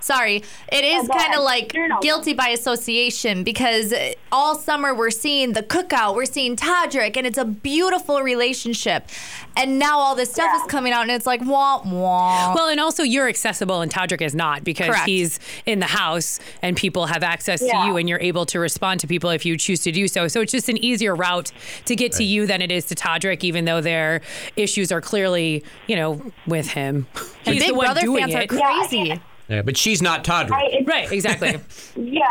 Sorry, 0.00 0.42
it 0.72 0.84
is 0.84 1.08
kind 1.08 1.34
of 1.34 1.42
like 1.44 1.74
guilty 2.00 2.32
by 2.32 2.48
association 2.48 3.44
because 3.44 3.92
all 4.32 4.54
summer 4.54 4.94
we're 4.94 5.10
seeing 5.10 5.52
the 5.52 5.62
cookout, 5.62 6.14
we're 6.14 6.24
seeing 6.24 6.56
Todrick, 6.56 7.16
and 7.16 7.26
it's 7.26 7.38
a 7.38 7.44
beautiful 7.44 8.22
relationship. 8.22 9.08
And 9.56 9.78
now 9.78 9.98
all 9.98 10.14
this 10.14 10.30
stuff 10.32 10.48
Yeah. 10.54 10.60
is 10.64 10.70
coming 10.70 10.92
out, 10.92 11.02
and 11.02 11.10
it's 11.10 11.26
like 11.26 11.40
wah 11.44 11.82
wah. 11.84 12.54
Well, 12.54 12.68
and 12.68 12.80
also 12.80 13.02
you're 13.02 13.28
accessible 13.28 13.80
and 13.82 13.92
Todrick 13.92 14.22
is 14.22 14.34
not 14.34 14.64
because 14.64 14.86
Correct. 14.88 15.06
he's 15.06 15.38
in 15.66 15.80
the 15.80 15.86
house 15.86 16.38
and 16.62 16.76
people 16.76 17.06
have 17.06 17.22
access 17.22 17.60
to 17.60 17.66
you 17.66 17.96
and 17.96 18.08
you're 18.08 18.20
able 18.20 18.46
to 18.46 18.58
respond 18.58 19.00
to 19.00 19.06
people 19.06 19.30
if 19.30 19.44
you 19.44 19.56
choose 19.56 19.80
to 19.80 19.92
do 19.92 20.08
so. 20.08 20.28
So 20.28 20.40
it's 20.40 20.52
just 20.52 20.68
an 20.68 20.82
easier 20.82 21.14
route 21.14 21.52
to 21.84 21.94
get 21.96 22.12
to 22.12 22.24
you 22.24 22.46
than 22.46 22.62
it 22.62 22.70
is 22.72 22.86
to 22.86 22.94
Todrick, 22.94 23.44
even 23.44 23.64
though 23.66 23.80
their 23.80 24.22
issues 24.56 24.90
are 24.92 25.00
clearly, 25.00 25.62
you 25.86 25.96
know, 25.96 26.22
with 26.46 26.68
him. 26.70 27.06
and 27.44 27.54
He's 27.54 27.64
Big 27.64 27.68
the 27.72 27.74
one 27.74 27.86
Brother 27.86 28.00
doing 28.02 28.28
fans 28.28 28.34
it. 28.34 28.52
are 28.52 28.56
crazy. 28.56 28.98
Yeah. 29.08 29.18
Yeah, 29.50 29.62
but 29.62 29.76
she's 29.76 30.00
not 30.00 30.24
Todrick. 30.24 30.52
I, 30.52 30.84
Right, 30.86 31.10
exactly. 31.12 31.48
Yeah, 31.96 32.24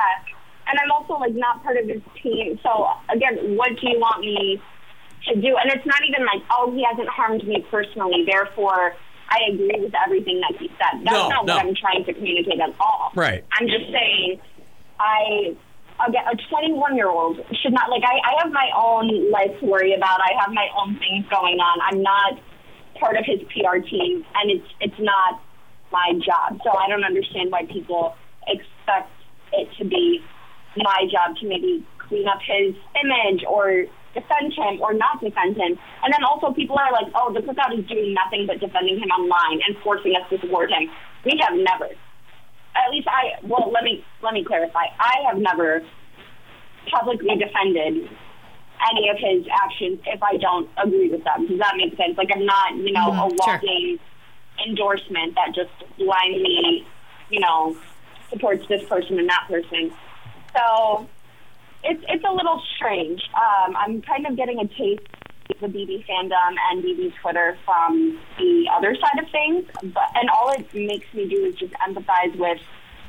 and 0.67 0.79
I'm 0.82 0.91
also 0.91 1.13
like 1.15 1.34
not 1.34 1.62
part 1.63 1.77
of 1.77 1.88
his 1.88 2.01
team. 2.23 2.60
So 2.63 2.88
again, 3.13 3.55
what 3.58 3.69
do 3.79 3.89
you 3.89 3.99
want 3.99 4.21
me 4.21 4.62
to 5.27 5.36
do? 5.36 5.58
And 5.58 5.71
it's 5.71 5.86
not 5.86 5.99
even 6.08 6.25
like, 6.25 6.41
oh, 6.51 6.71
he 6.73 6.84
hasn't 6.89 7.10
harmed 7.10 7.45
me 7.45 7.65
personally, 7.69 8.25
therefore 8.29 8.95
I 9.32 9.51
agree 9.53 9.79
with 9.79 9.93
everything 10.03 10.41
that 10.41 10.60
he 10.60 10.69
said. 10.69 11.03
That's 11.05 11.12
No, 11.12 11.29
not 11.29 11.45
no. 11.45 11.55
what 11.55 11.65
I'm 11.65 11.75
trying 11.75 12.03
to 12.05 12.13
communicate 12.13 12.60
at 12.60 12.73
all. 12.79 13.12
Right. 13.15 13.43
I'm 13.53 13.67
just 13.67 13.86
saying, 13.91 14.39
I. 14.99 15.55
Again, 16.08 16.23
a 16.32 16.36
21 16.49 16.95
year 16.95 17.10
old 17.10 17.38
should 17.62 17.73
not 17.73 17.89
like. 17.89 18.03
I, 18.03 18.15
I 18.32 18.41
have 18.41 18.53
my 18.53 18.69
own 18.73 19.29
life 19.32 19.51
to 19.60 19.65
worry 19.65 19.93
about. 19.93 20.21
I 20.21 20.32
have 20.39 20.53
my 20.53 20.65
own 20.79 20.97
things 20.97 21.25
going 21.29 21.60
on. 21.60 21.77
I'm 21.84 22.01
not 22.01 22.39
part 22.97 23.17
of 23.17 23.25
his 23.25 23.41
PR 23.51 23.79
team, 23.79 24.25
and 24.36 24.49
it's 24.49 24.67
it's 24.79 24.97
not 24.97 25.41
my 25.91 26.13
job. 26.25 26.60
So 26.63 26.71
I 26.71 26.88
don't 26.88 27.04
understand 27.04 27.52
why 27.52 27.65
people 27.65 28.15
expect 28.47 29.12
it 29.54 29.67
to 29.78 29.86
be 29.86 30.21
my 30.78 31.06
job 31.12 31.36
to 31.41 31.47
maybe 31.47 31.86
clean 31.97 32.28
up 32.28 32.39
his 32.41 32.75
image 33.04 33.43
or 33.47 33.86
defend 34.13 34.54
him 34.54 34.82
or 34.82 34.93
not 34.93 35.21
defend 35.21 35.56
him. 35.56 35.78
And 36.04 36.13
then 36.13 36.23
also 36.23 36.54
people 36.54 36.78
are 36.78 36.91
like, 36.91 37.12
oh, 37.15 37.34
the 37.34 37.41
cookout 37.41 37.78
is 37.78 37.86
doing 37.86 38.13
nothing 38.13 38.45
but 38.47 38.60
defending 38.60 38.97
him 38.97 39.10
online 39.10 39.62
and 39.67 39.78
forcing 39.84 40.13
us 40.15 40.28
to 40.30 40.39
support 40.39 40.71
him. 40.71 40.89
We 41.25 41.39
have 41.41 41.54
never. 41.58 41.93
At 42.75 42.91
least 42.91 43.08
I 43.08 43.43
well 43.43 43.71
let 43.73 43.84
me 43.84 44.06
let 44.23 44.34
me 44.34 44.43
clarify. 44.45 44.93
I 44.99 45.25
have 45.28 45.38
never 45.38 45.82
publicly 46.91 47.36
defended 47.36 48.10
any 48.80 49.10
of 49.10 49.17
his 49.17 49.45
actions 49.52 49.99
if 50.06 50.23
I 50.23 50.38
don't 50.38 50.69
agree 50.78 51.10
with 51.10 51.23
them. 51.23 51.47
Does 51.47 51.60
that 51.60 51.75
make 51.75 51.97
sense? 51.97 52.17
Like 52.17 52.30
I'm 52.34 52.45
not, 52.45 52.75
you 52.78 52.93
know, 52.93 53.12
mm-hmm. 53.12 53.36
a 53.36 53.43
sure. 53.43 53.99
Endorsement 54.67 55.36
that 55.36 55.54
just 55.56 55.72
blindly, 55.98 56.86
you 57.30 57.39
know, 57.39 57.78
supports 58.30 58.65
this 58.67 58.84
person 58.86 59.19
and 59.19 59.30
that 59.30 59.48
person. 59.48 59.91
So 60.56 61.08
it's 61.84 62.04
it's 62.08 62.24
a 62.28 62.34
little 62.34 62.62
strange. 62.76 63.22
Um, 63.34 63.76
I'm 63.76 64.02
kind 64.02 64.28
of 64.28 64.36
getting 64.36 64.60
a 64.60 64.67
taste 64.67 65.02
of 65.50 65.60
the 65.62 65.67
BB 65.67 66.06
fandom 66.06 66.56
and 66.69 66.84
BB 66.84 67.13
Twitter 67.22 67.58
from 67.65 68.19
the 68.38 68.69
other 68.76 68.95
side 68.95 69.24
of 69.24 69.30
things, 69.32 69.65
but 69.93 70.10
and 70.15 70.30
all 70.30 70.52
it 70.52 70.74
makes 70.74 71.12
me 71.13 71.28
do 71.28 71.45
is 71.45 71.56
just 71.56 71.74
empathize 71.74 72.38
with 72.38 72.60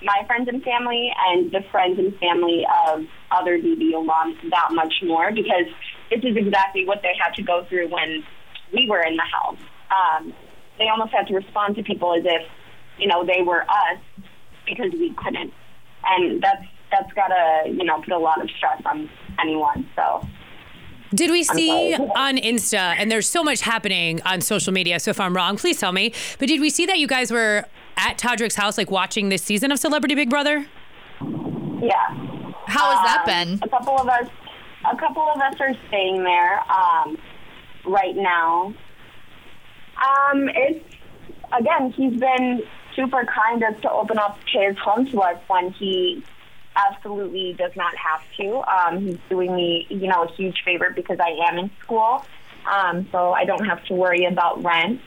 my 0.02 0.22
friends 0.26 0.48
and 0.48 0.62
family 0.62 1.12
and 1.28 1.52
the 1.52 1.60
friends 1.70 1.98
and 1.98 2.16
family 2.16 2.66
of 2.86 3.04
other 3.30 3.58
BB 3.58 3.92
alums 3.92 4.36
that 4.50 4.68
much 4.72 4.94
more 5.02 5.30
because 5.30 5.66
this 6.10 6.20
is 6.24 6.36
exactly 6.36 6.86
what 6.86 7.02
they 7.02 7.12
had 7.22 7.34
to 7.34 7.42
go 7.42 7.64
through 7.68 7.88
when 7.88 8.24
we 8.72 8.88
were 8.88 9.02
in 9.02 9.16
the 9.16 9.22
house. 9.22 9.58
Um, 9.90 10.32
they 10.80 10.88
almost 10.88 11.12
had 11.12 11.28
to 11.28 11.34
respond 11.34 11.76
to 11.76 11.82
people 11.84 12.12
as 12.14 12.24
if, 12.24 12.42
you 12.98 13.06
know, 13.06 13.24
they 13.24 13.42
were 13.42 13.62
us 13.62 13.98
because 14.66 14.90
we 14.92 15.14
couldn't. 15.14 15.52
And 16.04 16.42
that's 16.42 16.64
that's 16.90 17.12
gotta, 17.12 17.68
you 17.68 17.84
know, 17.84 18.00
put 18.00 18.12
a 18.12 18.18
lot 18.18 18.42
of 18.42 18.50
stress 18.56 18.82
on 18.84 19.08
anyone. 19.40 19.88
So 19.94 20.26
Did 21.14 21.30
we 21.30 21.44
see 21.44 21.94
on 22.16 22.36
Insta, 22.38 22.96
and 22.98 23.12
there's 23.12 23.28
so 23.28 23.44
much 23.44 23.60
happening 23.60 24.20
on 24.22 24.40
social 24.40 24.72
media, 24.72 24.98
so 24.98 25.10
if 25.12 25.20
I'm 25.20 25.36
wrong, 25.36 25.56
please 25.56 25.78
tell 25.78 25.92
me, 25.92 26.12
but 26.40 26.48
did 26.48 26.60
we 26.60 26.68
see 26.70 26.86
that 26.86 26.98
you 26.98 27.06
guys 27.06 27.30
were 27.30 27.64
at 27.96 28.18
Todrick's 28.18 28.56
house, 28.56 28.76
like 28.78 28.90
watching 28.90 29.28
this 29.28 29.42
season 29.42 29.70
of 29.70 29.78
Celebrity 29.78 30.14
Big 30.16 30.30
Brother? 30.30 30.66
yeah. 31.82 32.08
How 32.66 32.90
has 32.96 33.00
that 33.04 33.24
Um, 33.28 33.58
been? 33.58 33.60
A 33.62 33.68
couple 33.68 33.98
of 33.98 34.08
us, 34.08 34.28
a 34.90 34.96
couple 34.96 35.22
of 35.22 35.40
us 35.40 35.54
are 35.60 35.74
staying 35.88 36.22
there 36.24 36.60
um, 36.70 37.18
right 37.86 38.14
now. 38.16 38.72
Um, 40.00 40.48
it's 40.54 40.84
again, 41.52 41.92
he's 41.92 42.18
been 42.18 42.62
super 42.96 43.24
kind 43.24 43.62
as 43.62 43.80
to 43.82 43.90
open 43.90 44.18
up 44.18 44.38
his 44.52 44.76
home 44.78 45.06
to 45.06 45.20
us 45.20 45.38
when 45.48 45.72
he 45.72 46.22
absolutely 46.76 47.54
does 47.58 47.72
not 47.76 47.94
have 47.96 48.22
to. 48.36 48.62
Um, 48.70 49.06
he's 49.06 49.18
doing 49.28 49.54
me, 49.54 49.86
you 49.88 50.06
know, 50.08 50.24
a 50.24 50.32
huge 50.32 50.62
favor 50.64 50.90
because 50.94 51.18
I 51.20 51.30
am 51.48 51.58
in 51.58 51.70
school, 51.82 52.24
um, 52.70 53.08
so 53.12 53.32
I 53.32 53.44
don't 53.44 53.64
have 53.64 53.84
to 53.86 53.94
worry 53.94 54.24
about 54.24 54.62
rent. 54.62 55.00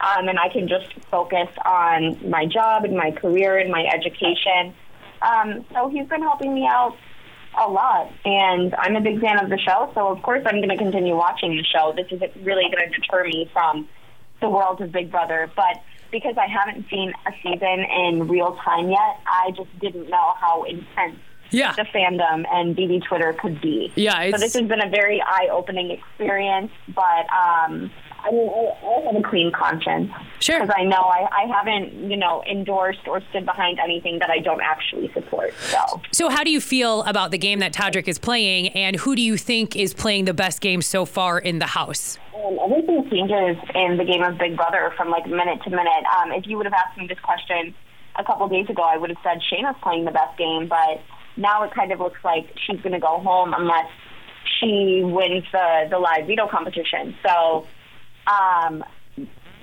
Um, 0.00 0.28
and 0.28 0.38
I 0.38 0.48
can 0.48 0.68
just 0.68 0.92
focus 1.10 1.48
on 1.66 2.30
my 2.30 2.46
job 2.46 2.84
and 2.84 2.96
my 2.96 3.10
career 3.10 3.58
and 3.58 3.68
my 3.68 3.84
education. 3.84 4.72
Um, 5.22 5.64
so 5.72 5.88
he's 5.88 6.06
been 6.06 6.22
helping 6.22 6.54
me 6.54 6.66
out 6.66 6.96
a 7.60 7.68
lot, 7.68 8.12
and 8.24 8.74
I'm 8.76 8.94
a 8.94 9.00
big 9.00 9.20
fan 9.20 9.42
of 9.42 9.50
the 9.50 9.58
show. 9.58 9.90
So 9.94 10.06
of 10.06 10.22
course 10.22 10.44
I'm 10.46 10.56
going 10.58 10.68
to 10.68 10.76
continue 10.76 11.16
watching 11.16 11.56
the 11.56 11.64
show. 11.64 11.92
This 11.96 12.06
isn't 12.12 12.32
really 12.44 12.70
going 12.70 12.88
to 12.88 13.00
deter 13.00 13.24
me 13.24 13.50
from 13.52 13.88
the 14.40 14.48
world 14.48 14.80
of 14.80 14.92
Big 14.92 15.10
Brother, 15.10 15.50
but 15.56 15.82
because 16.10 16.36
I 16.38 16.46
haven't 16.46 16.86
seen 16.88 17.12
a 17.26 17.32
season 17.42 17.84
in 18.06 18.28
real 18.28 18.56
time 18.64 18.88
yet, 18.90 19.20
I 19.26 19.50
just 19.56 19.68
didn't 19.78 20.08
know 20.08 20.32
how 20.40 20.62
intense 20.64 21.18
Yeah. 21.50 21.72
the 21.72 21.82
fandom 21.82 22.44
and 22.50 22.76
BB 22.76 23.04
Twitter 23.06 23.32
could 23.34 23.60
be. 23.60 23.92
Yeah, 23.94 24.30
So 24.30 24.38
this 24.38 24.54
has 24.54 24.66
been 24.68 24.80
a 24.82 24.88
very 24.88 25.20
eye-opening 25.20 25.90
experience, 25.90 26.70
but 26.94 27.26
um, 27.32 27.90
I 28.28 28.32
mean, 28.32 28.48
I, 28.48 28.86
I 28.86 29.00
have 29.06 29.16
a 29.16 29.28
clean 29.28 29.50
conscience. 29.52 30.10
Sure. 30.40 30.60
Because 30.60 30.74
I 30.76 30.84
know 30.84 31.00
I, 31.00 31.26
I 31.32 31.46
haven't, 31.46 32.10
you 32.10 32.16
know, 32.16 32.42
endorsed 32.50 33.06
or 33.06 33.22
stood 33.30 33.46
behind 33.46 33.78
anything 33.78 34.18
that 34.18 34.30
I 34.30 34.38
don't 34.38 34.60
actually 34.60 35.10
support. 35.12 35.54
So. 35.58 36.00
So, 36.12 36.28
how 36.28 36.44
do 36.44 36.50
you 36.50 36.60
feel 36.60 37.02
about 37.04 37.30
the 37.30 37.38
game 37.38 37.60
that 37.60 37.72
Todrick 37.72 38.08
is 38.08 38.18
playing, 38.18 38.68
and 38.68 38.96
who 38.96 39.16
do 39.16 39.22
you 39.22 39.36
think 39.36 39.76
is 39.76 39.94
playing 39.94 40.26
the 40.26 40.34
best 40.34 40.60
game 40.60 40.82
so 40.82 41.04
far 41.04 41.38
in 41.38 41.58
the 41.58 41.66
house? 41.66 42.18
Um, 42.36 42.58
everything 42.62 43.08
changes 43.10 43.56
in 43.74 43.96
the 43.96 44.04
game 44.04 44.22
of 44.22 44.38
Big 44.38 44.56
Brother 44.56 44.92
from 44.96 45.10
like 45.10 45.26
minute 45.26 45.62
to 45.64 45.70
minute. 45.70 46.04
Um, 46.20 46.32
if 46.32 46.46
you 46.46 46.56
would 46.56 46.66
have 46.66 46.74
asked 46.74 46.98
me 46.98 47.06
this 47.06 47.18
question 47.20 47.74
a 48.16 48.24
couple 48.24 48.48
days 48.48 48.68
ago, 48.68 48.82
I 48.82 48.96
would 48.96 49.10
have 49.10 49.18
said 49.22 49.40
Shayna's 49.50 49.76
playing 49.82 50.04
the 50.04 50.10
best 50.10 50.36
game, 50.36 50.68
but 50.68 51.00
now 51.36 51.62
it 51.62 51.72
kind 51.72 51.92
of 51.92 52.00
looks 52.00 52.18
like 52.24 52.46
she's 52.66 52.80
going 52.80 52.92
to 52.92 53.00
go 53.00 53.20
home 53.20 53.54
unless 53.56 53.88
she 54.58 55.02
wins 55.04 55.44
the 55.52 55.86
the 55.90 55.98
live 55.98 56.26
veto 56.26 56.48
competition. 56.48 57.16
So, 57.26 57.66
um, 58.28 58.84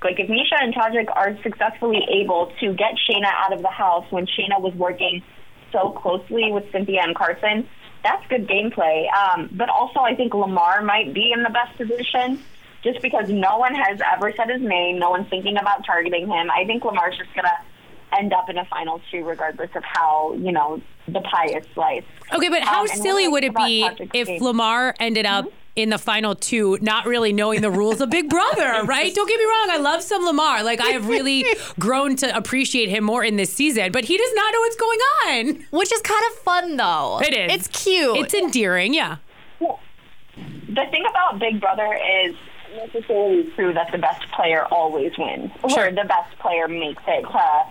like 0.04 0.19
if 0.19 0.28
Miesha 0.30 0.62
and 0.62 0.73
Todrick 0.73 1.08
are 1.15 1.38
successfully 1.43 2.01
able 2.21 2.51
to 2.60 2.73
get 2.73 2.93
Shayna 3.10 3.25
out 3.28 3.54
of 3.54 3.62
the 3.62 3.69
house 3.69 4.06
when 4.12 4.25
Shayna 4.25 4.60
was 4.62 4.73
working 4.75 5.23
so 5.71 5.91
closely 5.91 6.51
with 6.51 6.69
Cynthia 6.71 7.01
and 7.04 7.15
Carson, 7.15 7.67
that's 8.04 8.25
good 8.28 8.47
gameplay. 8.47 9.12
Um, 9.13 9.49
but 9.54 9.69
also, 9.69 9.99
I 10.01 10.15
think 10.15 10.34
Lamar 10.34 10.82
might 10.84 11.13
be 11.13 11.32
in 11.32 11.43
the 11.43 11.49
best 11.49 11.75
position 11.78 12.39
just 12.84 13.01
because 13.01 13.30
no 13.30 13.58
one 13.58 13.73
has 13.73 13.99
ever 14.13 14.32
said 14.38 14.49
his 14.49 14.62
name. 14.62 14.99
No 14.99 15.10
one's 15.10 15.28
thinking 15.30 15.58
about 15.58 15.86
targeting 15.86 16.28
him. 16.28 16.51
I 16.51 16.65
think 16.65 16.86
Lamar's 16.86 17.17
just 17.17 17.34
going 17.34 17.45
to 17.45 18.15
end 18.17 18.32
up 18.32 18.47
in 18.49 18.58
a 18.60 18.65
final 18.65 19.01
two, 19.12 19.25
regardless 19.25 19.71
of 19.75 19.84
how 19.84 20.34
you 20.36 20.51
know 20.51 20.80
the 21.08 21.21
pie 21.21 21.47
is 21.47 21.65
sliced. 21.73 22.06
Okay, 22.32 22.49
but 22.49 22.62
how 22.62 22.82
Um, 22.82 22.88
silly 22.88 23.28
would 23.28 23.43
it 23.43 23.56
be 23.56 23.89
if 24.13 24.28
game- 24.28 24.41
Lamar 24.43 24.93
ended 24.99 25.25
up 25.25 25.45
in 25.76 25.90
the 25.90 25.98
final 25.98 26.36
two, 26.36 26.78
not 26.82 27.06
really 27.06 27.34
knowing 27.34 27.62
the 27.62 27.70
rules 27.70 28.00
of 28.02 28.10
Big 28.10 28.30
Brother, 28.30 28.84
right? 28.86 29.14
Don't 29.14 29.28
get 29.28 29.38
me 29.38 29.46
wrong, 29.46 29.70
I 29.72 29.78
love 29.78 30.02
some 30.02 30.24
Lamar. 30.26 30.64
Like 30.64 30.80
I 30.82 30.90
have 30.90 31.08
really 31.08 31.46
grown 31.80 32.16
to 32.18 32.36
appreciate 32.36 32.90
him 32.90 33.04
more 33.04 33.24
in 33.24 33.36
this 33.36 33.52
season, 33.54 33.92
but 33.92 34.06
he 34.06 34.18
does 34.18 34.32
not 34.36 34.54
know 34.54 34.60
what's 34.62 34.76
going 34.76 35.00
on. 35.28 35.66
Which 35.72 35.92
is 35.92 36.02
kind 36.02 36.24
of 36.32 36.40
fun 36.40 36.78
though. 36.78 37.20
It 37.22 37.34
is. 37.34 37.54
It's 37.54 37.68
cute. 37.84 38.18
It's 38.18 38.34
endearing, 38.34 38.94
yeah. 38.94 39.18
the 39.60 40.86
thing 40.92 41.04
about 41.10 41.40
Big 41.40 41.60
Brother 41.60 41.98
is 42.26 42.36
necessarily 42.76 43.50
true 43.56 43.74
that 43.74 43.92
the 43.92 43.98
best 43.98 44.24
player 44.32 44.66
always 44.72 45.12
wins, 45.18 45.52
Sure. 45.70 45.88
or 45.88 45.92
the 45.92 46.04
best 46.06 46.38
player 46.40 46.68
makes 46.68 47.02
it 47.08 47.22
to 47.22 47.64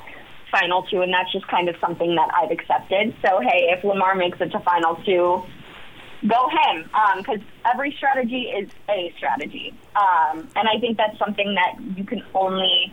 final 0.50 0.82
two, 0.84 1.02
and 1.02 1.12
that's 1.12 1.32
just 1.32 1.46
kind 1.48 1.68
of 1.68 1.76
something 1.80 2.14
that 2.14 2.28
I've 2.34 2.50
accepted. 2.50 3.14
So 3.24 3.40
hey, 3.40 3.70
if 3.76 3.82
Lamar 3.84 4.14
makes 4.14 4.40
it 4.40 4.50
to 4.52 4.60
final 4.60 4.96
two, 5.04 5.42
go 6.26 6.48
him, 6.48 6.90
because 7.18 7.40
every 7.64 7.92
strategy 7.96 8.42
is 8.42 8.70
a 8.88 9.12
strategy, 9.16 9.74
um, 9.96 10.48
and 10.56 10.68
I 10.68 10.78
think 10.80 10.96
that's 10.96 11.18
something 11.18 11.54
that 11.54 11.76
you 11.96 12.04
can 12.04 12.22
only 12.34 12.92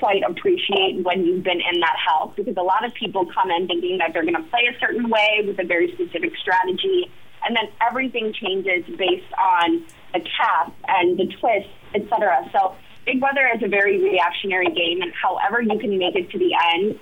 quite 0.00 0.22
appreciate 0.26 1.04
when 1.04 1.24
you've 1.24 1.44
been 1.44 1.60
in 1.60 1.80
that 1.80 1.96
house 1.96 2.32
because 2.34 2.56
a 2.56 2.62
lot 2.62 2.84
of 2.86 2.94
people 2.94 3.26
come 3.26 3.50
in 3.50 3.66
thinking 3.66 3.98
that 3.98 4.12
they're 4.14 4.22
going 4.22 4.34
to 4.34 4.48
play 4.50 4.66
a 4.74 4.78
certain 4.80 5.10
way 5.10 5.42
with 5.44 5.58
a 5.60 5.64
very 5.64 5.92
specific 5.92 6.32
strategy 6.40 7.10
and 7.44 7.54
then 7.54 7.68
everything 7.86 8.32
changes 8.32 8.84
based 8.96 9.32
on 9.38 9.84
the 10.14 10.20
cast 10.20 10.72
and 10.88 11.18
the 11.18 11.26
twist, 11.38 11.68
etc. 11.94 12.48
So 12.52 12.74
Big 13.04 13.20
Brother 13.20 13.48
is 13.54 13.62
a 13.62 13.68
very 13.68 14.00
reactionary 14.02 14.72
game 14.72 15.02
and 15.02 15.12
however 15.12 15.60
you 15.60 15.78
can 15.78 15.96
make 15.98 16.16
it 16.16 16.30
to 16.30 16.38
the 16.38 16.52
end, 16.74 16.98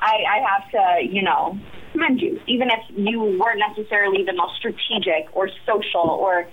I, 0.00 0.16
I 0.28 0.44
have 0.50 0.70
to, 0.70 1.12
you 1.12 1.22
know, 1.22 1.58
commend 1.92 2.20
you. 2.20 2.40
Even 2.46 2.68
if 2.70 2.80
you 2.96 3.20
weren't 3.20 3.60
necessarily 3.60 4.24
the 4.24 4.32
most 4.32 4.56
strategic 4.56 5.34
or 5.34 5.48
social 5.66 6.08
or 6.08 6.48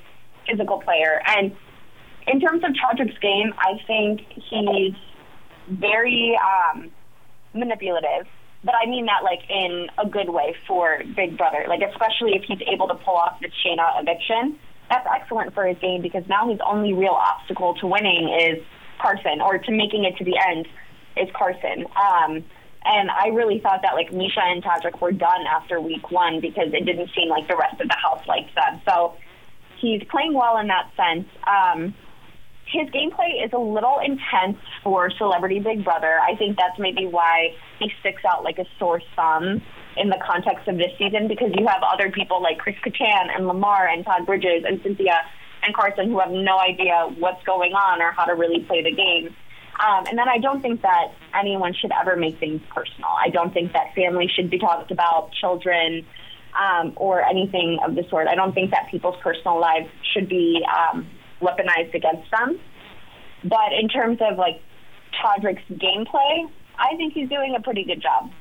physical 0.50 0.82
player. 0.82 1.22
And 1.28 1.56
in 2.28 2.40
terms 2.40 2.64
of 2.64 2.72
Todrick's 2.72 3.18
game, 3.20 3.54
I 3.58 3.80
think 3.86 4.22
he's 4.50 4.94
very 5.70 6.38
um, 6.38 6.92
manipulative. 7.54 8.28
But 8.64 8.74
I 8.82 8.90
mean 8.90 9.06
that 9.06 9.24
like 9.24 9.42
in 9.48 9.88
a 9.98 10.10
good 10.10 10.30
way 10.30 10.56
for 10.68 11.04
Big 11.16 11.38
Brother. 11.38 11.66
Like 11.68 11.82
especially 11.82 12.34
if 12.34 12.44
he's 12.48 12.62
able 12.72 12.88
to 12.88 12.96
pull 12.96 13.16
off 13.16 13.40
the 13.40 13.50
Shanna 13.64 13.84
eviction, 14.02 14.58
that's 14.90 15.08
excellent 15.14 15.54
for 15.54 15.66
his 15.68 15.78
game 15.78 16.02
because 16.02 16.24
now 16.28 16.50
his 16.50 16.60
only 16.66 16.94
real 16.94 17.14
obstacle 17.14 17.76
to 17.76 17.88
winning 17.88 18.30
is 18.30 18.64
Carson, 19.00 19.42
or 19.42 19.58
to 19.58 19.72
making 19.72 20.06
it 20.06 20.18
to 20.18 20.24
the 20.24 20.38
end 20.50 20.68
is 21.16 21.30
Carson. 21.36 21.86
Um, 21.96 22.44
and 22.86 23.10
I 23.10 23.28
really 23.30 23.60
thought 23.60 23.82
that 23.82 23.96
like 23.96 24.12
Miesha 24.12 24.42
and 24.42 24.64
Todrick 24.64 25.02
were 25.02 25.12
done 25.12 25.46
after 25.48 25.82
week 25.82 26.12
one 26.12 26.40
because 26.40 26.68
it 26.74 26.86
didn't 26.86 27.10
seem 27.16 27.30
like 27.30 27.48
the 27.48 27.56
rest 27.56 27.82
of 27.82 27.88
the 27.88 27.96
house 27.96 28.26
liked 28.28 28.54
them. 28.56 28.82
So 28.88 29.16
he's 29.80 30.04
playing 30.10 30.34
well 30.34 30.58
in 30.58 30.68
that 30.68 30.92
sense. 30.96 31.28
Um, 31.48 31.94
his 32.66 32.90
gameplay 32.90 33.46
is 33.46 33.52
a 33.54 33.60
little 33.60 34.00
intense 34.00 34.58
for 34.84 35.10
Celebrity 35.12 35.60
Big 35.60 35.84
Brother. 35.84 36.20
I 36.20 36.36
think 36.36 36.58
that's 36.58 36.80
maybe 36.80 37.06
why 37.06 37.56
he 37.80 37.92
sticks 38.00 38.24
out 38.26 38.44
like 38.44 38.58
a 38.58 38.66
sore 38.80 39.02
thumb 39.16 39.62
in 39.98 40.10
the 40.10 40.18
context 40.26 40.68
of 40.68 40.78
this 40.78 40.92
season 40.98 41.28
because 41.28 41.52
you 41.58 41.68
have 41.68 41.82
other 41.84 42.12
people 42.12 42.42
like 42.42 42.58
Chris 42.58 42.76
Kattan 42.86 43.36
and 43.36 43.48
Lamar 43.48 43.88
and 43.88 44.04
Todd 44.04 44.26
Bridges 44.26 44.64
and 44.68 44.82
Cynthia 44.82 45.22
and 45.64 45.74
Carson 45.74 46.10
who 46.10 46.20
have 46.20 46.32
no 46.32 46.60
idea 46.60 47.08
what's 47.18 47.44
going 47.46 47.74
on 47.74 48.02
or 48.02 48.12
how 48.12 48.26
to 48.26 48.34
really 48.34 48.62
play 48.62 48.84
the 48.84 48.92
game. 48.92 49.36
Um, 49.80 50.06
and 50.08 50.18
then 50.18 50.30
I 50.30 50.38
don't 50.38 50.62
think 50.62 50.82
that 50.84 51.14
anyone 51.34 51.74
should 51.74 51.92
ever 52.00 52.16
make 52.16 52.40
things 52.40 52.62
personal. 52.74 53.10
I 53.24 53.30
don't 53.30 53.54
think 53.54 53.74
that 53.74 53.94
family 53.94 54.30
should 54.34 54.50
be 54.50 54.58
talked 54.58 54.92
about, 54.92 55.32
children, 55.34 56.06
um, 56.58 56.94
or 56.96 57.22
anything 57.22 57.80
of 57.86 57.96
the 57.96 58.04
sort. 58.10 58.28
I 58.28 58.36
don't 58.36 58.54
think 58.54 58.72
that 58.72 58.90
people's 58.90 59.18
personal 59.22 59.60
lives 59.60 59.90
should 60.14 60.30
be 60.30 60.66
um, 60.66 61.08
weaponized 61.42 61.94
against 61.94 62.30
them. 62.32 62.60
But 63.44 63.74
in 63.80 63.90
terms 63.90 64.20
of 64.22 64.38
like 64.38 64.62
Todrick's 65.22 65.70
gameplay, 65.70 66.50
I 66.78 66.96
think 66.96 67.14
he's 67.14 67.30
doing 67.30 67.56
a 67.56 67.62
pretty 67.62 67.84
good 67.84 68.02
job. 68.02 68.32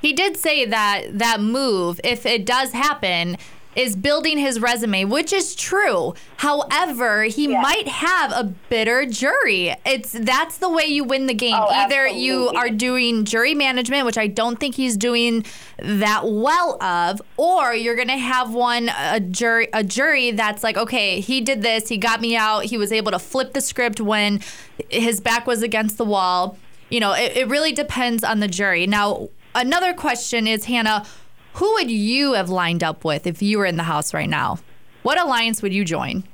He 0.00 0.12
did 0.12 0.36
say 0.36 0.64
that 0.64 1.18
that 1.18 1.40
move, 1.40 2.00
if 2.02 2.24
it 2.24 2.46
does 2.46 2.72
happen, 2.72 3.36
is 3.76 3.94
building 3.94 4.36
his 4.36 4.58
resume, 4.60 5.04
which 5.04 5.32
is 5.32 5.54
true. 5.54 6.12
However, 6.38 7.22
he 7.24 7.48
Yeah. 7.48 7.60
might 7.60 7.86
have 7.86 8.32
a 8.32 8.42
bitter 8.68 9.06
jury. 9.06 9.76
It's 9.86 10.10
that's 10.12 10.58
the 10.58 10.68
way 10.68 10.86
you 10.86 11.04
win 11.04 11.26
the 11.26 11.34
game. 11.34 11.54
Oh, 11.54 11.68
Either 11.70 12.08
you 12.08 12.48
are 12.48 12.68
doing 12.68 13.24
jury 13.24 13.54
management, 13.54 14.06
which 14.06 14.18
I 14.18 14.26
don't 14.26 14.58
think 14.58 14.74
he's 14.74 14.96
doing 14.96 15.44
that 15.78 16.22
well 16.26 16.82
of, 16.82 17.22
or 17.36 17.72
you're 17.72 17.94
gonna 17.94 18.18
have 18.18 18.52
one 18.52 18.90
a 18.98 19.20
jury 19.20 19.68
a 19.72 19.84
jury 19.84 20.32
that's 20.32 20.64
like, 20.64 20.76
okay, 20.76 21.20
he 21.20 21.40
did 21.40 21.62
this, 21.62 21.88
he 21.88 21.96
got 21.96 22.20
me 22.20 22.34
out, 22.36 22.64
he 22.64 22.76
was 22.76 22.90
able 22.90 23.12
to 23.12 23.18
flip 23.20 23.52
the 23.52 23.60
script 23.60 24.00
when 24.00 24.40
his 24.88 25.20
back 25.20 25.46
was 25.46 25.62
against 25.62 25.96
the 25.96 26.04
wall. 26.04 26.56
You 26.88 26.98
know, 26.98 27.12
it, 27.12 27.36
it 27.36 27.48
really 27.48 27.70
depends 27.70 28.24
on 28.24 28.40
the 28.40 28.48
jury. 28.48 28.84
Now, 28.88 29.28
another 29.54 29.92
question 29.94 30.48
is, 30.48 30.64
Hannah, 30.64 31.06
who 31.54 31.72
would 31.74 31.90
you 31.90 32.34
have 32.34 32.48
lined 32.48 32.82
up 32.84 33.04
with 33.04 33.26
if 33.26 33.42
you 33.42 33.58
were 33.58 33.66
in 33.66 33.76
the 33.76 33.82
house 33.84 34.14
right 34.14 34.28
now? 34.28 34.58
What 35.02 35.18
alliance 35.20 35.62
would 35.62 35.72
you 35.72 35.84
join? 35.84 36.24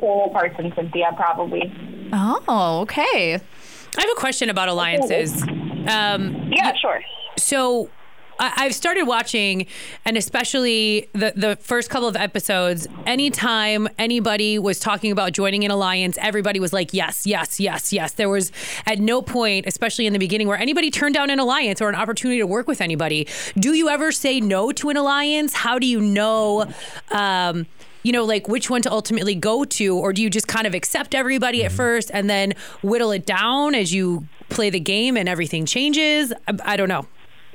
Solo 0.00 0.30
Carson, 0.32 0.72
Cynthia, 0.74 1.10
probably. 1.16 1.72
Oh, 2.12 2.80
okay. 2.82 3.34
I 3.34 4.00
have 4.00 4.10
a 4.16 4.20
question 4.20 4.50
about 4.50 4.68
alliances. 4.68 5.42
Um, 5.42 6.50
Yeah, 6.52 6.72
sure. 6.74 7.00
so 7.36 7.90
I- 8.38 8.52
I've 8.56 8.74
started 8.74 9.04
watching, 9.04 9.66
and 10.04 10.16
especially 10.16 11.08
the 11.12 11.32
the 11.36 11.56
first 11.56 11.90
couple 11.90 12.08
of 12.08 12.16
episodes. 12.16 12.88
Anytime 13.06 13.88
anybody 13.98 14.58
was 14.58 14.80
talking 14.80 15.12
about 15.12 15.32
joining 15.32 15.64
an 15.64 15.70
alliance, 15.70 16.18
everybody 16.20 16.58
was 16.60 16.72
like, 16.72 16.92
"Yes, 16.92 17.26
yes, 17.26 17.60
yes, 17.60 17.92
yes." 17.92 18.12
There 18.12 18.28
was 18.28 18.50
at 18.86 18.98
no 18.98 19.22
point, 19.22 19.66
especially 19.66 20.06
in 20.06 20.12
the 20.12 20.18
beginning, 20.18 20.48
where 20.48 20.58
anybody 20.58 20.90
turned 20.90 21.14
down 21.14 21.30
an 21.30 21.38
alliance 21.38 21.80
or 21.80 21.88
an 21.88 21.94
opportunity 21.94 22.38
to 22.40 22.46
work 22.46 22.66
with 22.66 22.80
anybody. 22.80 23.26
Do 23.58 23.72
you 23.74 23.88
ever 23.88 24.10
say 24.12 24.40
no 24.40 24.72
to 24.72 24.88
an 24.90 24.96
alliance? 24.96 25.54
How 25.54 25.78
do 25.78 25.86
you 25.86 26.00
know? 26.00 26.66
Um, 27.10 27.66
you 28.02 28.12
know, 28.12 28.24
like 28.24 28.48
which 28.48 28.68
one 28.68 28.82
to 28.82 28.90
ultimately 28.92 29.34
go 29.34 29.64
to, 29.64 29.96
or 29.96 30.12
do 30.12 30.20
you 30.22 30.28
just 30.28 30.46
kind 30.46 30.66
of 30.66 30.74
accept 30.74 31.14
everybody 31.14 31.64
at 31.64 31.72
first 31.72 32.10
and 32.12 32.28
then 32.28 32.52
whittle 32.82 33.12
it 33.12 33.24
down 33.24 33.74
as 33.74 33.94
you 33.94 34.26
play 34.50 34.68
the 34.68 34.80
game 34.80 35.16
and 35.16 35.26
everything 35.28 35.64
changes? 35.64 36.30
I, 36.46 36.72
I 36.72 36.76
don't 36.76 36.90
know. 36.90 37.06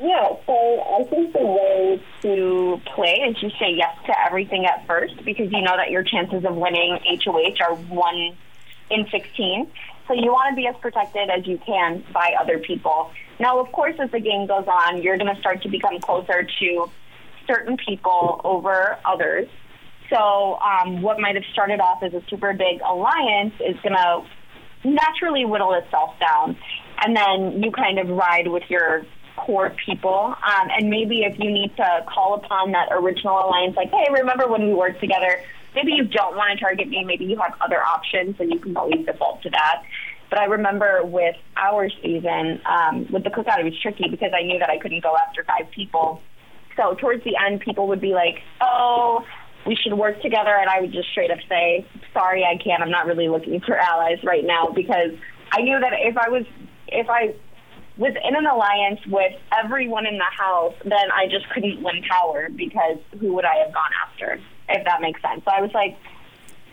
Yeah, 0.01 0.33
I 0.60 1.04
think 1.10 1.34
the 1.34 1.45
way 1.45 2.04
to 2.22 2.82
play 2.93 3.13
is 3.30 3.38
just 3.39 3.58
say 3.60 3.72
yes 3.76 3.95
to 4.08 4.26
everything 4.26 4.65
at 4.65 4.86
first 4.86 5.24
because 5.24 5.52
you 5.52 5.62
know 5.62 5.78
that 5.78 5.89
your 5.89 6.04
chances 6.04 6.43
of 6.43 6.56
winning 6.56 7.00
HOH 7.24 7.56
are 7.62 7.76
1 7.76 8.38
in 8.89 9.08
16. 9.10 9.72
So 10.08 10.13
you 10.13 10.32
want 10.32 10.52
to 10.52 10.56
be 10.56 10.67
as 10.67 10.76
protected 10.82 11.30
as 11.30 11.48
you 11.48 11.60
can 11.65 12.04
by 12.12 12.34
other 12.39 12.60
people. 12.60 13.12
Now, 13.39 13.60
of 13.60 13.72
course, 13.72 13.95
as 14.00 14.12
the 14.12 14.19
game 14.19 14.48
goes 14.48 14.67
on, 14.67 15.02
you're 15.02 15.17
going 15.17 15.34
to 15.34 15.39
start 15.39 15.62
to 15.63 15.69
become 15.69 16.00
closer 16.00 16.48
to 16.60 16.89
certain 17.48 17.78
people 17.78 18.41
over 18.43 18.98
others. 19.06 19.48
So 20.10 20.58
um, 20.60 21.02
what 21.02 21.19
might 21.19 21.36
have 21.36 21.45
started 21.54 21.80
off 21.80 22.04
as 22.04 22.13
a 22.13 22.24
super 22.30 22.54
big 22.54 22.82
alliance 22.82 23.54
is 23.60 23.76
going 23.82 23.95
to 23.95 24.24
naturally 24.84 25.45
whittle 25.45 25.74
itself 25.74 26.15
down. 26.19 26.58
And 27.02 27.15
then 27.15 27.63
you 27.63 27.72
kind 27.72 28.00
of 28.00 28.10
ride 28.10 28.48
with 28.48 28.63
your 28.69 29.06
core 29.45 29.73
people. 29.86 30.36
Um, 30.43 30.67
and 30.71 30.89
maybe 30.89 31.23
if 31.23 31.38
you 31.39 31.52
need 31.52 31.75
to 31.78 32.06
call 32.08 32.36
upon 32.36 32.71
that 32.71 32.89
original 32.91 33.38
alliance, 33.38 33.75
like, 33.75 33.91
hey, 33.91 34.08
remember 34.12 34.47
when 34.47 34.67
we 34.67 34.73
worked 34.73 34.99
together? 34.99 35.41
Maybe 35.75 35.93
you 35.93 36.04
don't 36.04 36.36
want 36.36 36.58
to 36.58 36.63
target 36.63 36.89
me. 36.89 37.04
Maybe 37.04 37.25
you 37.25 37.38
have 37.38 37.54
other 37.62 37.82
options 37.82 38.36
and 38.39 38.52
you 38.52 38.60
can 38.60 38.75
always 38.75 39.06
default 39.06 39.43
to 39.43 39.49
that. 39.52 39.84
But 40.30 40.39
I 40.39 40.45
remember 40.45 41.04
with 41.04 41.36
our 41.58 41.89
season, 42.02 42.62
um, 42.65 43.08
with 43.12 43.23
the 43.23 43.30
cookout, 43.30 43.60
it 43.60 43.65
was 43.65 43.80
tricky 43.82 44.08
because 44.10 44.32
I 44.38 44.43
knew 44.43 44.60
that 44.60 44.69
I 44.69 44.78
couldn't 44.78 45.02
go 45.02 45.15
after 45.15 45.43
five 45.43 45.71
people. 45.71 46.21
So 46.75 46.93
towards 46.95 47.23
the 47.23 47.36
end, 47.36 47.62
people 47.62 47.88
would 47.88 48.02
be 48.02 48.13
like, 48.13 48.41
oh, 48.62 49.25
we 49.65 49.75
should 49.75 49.93
work 49.93 50.21
together. 50.21 50.56
And 50.56 50.69
I 50.69 50.82
would 50.82 50.91
just 50.91 51.10
straight 51.10 51.32
up 51.32 51.39
say, 51.49 51.86
sorry, 52.13 52.43
I 52.43 52.62
can't. 52.62 52.82
I'm 52.82 52.91
not 52.91 53.06
really 53.06 53.28
looking 53.28 53.60
for 53.62 53.75
allies 53.78 54.23
right 54.23 54.45
now 54.45 54.69
because 54.73 55.12
I 55.52 55.62
knew 55.62 55.80
that 55.80 55.93
if 55.93 56.18
I 56.18 56.30
was, 56.30 56.45
if 56.88 57.09
I 57.09 57.34
was 58.00 58.16
in 58.24 58.34
an 58.34 58.45
alliance 58.45 59.06
with 59.08 59.34
everyone 59.52 60.08
in 60.08 60.18
the 60.18 60.24
house, 60.24 60.74
then 60.86 61.12
I 61.14 61.28
just 61.28 61.50
couldn't 61.50 61.84
win 61.84 62.02
power 62.10 62.47
because 62.50 62.97
who 63.20 63.34
would 63.34 63.43
I 63.43 63.56
have 63.58 63.74
gone 63.74 63.91
after, 64.08 64.39
if 64.70 64.86
that 64.86 65.02
makes 65.02 65.22
sense. 65.22 65.43
So 65.43 65.52
I 65.52 65.60
was 65.60 65.72
like, 65.74 65.97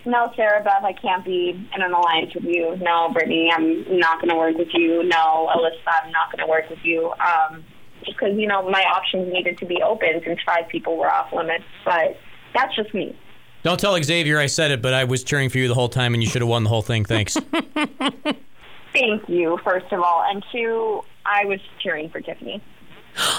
no, 0.05 0.33
Sarah 0.37 0.63
Beth, 0.63 0.85
I 0.85 0.93
can't 0.93 1.25
be 1.25 1.51
in 1.75 1.83
an 1.83 1.93
alliance 1.93 2.33
with 2.33 2.45
you. 2.45 2.77
No, 2.77 3.11
Brittany, 3.13 3.51
I'm 3.53 3.99
not 3.99 4.21
going 4.21 4.29
to 4.29 4.37
work 4.37 4.57
with 4.57 4.73
you. 4.73 5.03
No, 5.03 5.51
Alyssa, 5.53 6.05
I'm 6.05 6.13
not 6.13 6.31
going 6.31 6.47
to 6.47 6.49
work 6.49 6.71
with 6.71 6.85
you. 6.85 7.13
Um, 7.15 7.65
just 8.05 8.17
because, 8.17 8.39
you 8.39 8.47
know, 8.47 8.71
my 8.71 8.83
options 8.83 9.33
needed 9.33 9.59
to 9.59 9.67
be 9.67 9.83
open 9.83 10.23
since 10.25 10.39
five 10.47 10.69
people 10.69 10.97
were 10.97 11.13
off 11.13 11.33
limits. 11.33 11.65
But 11.85 12.21
that's 12.55 12.77
just 12.77 12.95
me. 12.95 13.19
Don't 13.65 13.81
tell 13.81 14.01
Xavier 14.01 14.39
I 14.39 14.47
said 14.47 14.71
it, 14.71 14.81
but 14.81 14.95
I 14.95 15.03
was 15.03 15.25
cheering 15.25 15.49
for 15.49 15.59
you 15.59 15.67
the 15.67 15.75
whole 15.75 15.89
time, 15.89 16.15
and 16.15 16.23
you 16.23 16.29
should 16.29 16.41
have 16.41 16.49
won 16.49 16.63
the 16.63 16.71
whole 16.71 16.83
thing. 16.83 17.05
Thanks. 17.05 17.37
Thank 18.93 19.29
you, 19.29 19.59
first 19.65 19.93
of 19.93 20.01
all. 20.01 20.25
And 20.31 20.45
two, 20.53 21.03
I 21.29 21.45
was 21.45 21.61
cheering 21.83 22.09
for 22.11 22.21
Tiffany. 22.21 22.63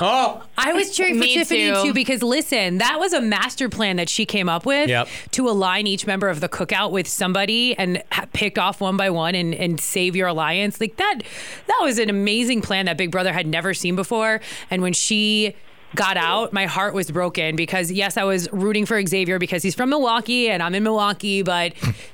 Oh, 0.01 0.43
I 0.57 0.73
was 0.73 0.95
cheering 0.95 1.15
for 1.15 1.19
Me 1.19 1.35
Tiffany 1.35 1.67
too. 1.71 1.83
too 1.83 1.93
because 1.93 2.23
listen, 2.23 2.79
that 2.79 2.99
was 2.99 3.13
a 3.13 3.21
master 3.21 3.69
plan 3.69 3.97
that 3.97 4.09
she 4.09 4.25
came 4.25 4.49
up 4.49 4.65
with 4.65 4.89
Yep. 4.89 5.07
to 5.33 5.47
align 5.47 5.85
each 5.85 6.07
member 6.07 6.29
of 6.29 6.39
the 6.39 6.49
cookout 6.49 6.89
with 6.91 7.07
somebody 7.07 7.77
and 7.77 8.01
ha- 8.11 8.25
pick 8.33 8.57
off 8.57 8.81
one 8.81 8.97
by 8.97 9.11
one 9.11 9.35
and, 9.35 9.53
and 9.53 9.79
save 9.79 10.15
your 10.15 10.29
alliance. 10.29 10.81
Like 10.81 10.97
that, 10.97 11.19
that 11.67 11.79
was 11.83 11.99
an 11.99 12.09
amazing 12.09 12.61
plan 12.63 12.87
that 12.87 12.97
Big 12.97 13.11
Brother 13.11 13.31
had 13.31 13.45
never 13.45 13.75
seen 13.75 13.95
before. 13.95 14.41
And 14.71 14.81
when 14.81 14.93
she 14.93 15.55
got 15.95 16.17
out, 16.17 16.53
my 16.53 16.65
heart 16.65 16.93
was 16.93 17.09
broken 17.11 17.55
because 17.55 17.91
yes, 17.91 18.17
I 18.17 18.23
was 18.23 18.51
rooting 18.51 18.85
for 18.85 19.03
Xavier 19.05 19.39
because 19.39 19.63
he's 19.63 19.75
from 19.75 19.89
Milwaukee 19.89 20.49
and 20.49 20.61
I'm 20.61 20.75
in 20.75 20.83
Milwaukee, 20.83 21.41
but 21.41 21.73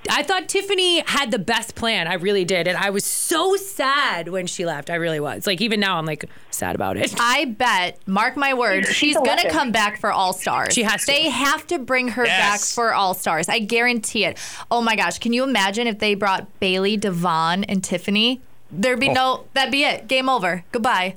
I 0.10 0.24
thought 0.24 0.48
Tiffany 0.48 1.02
had 1.06 1.32
the 1.32 1.40
best 1.40 1.76
plan. 1.76 2.08
I 2.08 2.16
really 2.16 2.46
did. 2.46 2.68
And 2.68 2.78
I 2.78 2.90
was 2.90 3.06
so 3.06 3.56
sad 3.56 4.30
when 4.30 4.48
she 4.48 4.66
left. 4.66 4.90
I 4.90 4.96
really 4.96 5.20
was. 5.20 5.48
Like 5.48 5.62
even 5.62 5.80
now 5.80 5.98
I'm 5.98 6.06
like 6.06 6.26
sad 6.52 6.76
about 6.76 6.98
it. 6.98 7.14
I 7.20 7.46
bet, 7.46 8.00
mark 8.08 8.38
my 8.38 8.54
words, 8.54 8.90
she's 8.90 9.16
gonna 9.16 9.50
come 9.50 9.72
back 9.72 10.00
for 10.00 10.12
All 10.12 10.34
Stars. 10.34 10.74
She 10.74 10.84
has 10.84 11.02
to. 11.02 11.08
They 11.08 11.30
have 11.30 11.66
to 11.68 11.80
bring 11.80 12.10
her 12.10 12.26
back 12.26 12.60
for 12.60 12.94
All 12.94 13.14
Stars. 13.14 13.50
I 13.50 13.60
guarantee 13.60 14.26
it. 14.26 14.38
Oh 14.70 14.82
my 14.82 14.96
gosh, 14.96 15.20
can 15.20 15.34
you 15.34 15.44
imagine 15.44 15.88
if 15.88 16.00
they 16.00 16.16
brought 16.16 16.48
Bayleigh, 16.60 17.00
Da'Vonne, 17.00 17.66
and 17.68 17.84
Tiffany? 17.84 18.42
There'd 18.72 19.00
be 19.00 19.10
oh. 19.10 19.14
no. 19.14 19.44
That'd 19.54 19.72
be 19.72 19.84
it. 19.84 20.08
Game 20.08 20.30
over. 20.30 20.66
Goodbye. 20.72 21.16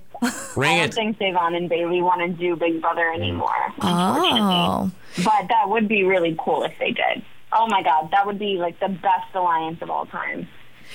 Ring 0.57 0.72
I 0.72 0.77
don't 0.79 0.89
it. 0.89 0.95
think 0.95 1.18
Da'Vonne 1.18 1.57
and 1.57 1.70
Bayleigh 1.70 2.03
want 2.03 2.20
to 2.20 2.29
do 2.29 2.57
Big 2.57 2.81
Brother 2.81 3.11
anymore. 3.12 3.72
Oh. 3.81 4.91
But 5.18 5.49
that 5.49 5.68
would 5.68 5.89
be 5.89 6.05
really 6.05 6.37
cool 6.39 6.62
if 6.64 6.72
they 6.79 6.91
did. 6.93 7.24
Oh 7.53 7.66
my 7.68 7.83
God, 7.83 8.11
that 8.11 8.27
would 8.27 8.39
be 8.39 8.57
like 8.59 8.79
the 8.81 8.89
best 8.89 9.35
alliance 9.35 9.81
of 9.83 9.91
all 9.91 10.07
time. 10.07 10.49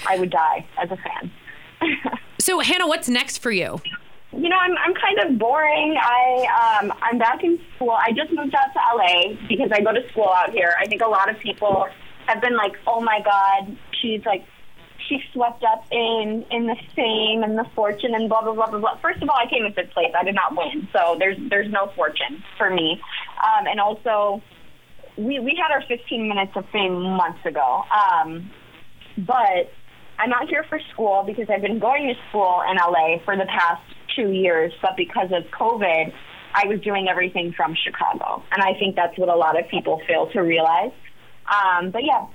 I 0.07 0.17
would 0.19 0.29
die 0.29 0.65
as 0.77 0.89
a 0.91 0.97
fan. 0.97 1.31
So 2.39 2.59
Hannah, 2.59 2.87
what's 2.87 3.07
next 3.07 3.37
for 3.37 3.51
you? 3.51 3.79
You 4.33 4.49
know, 4.49 4.57
I'm 4.59 4.75
I'm 4.79 4.95
kind 4.95 5.19
of 5.19 5.37
boring. 5.37 5.95
I 6.01 6.81
um 6.81 6.91
I'm 6.99 7.19
back 7.19 7.43
in 7.43 7.59
school. 7.75 7.91
I 7.91 8.11
just 8.13 8.31
moved 8.31 8.55
out 8.55 8.73
to 8.73 8.79
LA 8.97 9.35
because 9.47 9.69
I 9.71 9.81
go 9.81 9.91
to 9.93 10.01
school 10.09 10.27
out 10.35 10.49
here. 10.49 10.73
I 10.79 10.87
think 10.87 11.03
a 11.03 11.07
lot 11.07 11.29
of 11.29 11.37
people 11.37 11.85
have 12.25 12.41
been 12.41 12.55
like, 12.55 12.73
"Oh 12.87 12.99
my 12.99 13.21
God, 13.23 13.77
she's 14.01 14.25
like." 14.25 14.43
She 15.07 15.19
swept 15.33 15.63
up 15.63 15.85
in 15.91 16.45
in 16.51 16.67
the 16.67 16.75
fame 16.95 17.43
and 17.43 17.57
the 17.57 17.65
fortune 17.75 18.13
and 18.13 18.29
blah 18.29 18.41
blah 18.41 18.53
blah 18.53 18.69
blah 18.69 18.79
blah. 18.79 18.97
First 19.01 19.21
of 19.21 19.29
all, 19.29 19.37
I 19.37 19.49
came 19.49 19.65
in 19.65 19.73
fifth 19.73 19.91
place. 19.91 20.13
I 20.17 20.23
did 20.23 20.35
not 20.35 20.55
win, 20.55 20.87
so 20.93 21.15
there's 21.19 21.37
there's 21.49 21.71
no 21.71 21.91
fortune 21.95 22.43
for 22.57 22.69
me. 22.69 23.01
Um, 23.43 23.67
and 23.67 23.79
also, 23.79 24.41
we 25.17 25.39
we 25.39 25.59
had 25.61 25.71
our 25.71 25.83
15 25.87 26.27
minutes 26.27 26.51
of 26.55 26.65
fame 26.69 27.01
months 27.01 27.45
ago. 27.45 27.83
Um, 27.91 28.51
but 29.17 29.71
I'm 30.19 30.29
not 30.29 30.47
here 30.49 30.63
for 30.69 30.79
school 30.93 31.23
because 31.25 31.47
I've 31.49 31.61
been 31.61 31.79
going 31.79 32.07
to 32.07 32.13
school 32.29 32.61
in 32.69 32.77
LA 32.77 33.17
for 33.25 33.35
the 33.35 33.45
past 33.45 33.81
two 34.15 34.31
years, 34.31 34.71
but 34.81 34.95
because 34.95 35.31
of 35.31 35.43
COVID, 35.51 36.13
I 36.53 36.67
was 36.67 36.79
doing 36.81 37.07
everything 37.09 37.53
from 37.53 37.75
Chicago. 37.75 38.43
And 38.51 38.61
I 38.61 38.77
think 38.77 38.95
that's 38.95 39.17
what 39.17 39.29
a 39.29 39.35
lot 39.35 39.59
of 39.59 39.67
people 39.69 40.01
fail 40.07 40.29
to 40.31 40.41
realize. 40.41 40.91
Um, 41.47 41.91
but 41.91 42.03
yeah, 42.03 42.27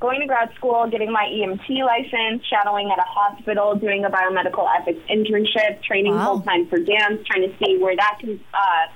going 0.00 0.20
to 0.20 0.26
grad 0.26 0.50
school, 0.54 0.88
getting 0.90 1.12
my 1.12 1.24
EMT 1.26 1.68
license, 1.84 2.42
shadowing 2.46 2.90
at 2.90 2.98
a 2.98 3.06
hospital, 3.06 3.74
doing 3.74 4.04
a 4.04 4.10
biomedical 4.10 4.66
ethics 4.78 5.00
internship, 5.10 5.82
training 5.82 6.14
Wow. 6.14 6.24
full 6.36 6.40
time 6.42 6.66
for 6.68 6.78
dance, 6.78 7.20
trying 7.26 7.42
to 7.48 7.54
see 7.62 7.76
where 7.78 7.94
that 7.96 8.16
can 8.18 8.40
uh, 8.54 8.86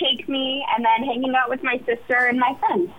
take 0.00 0.28
me, 0.28 0.64
and 0.74 0.84
then 0.84 1.06
hanging 1.06 1.34
out 1.34 1.48
with 1.48 1.62
my 1.62 1.78
sister 1.86 2.26
and 2.28 2.38
my 2.38 2.56
friends. 2.58 2.90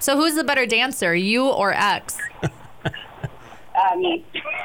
So 0.00 0.16
who's 0.16 0.34
the 0.34 0.44
better 0.44 0.66
dancer, 0.66 1.14
you 1.14 1.46
or 1.48 1.72
X? 1.72 2.18
Uh, 3.76 3.94
me. 3.96 4.24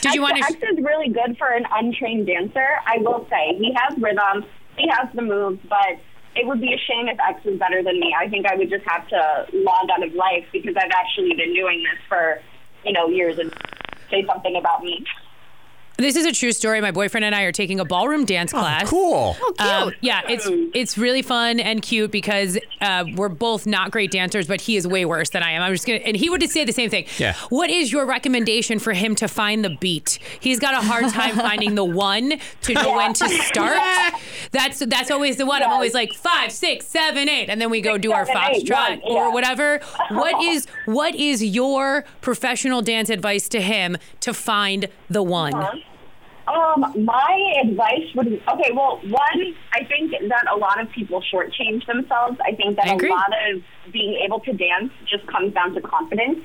Did 0.00 0.14
you 0.14 0.22
want 0.22 0.38
to? 0.38 0.44
X 0.44 0.54
is 0.54 0.82
really 0.82 1.10
good 1.10 1.36
for 1.36 1.48
an 1.48 1.66
untrained 1.74 2.26
dancer. 2.26 2.66
I 2.86 2.96
will 3.00 3.26
say 3.28 3.54
he 3.58 3.70
has 3.76 3.98
rhythm, 3.98 4.46
he 4.78 4.88
has 4.88 5.08
the 5.14 5.20
moves, 5.20 5.60
but 5.68 6.00
it 6.34 6.46
would 6.46 6.60
be 6.60 6.72
a 6.72 6.80
shame 6.88 7.08
if 7.08 7.18
X 7.20 7.44
was 7.44 7.58
better 7.58 7.82
than 7.82 8.00
me. 8.00 8.14
I 8.18 8.28
think 8.28 8.46
I 8.46 8.56
would 8.56 8.70
just 8.70 8.84
have 8.88 9.06
to 9.08 9.46
log 9.52 9.88
out 9.92 10.06
of 10.06 10.14
life 10.14 10.46
because 10.52 10.74
I've 10.76 10.92
actually 10.92 11.34
been 11.36 11.54
doing 11.54 11.82
this 11.84 12.00
for 12.08 12.40
you 12.84 12.92
know 12.92 13.08
years 13.08 13.36
and 13.38 13.52
say 14.10 14.24
something 14.26 14.56
about 14.56 14.82
me. 14.82 15.04
This 15.98 16.16
is 16.16 16.26
a 16.26 16.32
true 16.32 16.52
story. 16.52 16.80
My 16.80 16.90
boyfriend 16.90 17.24
and 17.24 17.34
I 17.34 17.42
are 17.42 17.52
taking 17.52 17.78
a 17.78 17.84
ballroom 17.84 18.24
dance 18.24 18.50
class. 18.52 18.88
Cool. 18.88 19.36
Oh, 19.40 19.54
Um, 19.86 19.92
yeah, 20.00 20.22
it's 20.28 20.48
it's 20.74 20.98
really 20.98 21.22
fun 21.22 21.60
and 21.60 21.80
cute 21.82 22.10
because 22.10 22.58
uh, 22.80 23.04
we're 23.14 23.28
both 23.28 23.66
not 23.66 23.90
great 23.90 24.10
dancers, 24.10 24.46
but 24.48 24.60
he 24.62 24.76
is 24.76 24.86
way 24.86 25.04
worse 25.04 25.30
than 25.30 25.42
I 25.42 25.52
am. 25.52 25.62
I'm 25.62 25.72
just 25.72 25.86
gonna, 25.86 25.98
and 26.00 26.16
he 26.16 26.28
would 26.30 26.40
just 26.40 26.52
say 26.54 26.64
the 26.64 26.72
same 26.72 26.90
thing. 26.90 27.06
Yeah. 27.18 27.34
What 27.50 27.70
is 27.70 27.92
your 27.92 28.04
recommendation 28.06 28.78
for 28.78 28.92
him 28.94 29.14
to 29.16 29.28
find 29.28 29.64
the 29.64 29.76
beat? 29.80 30.18
He's 30.40 30.58
got 30.58 30.74
a 30.74 30.84
hard 30.86 31.08
time 31.10 31.36
finding 31.48 31.74
the 31.76 31.84
one 31.84 32.34
to 32.62 32.74
know 32.74 32.96
when 32.96 33.12
to 33.14 33.28
start. 33.28 33.78
That's 34.50 34.80
that's 34.86 35.10
always 35.10 35.36
the 35.36 35.46
one. 35.46 35.62
I'm 35.62 35.70
always 35.70 35.94
like 35.94 36.12
five, 36.14 36.52
six, 36.52 36.86
seven, 36.86 37.28
eight, 37.28 37.48
and 37.48 37.60
then 37.60 37.70
we 37.70 37.80
go 37.80 37.96
do 37.96 38.12
our 38.12 38.26
seven, 38.26 38.42
eight, 38.50 38.66
foxtrot 38.66 39.02
one, 39.02 39.16
or 39.16 39.32
whatever. 39.32 39.80
What 40.10 40.42
is 40.42 40.66
what 40.86 41.14
is 41.14 41.42
your 41.44 42.04
professional 42.20 42.82
dance 42.82 43.08
advice 43.08 43.48
to 43.50 43.60
him 43.60 43.96
to 44.20 44.34
find 44.34 44.88
the 45.08 45.22
one? 45.22 45.52
Um, 46.48 47.04
my 47.04 47.54
advice 47.62 48.12
would 48.14 48.26
okay. 48.26 48.72
Well, 48.72 49.00
one, 49.04 49.54
I 49.72 49.84
think 49.84 50.10
that 50.10 50.44
a 50.52 50.56
lot 50.56 50.80
of 50.80 50.90
people 50.90 51.22
shortchange 51.32 51.86
themselves. 51.86 52.38
I 52.44 52.54
think 52.54 52.76
that 52.76 52.86
I 52.88 52.94
a 52.94 53.10
lot 53.10 53.32
of 53.50 53.62
being 53.92 54.20
able 54.24 54.40
to 54.40 54.52
dance 54.52 54.92
just 55.08 55.26
comes 55.26 55.54
down 55.54 55.74
to 55.74 55.80
confidence. 55.80 56.40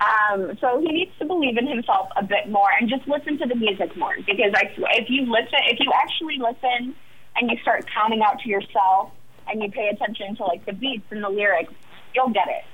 Um, 0.00 0.58
so 0.60 0.80
he 0.80 0.88
needs 0.88 1.12
to 1.20 1.24
believe 1.24 1.56
in 1.56 1.68
himself 1.68 2.08
a 2.16 2.24
bit 2.24 2.48
more 2.48 2.68
and 2.80 2.88
just 2.88 3.06
listen 3.06 3.38
to 3.38 3.46
the 3.46 3.54
music 3.54 3.96
more. 3.96 4.16
Because 4.16 4.52
I, 4.54 4.72
if 4.96 5.08
you 5.08 5.22
listen, 5.22 5.58
if 5.68 5.78
you 5.78 5.92
actually 5.94 6.38
listen 6.38 6.94
and 7.36 7.50
you 7.50 7.56
start 7.62 7.86
counting 7.92 8.22
out 8.22 8.40
to 8.40 8.48
yourself 8.48 9.12
and 9.46 9.62
you 9.62 9.70
pay 9.70 9.88
attention 9.88 10.34
to 10.36 10.44
like 10.44 10.66
the 10.66 10.72
beats 10.72 11.06
and 11.10 11.22
the 11.22 11.28
lyrics, 11.28 11.72
you'll 12.14 12.30
get 12.30 12.48
it. 12.48 12.64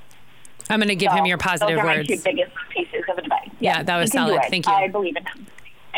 I'm 0.71 0.81
going 0.81 0.89
to 0.89 0.97
give 0.97 1.13
him 1.13 1.27
your 1.27 1.39
positive 1.39 1.77
those 1.77 1.85
are 1.85 1.87
words. 1.87 2.09
my 2.09 2.17
two 2.17 2.23
biggest 2.23 2.53
pieces 2.71 3.05
of 3.11 3.19
advice. 3.19 3.49
Yeah, 3.59 3.83
that 3.83 3.97
was 3.99 4.13
he 4.13 4.19
can 4.19 4.27
do 4.27 4.35
solid. 4.35 4.51
Thank 4.51 4.67
you. 4.67 4.73
I 4.73 4.89
believe 4.89 5.17
in 5.17 5.25
him. 5.25 5.47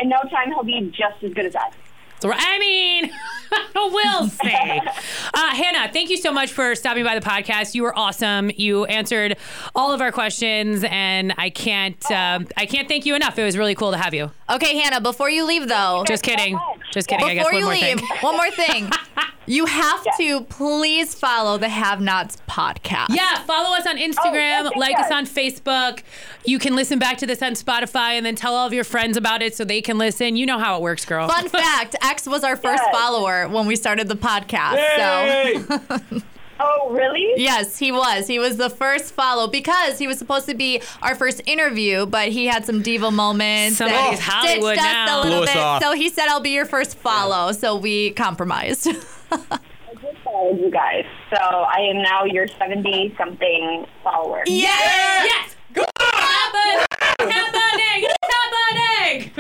In 0.01 0.09
no 0.09 0.21
time, 0.31 0.49
he'll 0.49 0.63
be 0.63 0.93
just 0.97 1.23
as 1.23 1.33
good 1.33 1.47
as 1.47 1.55
us. 1.55 1.73
So, 2.21 2.31
I 2.35 2.59
mean, 2.59 3.11
we'll 3.75 4.29
see. 4.29 4.81
Uh, 5.33 5.55
Hannah, 5.55 5.91
thank 5.93 6.11
you 6.11 6.17
so 6.17 6.33
much 6.33 6.53
for 6.53 6.75
stopping 6.75 7.05
by 7.05 7.19
the 7.19 7.25
podcast. 7.25 7.75
You 7.75 7.85
were 7.85 7.97
awesome. 7.97 8.51
You 8.57 8.85
answered 8.87 9.37
all 9.75 9.93
of 9.93 10.01
our 10.01 10.11
questions, 10.11 10.85
and 10.89 11.33
I 11.39 11.51
can't, 11.51 12.05
uh, 12.11 12.41
I 12.57 12.67
can't 12.67 12.89
thank 12.89 13.07
you 13.07 13.15
enough. 13.15 13.39
It 13.39 13.45
was 13.45 13.57
really 13.57 13.77
cool 13.77 13.93
to 13.93 13.97
have 13.97 14.13
you. 14.13 14.33
Okay, 14.51 14.79
Hannah. 14.79 15.01
Before 15.01 15.31
you 15.31 15.47
leave, 15.47 15.69
though, 15.69 16.05
Just 16.07 16.23
kidding. 16.23 16.59
Just 16.93 17.09
kidding. 17.09 17.27
I 17.27 17.35
guess 17.35 17.45
before 17.47 17.53
one 17.53 17.59
you 17.61 17.65
more 17.65 17.75
leave, 17.75 17.99
thing. 18.01 18.09
one 18.21 18.37
more 18.37 18.51
thing. 18.51 18.91
You 19.47 19.67
have 19.67 20.07
to 20.19 20.43
please 20.43 21.13
follow 21.17 21.59
the 21.59 21.69
Have 21.69 22.01
Nots 22.01 22.37
podcast. 22.49 23.09
Yeah, 23.09 23.43
follow 23.47 23.77
us 23.77 23.85
on 23.85 23.99
oh, 23.99 24.01
Instagram, 24.01 24.35
yes, 24.35 24.65
yes, 24.65 24.77
like 24.77 24.97
us 24.97 25.11
on 25.11 25.27
Facebook. 25.27 26.03
You 26.45 26.61
can 26.61 26.77
listen 26.77 27.01
back 27.01 27.19
to 27.19 27.27
this 27.27 27.43
on 27.43 27.55
Spotify 27.55 28.11
and 28.13 28.25
then 28.25 28.37
tell 28.37 28.55
all 28.55 28.65
of 28.69 28.73
your 28.73 28.85
friends 28.85 29.17
about 29.17 29.43
it 29.43 29.57
so 29.57 29.65
they 29.65 29.83
can 29.83 29.99
listen. 29.99 30.37
You 30.37 30.47
know 30.47 30.61
how 30.61 30.77
it 30.77 30.83
works, 30.83 31.05
girl. 31.05 31.27
Fun 31.27 31.49
fact: 31.49 31.97
X 32.01 32.29
was 32.29 32.45
our 32.45 32.55
first 32.55 32.81
Yes. 32.81 32.95
follower 32.97 33.49
when 33.49 33.67
we 33.67 33.75
started 33.75 34.07
the 34.07 34.15
podcast. 34.15 36.07
So 36.11 36.21
Oh, 36.63 36.91
really? 36.91 37.33
yes, 37.43 37.79
he 37.79 37.91
was. 37.91 38.27
He 38.27 38.39
was 38.39 38.57
the 38.59 38.69
first 38.71 39.15
follow 39.15 39.47
because 39.49 39.99
he 39.99 40.07
was 40.07 40.19
supposed 40.19 40.47
to 40.49 40.55
be 40.55 40.83
our 41.03 41.15
first 41.15 41.41
interview, 41.47 42.05
but 42.07 42.29
he 42.29 42.47
had 42.47 42.67
some 42.67 42.83
diva 42.83 43.11
moments. 43.11 43.79
Somebody's 43.79 44.19
and 44.19 44.21
Hollywood 44.21 44.77
stitched 44.77 44.87
us 44.87 44.93
now. 45.07 45.21
a 45.21 45.23
little 45.23 45.39
Blew 45.39 45.45
us 45.45 45.53
bit. 45.55 45.63
off. 45.63 45.83
So 45.83 45.93
he 45.93 46.09
said, 46.11 46.27
"I'll 46.29 46.41
be 46.41 46.51
your 46.51 46.67
first 46.67 46.97
follow." 46.99 47.53
So 47.53 47.77
we 47.77 48.11
compromised. 48.11 48.89
I 49.33 49.95
just 50.03 50.19
followed 50.25 50.61
you 50.61 50.71
guys, 50.71 51.05
so 51.31 51.37
I 51.39 51.79
am 51.81 52.03
now 52.03 52.25
your 52.25 52.47
seventy-something 52.47 53.87
follower. 54.03 54.43
Yes! 54.47 55.27
yes, 55.75 55.87
Happening! 56.01 56.87
Happening! 57.21 58.11
Happening! 58.23 59.31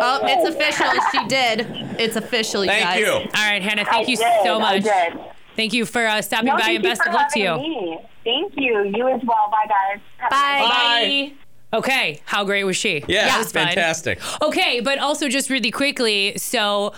oh, 0.00 0.20
it's 0.24 0.48
official. 0.54 0.86
She 1.12 1.26
did. 1.28 1.66
It's 2.00 2.16
official, 2.16 2.64
you 2.64 2.70
Thank 2.70 2.84
guys. 2.84 3.00
you. 3.00 3.06
All 3.12 3.22
right, 3.50 3.62
Hannah, 3.62 3.84
thank 3.84 4.08
I 4.08 4.10
you 4.10 4.16
did, 4.16 4.26
so 4.44 4.56
I 4.56 4.58
much. 4.58 4.82
did. 4.84 5.18
Thank 5.56 5.72
you 5.72 5.86
for 5.86 6.06
uh, 6.06 6.20
stopping 6.22 6.46
No, 6.46 6.56
by 6.56 6.70
and 6.70 6.82
best 6.82 7.00
of 7.06 7.12
luck 7.14 7.32
to 7.32 7.40
you. 7.40 7.56
me. 7.56 7.98
Thank 8.24 8.54
you. 8.56 8.84
You 8.94 9.08
as 9.08 9.20
well. 9.24 9.50
Bye, 9.50 9.66
guys. 9.68 10.00
Have 10.18 10.32
a 10.32 10.34
Bye. 10.34 11.32
Bye. 11.72 11.78
Okay, 11.78 12.20
how 12.24 12.44
great 12.44 12.62
was 12.64 12.76
she? 12.76 13.02
Yeah, 13.08 13.26
That 13.26 13.38
it's 13.40 13.46
was 13.46 13.52
fun. 13.52 13.66
fantastic. 13.66 14.20
Okay, 14.42 14.80
but 14.80 14.98
also 14.98 15.28
just 15.28 15.50
really 15.50 15.72
quickly, 15.72 16.34
so 16.36 16.94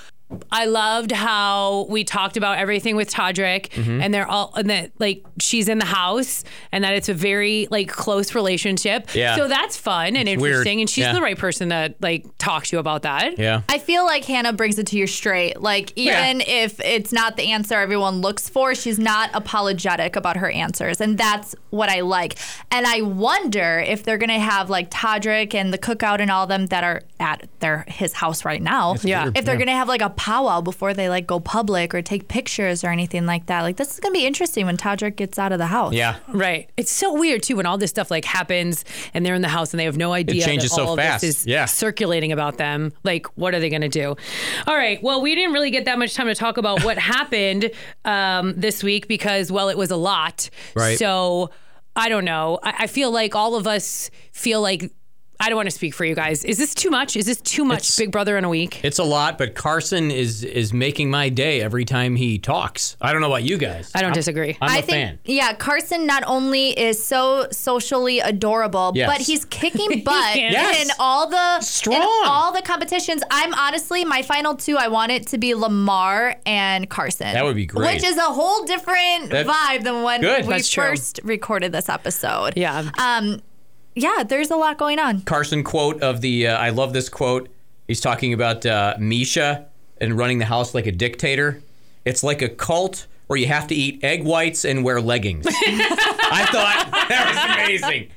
I 0.50 0.64
loved 0.66 1.12
how 1.12 1.86
we 1.88 2.02
talked 2.02 2.36
about 2.36 2.58
everything 2.58 2.96
with 2.96 3.08
Todrick, 3.10 3.68
Mm-hmm. 3.70 4.00
and 4.02 4.12
they're 4.12 4.26
all 4.26 4.52
and 4.56 4.68
that 4.70 4.90
like 4.98 5.24
she's 5.40 5.68
in 5.68 5.78
the 5.78 5.84
house, 5.84 6.42
and 6.72 6.82
that 6.82 6.94
it's 6.94 7.08
a 7.08 7.14
very 7.14 7.68
like 7.70 7.88
close 7.88 8.34
relationship. 8.34 9.14
Yeah. 9.14 9.36
So 9.36 9.46
that's 9.46 9.76
fun 9.76 10.16
and 10.16 10.28
It's 10.28 10.40
weird. 10.42 10.52
interesting, 10.54 10.80
and 10.80 10.90
she's 10.90 11.04
Yeah. 11.04 11.12
the 11.12 11.22
right 11.22 11.38
person 11.38 11.68
to 11.68 11.94
like 12.00 12.26
talk 12.38 12.64
to 12.66 12.76
you 12.76 12.80
about 12.80 13.02
that. 13.02 13.38
Yeah. 13.38 13.62
I 13.68 13.78
feel 13.78 14.04
like 14.04 14.24
Hannah 14.24 14.52
brings 14.52 14.78
it 14.80 14.88
to 14.88 14.96
you 14.98 15.06
straight. 15.06 15.60
Like 15.62 15.92
even 15.96 16.40
if 16.40 16.80
it's 16.80 17.12
not 17.12 17.36
the 17.36 17.52
answer 17.52 17.74
everyone 17.74 18.20
looks 18.20 18.48
for, 18.48 18.74
she's 18.74 18.98
not 18.98 19.30
apologetic 19.32 20.16
about 20.16 20.36
her 20.38 20.50
answers, 20.50 21.00
and 21.00 21.16
that's 21.16 21.54
what 21.70 21.88
I 21.88 22.00
like. 22.00 22.36
And 22.72 22.84
I 22.86 23.02
wonder 23.02 23.78
if 23.86 24.02
they're 24.02 24.18
gonna 24.18 24.40
have 24.40 24.70
like 24.70 24.90
Todrick 24.90 25.54
and 25.54 25.72
the 25.72 25.78
cookout 25.78 26.20
and 26.20 26.30
all 26.32 26.46
them 26.48 26.66
that 26.66 26.82
are 26.82 27.02
at 27.20 27.48
their 27.60 27.84
his 27.88 28.12
house 28.12 28.44
right 28.44 28.60
now. 28.62 28.96
Yeah. 29.02 29.24
weird. 29.24 29.38
If 29.38 29.44
they're 29.44 29.54
Yeah. 29.54 29.58
gonna 29.66 29.76
have 29.78 29.88
like 29.88 30.02
a 30.02 30.15
powwow 30.16 30.60
before 30.60 30.94
they 30.94 31.08
like 31.08 31.26
go 31.26 31.38
public 31.40 31.94
or 31.94 32.02
take 32.02 32.28
pictures 32.28 32.82
or 32.84 32.88
anything 32.88 33.26
like 33.26 33.46
that. 33.46 33.62
Like 33.62 33.76
this 33.76 33.92
is 33.94 34.00
gonna 34.00 34.12
be 34.12 34.26
interesting 34.26 34.66
when 34.66 34.76
Todrick 34.76 35.16
gets 35.16 35.38
out 35.38 35.52
of 35.52 35.58
the 35.58 35.66
house. 35.66 35.92
Yeah. 35.92 36.16
Right. 36.28 36.68
It's 36.76 36.90
so 36.90 37.12
weird 37.18 37.42
too 37.42 37.56
when 37.56 37.66
all 37.66 37.78
this 37.78 37.90
stuff 37.90 38.10
like 38.10 38.24
happens 38.24 38.84
and 39.14 39.24
they're 39.24 39.34
in 39.34 39.42
the 39.42 39.48
house 39.48 39.72
and 39.72 39.80
they 39.80 39.84
have 39.84 39.96
no 39.96 40.12
idea 40.12 40.42
It 40.42 40.44
changes 40.46 40.70
that 40.70 40.76
so 40.76 40.86
all 40.86 40.92
of 40.94 40.98
fast. 40.98 41.20
this 41.22 41.40
is 41.40 41.46
Yeah. 41.46 41.64
circulating 41.66 42.32
about 42.32 42.58
them. 42.58 42.92
Like, 43.04 43.26
what 43.36 43.54
are 43.54 43.60
they 43.60 43.68
going 43.68 43.82
to 43.82 43.88
do? 43.88 44.16
All 44.66 44.76
right. 44.76 45.02
Well, 45.02 45.20
we 45.22 45.34
didn't 45.34 45.52
really 45.52 45.70
get 45.70 45.84
that 45.84 45.98
much 45.98 46.14
time 46.14 46.26
to 46.26 46.34
talk 46.34 46.56
about 46.58 46.84
what 46.84 46.98
happened 47.16 47.70
um, 48.04 48.54
this 48.56 48.82
week 48.82 49.08
because, 49.08 49.50
well, 49.52 49.68
it 49.68 49.76
was 49.78 49.90
a 49.90 49.96
lot. 49.96 50.48
Right. 50.74 50.98
So 50.98 51.50
I 51.94 52.08
don't 52.08 52.24
know. 52.24 52.58
I, 52.62 52.74
I 52.80 52.86
feel 52.86 53.10
like 53.10 53.34
all 53.34 53.54
of 53.54 53.66
us 53.66 54.10
feel 54.32 54.60
like. 54.60 54.90
I 55.38 55.48
don't 55.48 55.56
want 55.56 55.66
to 55.68 55.74
speak 55.74 55.92
for 55.94 56.04
you 56.04 56.14
guys. 56.14 56.44
Is 56.44 56.56
this 56.58 56.74
too 56.74 56.88
much? 56.90 57.14
Is 57.16 57.26
this 57.26 57.40
too 57.40 57.64
much 57.64 57.78
It's- 57.80 57.96
Big 57.98 58.10
Brother 58.10 58.38
in 58.38 58.44
a 58.44 58.48
week? 58.48 58.80
It's 58.82 58.98
a 58.98 59.04
lot, 59.04 59.36
but 59.38 59.54
Carson 59.54 60.10
is 60.10 60.42
is 60.42 60.72
making 60.72 61.10
my 61.10 61.28
day 61.28 61.60
every 61.60 61.84
time 61.84 62.16
he 62.16 62.38
talks. 62.38 62.96
I 63.00 63.12
don't 63.12 63.20
know 63.20 63.26
about 63.26 63.42
you 63.44 63.58
guys. 63.58 63.90
I 63.94 63.98
don't 64.00 64.08
I'm- 64.08 64.14
disagree. 64.14 64.56
I'm 64.60 64.70
a 64.70 64.72
I 64.72 64.80
think, 64.80 64.86
fan. 64.90 65.18
yeah, 65.24 65.52
Carson 65.54 66.06
not 66.06 66.22
only 66.26 66.70
is 66.70 67.02
so 67.04 67.48
socially 67.52 68.20
adorable, 68.20 68.92
Yes. 68.94 69.10
but 69.10 69.20
he's 69.26 69.44
kicking 69.44 70.02
butt 70.04 70.36
Yes. 70.36 70.84
in 70.84 70.90
all 70.98 71.28
the 71.28 71.60
Strong. 71.60 71.96
in 71.96 72.02
all 72.24 72.52
the 72.52 72.62
competitions. 72.62 73.22
I'm 73.30 73.52
honestly 73.54 74.04
my 74.04 74.22
final 74.22 74.54
two. 74.56 74.76
I 74.78 74.88
want 74.88 75.12
it 75.12 75.26
to 75.28 75.38
be 75.38 75.54
Lamar 75.54 76.36
and 76.46 76.88
Carson. 76.88 77.32
That 77.34 77.44
would 77.44 77.56
be 77.56 77.66
great. 77.66 77.94
Which 77.96 78.04
is 78.04 78.16
a 78.16 78.22
whole 78.22 78.64
different 78.64 79.30
That- 79.30 79.46
vibe 79.46 79.84
than 79.84 80.02
when 80.02 80.20
Good. 80.22 80.46
we 80.46 80.54
That's 80.54 80.68
true. 80.70 80.84
first 80.84 81.20
recorded 81.24 81.72
this 81.72 81.88
episode. 81.88 82.54
Yeah. 82.56 82.90
Um. 82.98 83.40
Yeah, 83.96 84.24
there's 84.24 84.50
a 84.50 84.56
lot 84.56 84.76
going 84.76 84.98
on. 84.98 85.22
Carson 85.22 85.64
quote 85.64 86.02
of 86.02 86.20
the 86.20 86.48
uh, 86.48 86.58
I 86.58 86.68
love 86.68 86.92
this 86.92 87.08
quote. 87.08 87.48
He's 87.88 88.00
talking 88.00 88.34
about 88.34 88.66
uh, 88.66 88.94
Miesha 88.98 89.64
and 90.00 90.16
running 90.18 90.38
the 90.38 90.44
house 90.44 90.74
like 90.74 90.86
a 90.86 90.92
dictator. 90.92 91.62
It's 92.04 92.22
like 92.22 92.42
a 92.42 92.48
cult 92.48 93.06
where 93.26 93.38
you 93.38 93.46
have 93.46 93.66
to 93.68 93.74
eat 93.74 94.04
egg 94.04 94.22
whites 94.22 94.66
and 94.66 94.84
wear 94.84 95.00
leggings. 95.00 95.46
I 95.50 96.46
thought 96.52 96.90
that 97.08 97.32
was 97.34 97.80
amazing. 97.82 98.10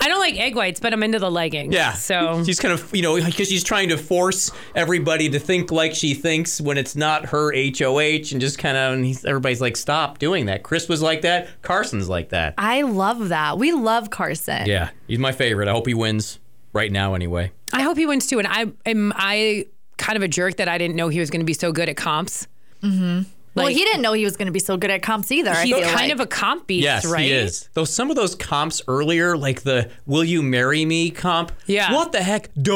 I 0.00 0.08
don't 0.08 0.20
like 0.20 0.36
egg 0.36 0.54
whites, 0.54 0.80
but 0.80 0.92
I'm 0.92 1.02
into 1.02 1.18
the 1.18 1.30
leggings. 1.30 1.74
Yeah. 1.74 1.92
So 1.92 2.42
she's 2.44 2.58
kind 2.58 2.72
of, 2.72 2.94
you 2.94 3.02
know, 3.02 3.22
because 3.22 3.48
she's 3.48 3.64
trying 3.64 3.90
to 3.90 3.98
force 3.98 4.50
everybody 4.74 5.28
to 5.30 5.38
think 5.38 5.70
like 5.70 5.94
she 5.94 6.14
thinks 6.14 6.60
when 6.60 6.78
it's 6.78 6.96
not 6.96 7.26
her 7.26 7.52
HOH 7.52 8.32
and 8.32 8.40
just 8.40 8.58
kind 8.58 8.76
of, 8.76 8.94
and 8.94 9.04
he's, 9.04 9.24
everybody's 9.24 9.60
like, 9.60 9.76
stop 9.76 10.18
doing 10.18 10.46
that. 10.46 10.62
Chris 10.62 10.88
was 10.88 11.02
like 11.02 11.22
that. 11.22 11.48
Carson's 11.62 12.08
like 12.08 12.30
that. 12.30 12.54
I 12.56 12.82
love 12.82 13.28
that. 13.28 13.58
We 13.58 13.72
love 13.72 14.10
Carson. 14.10 14.66
Yeah. 14.66 14.90
He's 15.06 15.18
my 15.18 15.32
favorite. 15.32 15.68
I 15.68 15.72
hope 15.72 15.86
he 15.86 15.94
wins 15.94 16.38
right 16.72 16.90
now 16.90 17.14
anyway. 17.14 17.52
I 17.72 17.82
hope 17.82 17.96
he 17.98 18.06
wins 18.06 18.26
too. 18.26 18.38
And 18.38 18.48
I 18.48 18.72
am 18.86 19.12
I 19.16 19.66
kind 19.98 20.16
of 20.16 20.22
a 20.22 20.28
jerk 20.28 20.56
that 20.56 20.68
I 20.68 20.78
didn't 20.78 20.96
know 20.96 21.08
he 21.08 21.20
was 21.20 21.30
going 21.30 21.40
to 21.40 21.46
be 21.46 21.52
so 21.52 21.72
good 21.72 21.88
at 21.88 21.96
comps. 21.96 22.46
Well, 22.82 23.24
Like- 23.56 23.74
he 23.76 23.84
didn't 23.84 24.02
know 24.02 24.12
he 24.12 24.24
was 24.24 24.36
going 24.36 24.46
to 24.46 24.52
be 24.52 24.58
so 24.60 24.76
good 24.76 24.90
at 24.90 25.02
comps 25.02 25.32
either. 25.32 25.54
He's 25.56 25.74
kind 25.74 25.94
like. 25.94 26.12
of 26.12 26.20
a 26.20 26.26
comp 26.26 26.66
beast, 26.68 26.84
Yes, 26.84 27.04
right? 27.04 27.22
he 27.24 27.32
is. 27.32 27.68
Though 27.74 27.84
some 27.84 28.08
of 28.08 28.16
those 28.16 28.34
comps 28.36 28.80
earlier, 28.86 29.36
like 29.36 29.62
the 29.62 29.90
"Will 30.06 30.22
you 30.24 30.40
marry 30.42 30.84
me" 30.84 31.10
comp, 31.10 31.50
Yeah. 31.66 31.92
what 31.92 32.12
the 32.12 32.22
heck? 32.22 32.50
Duh. 32.60 32.72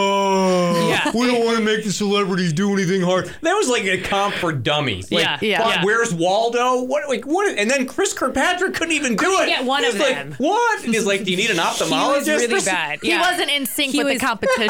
Yeah. 0.88 1.10
We 1.14 1.26
don't 1.28 1.44
want 1.44 1.58
to 1.58 1.64
make 1.64 1.84
the 1.84 1.92
celebrities 1.92 2.52
do 2.52 2.72
anything 2.72 3.02
hard. 3.02 3.26
That 3.42 3.54
was 3.54 3.68
like 3.68 3.84
a 3.84 4.00
comp 4.02 4.34
for 4.34 4.52
dummies. 4.52 5.10
Like, 5.12 5.22
Yeah, 5.24 5.38
yeah, 5.42 5.68
yeah. 5.68 5.84
Where's 5.84 6.12
Waldo? 6.12 6.82
What? 6.82 7.08
Like 7.08 7.24
what? 7.24 7.56
And 7.56 7.70
then 7.70 7.86
Chris 7.86 8.12
Kirkpatrick 8.12 8.74
couldn't 8.74 8.92
even 8.94 9.14
do 9.16 9.40
it. 9.40 9.46
get 9.46 9.64
one 9.64 9.84
He's 9.84 9.94
of 9.94 10.00
like, 10.00 10.14
them. 10.14 10.34
What? 10.38 10.82
He's 10.84 11.06
like, 11.06 11.24
do 11.24 11.30
you 11.30 11.36
need 11.36 11.50
an 11.50 11.56
He 11.58 11.62
ophthalmologist? 11.62 12.16
was 12.16 12.28
really 12.28 12.44
or 12.46 12.48
something? 12.60 12.72
bad. 12.74 12.98
he 13.00 13.08
Yeah. 13.10 13.20
wasn't 13.30 13.50
in 13.50 13.64
sync 13.66 13.92
He 13.92 13.98
with 13.98 14.08
was- 14.12 14.18
the 14.20 14.26
competition. 14.26 14.68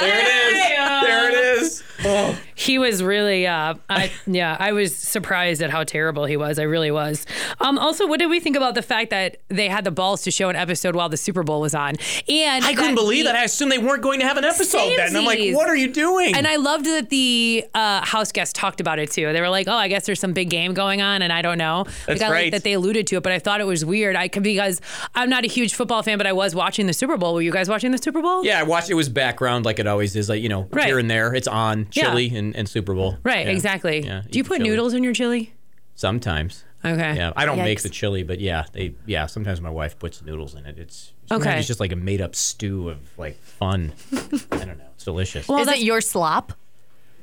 There 0.00 0.20
it 0.20 0.26
is. 0.26 1.02
There 1.02 1.28
it 1.30 1.34
is. 1.62 1.82
Oh. 2.04 2.38
He 2.54 2.78
was 2.78 3.02
really, 3.02 3.46
uh, 3.46 3.74
I, 3.90 4.12
yeah, 4.26 4.56
I 4.58 4.72
was 4.72 4.94
surprised 4.94 5.62
at 5.62 5.70
how 5.70 5.84
terrible 5.84 6.24
he 6.24 6.36
was. 6.36 6.58
I 6.58 6.62
really 6.62 6.90
was. 6.90 7.26
Um, 7.60 7.78
also, 7.78 8.06
what 8.06 8.18
did 8.20 8.30
we 8.30 8.40
think 8.40 8.56
about 8.56 8.74
the 8.74 8.82
fact 8.82 9.10
that 9.10 9.38
they 9.48 9.68
had 9.68 9.84
the 9.84 9.90
balls 9.90 10.22
to 10.22 10.30
show 10.30 10.48
an 10.48 10.56
episode 10.56 10.94
while 10.94 11.08
the 11.08 11.16
Super 11.16 11.42
Bowl 11.42 11.60
was 11.60 11.74
on? 11.74 11.94
And 12.28 12.64
I 12.64 12.74
couldn't 12.74 12.94
believe 12.94 13.24
the- 13.24 13.32
that. 13.32 13.36
I 13.36 13.44
assumed 13.44 13.72
they 13.72 13.78
weren't 13.78 14.02
going 14.02 14.20
to 14.20 14.26
have 14.26 14.36
an 14.36 14.44
episode 14.44 14.78
then. 14.96 15.08
And 15.08 15.16
I'm 15.18 15.24
like, 15.24 15.38
what 15.54 15.68
are 15.68 15.76
you 15.76 15.92
doing? 15.92 16.34
And 16.34 16.46
I 16.46 16.56
loved 16.56 16.86
that 16.86 17.10
the 17.10 17.64
uh, 17.74 18.04
house 18.04 18.32
guests 18.32 18.52
talked 18.52 18.80
about 18.80 18.98
it 18.98 19.10
too. 19.10 19.32
They 19.32 19.40
were 19.40 19.48
like, 19.48 19.68
"Oh, 19.68 19.74
I 19.76 19.88
guess 19.88 20.06
there's 20.06 20.20
some 20.20 20.32
big 20.32 20.50
game 20.50 20.74
going 20.74 21.02
on," 21.02 21.22
and 21.22 21.32
I 21.32 21.42
don't 21.42 21.58
know. 21.58 21.84
That's 22.06 22.20
like, 22.20 22.22
I 22.22 22.24
like 22.28 22.32
right. 22.32 22.52
that 22.52 22.62
they 22.64 22.72
alluded 22.74 23.06
to 23.08 23.16
it, 23.16 23.22
but 23.22 23.32
I 23.32 23.38
thought 23.38 23.60
it 23.60 23.64
was 23.66 23.84
weird. 23.84 24.16
I 24.16 24.28
could 24.28 24.42
because 24.42 24.80
I'm 25.14 25.28
not 25.30 25.44
a 25.44 25.48
huge 25.48 25.74
football 25.74 26.02
fan, 26.02 26.18
but 26.18 26.26
I 26.26 26.32
was 26.32 26.54
watching 26.54 26.86
the 26.86 26.92
Super 26.92 27.16
Bowl. 27.16 27.34
Were 27.34 27.42
you 27.42 27.50
guys 27.52 27.68
watching 27.68 27.90
the 27.92 27.98
Super 27.98 28.22
Bowl? 28.22 28.44
Yeah, 28.44 28.60
I 28.60 28.62
watched 28.62 28.90
it 28.90 28.94
was 28.94 29.08
background 29.08 29.64
like 29.64 29.78
it 29.78 29.86
always 29.86 30.14
is, 30.16 30.28
like 30.28 30.42
you 30.42 30.48
know, 30.48 30.68
Right. 30.70 30.86
here 30.86 30.98
and 30.98 31.10
there. 31.10 31.34
It's 31.34 31.48
on 31.48 31.88
Yeah. 31.92 32.04
chili 32.10 32.34
and, 32.44 32.56
and 32.56 32.68
Super 32.68 32.94
Bowl. 32.94 33.18
Right. 33.22 33.46
Yeah. 33.46 33.52
Exactly. 33.52 34.04
Yeah, 34.04 34.22
Do 34.30 34.38
you 34.38 34.44
put 34.44 34.58
chili. 34.58 34.70
noodles 34.70 34.94
in 34.94 35.02
your 35.02 35.12
chili? 35.14 35.52
Sometimes. 35.94 36.64
Okay. 36.84 37.16
Yeah, 37.16 37.32
I 37.34 37.46
don't 37.46 37.56
make 37.58 37.80
the 37.82 37.88
chili, 37.88 38.24
but 38.24 38.40
yeah, 38.40 38.66
they 38.72 38.94
yeah. 39.06 39.24
Sometimes 39.26 39.60
my 39.60 39.70
wife 39.70 39.98
puts 39.98 40.20
noodles 40.22 40.54
in 40.54 40.66
it. 40.66 40.78
It's 40.78 41.12
Okay. 41.30 41.58
It's 41.58 41.66
just 41.66 41.80
like 41.80 41.92
a 41.92 41.96
made 41.96 42.20
up 42.20 42.34
stew 42.34 42.90
of 42.90 42.98
like 43.16 43.38
fun. 43.40 43.92
I 44.12 44.18
don't 44.58 44.76
know. 44.78 44.84
It's 44.94 45.04
delicious. 45.04 45.48
Well, 45.48 45.60
Is 45.60 45.66
that's 45.66 45.78
it 45.80 45.84
your 45.84 46.02
slop? 46.02 46.52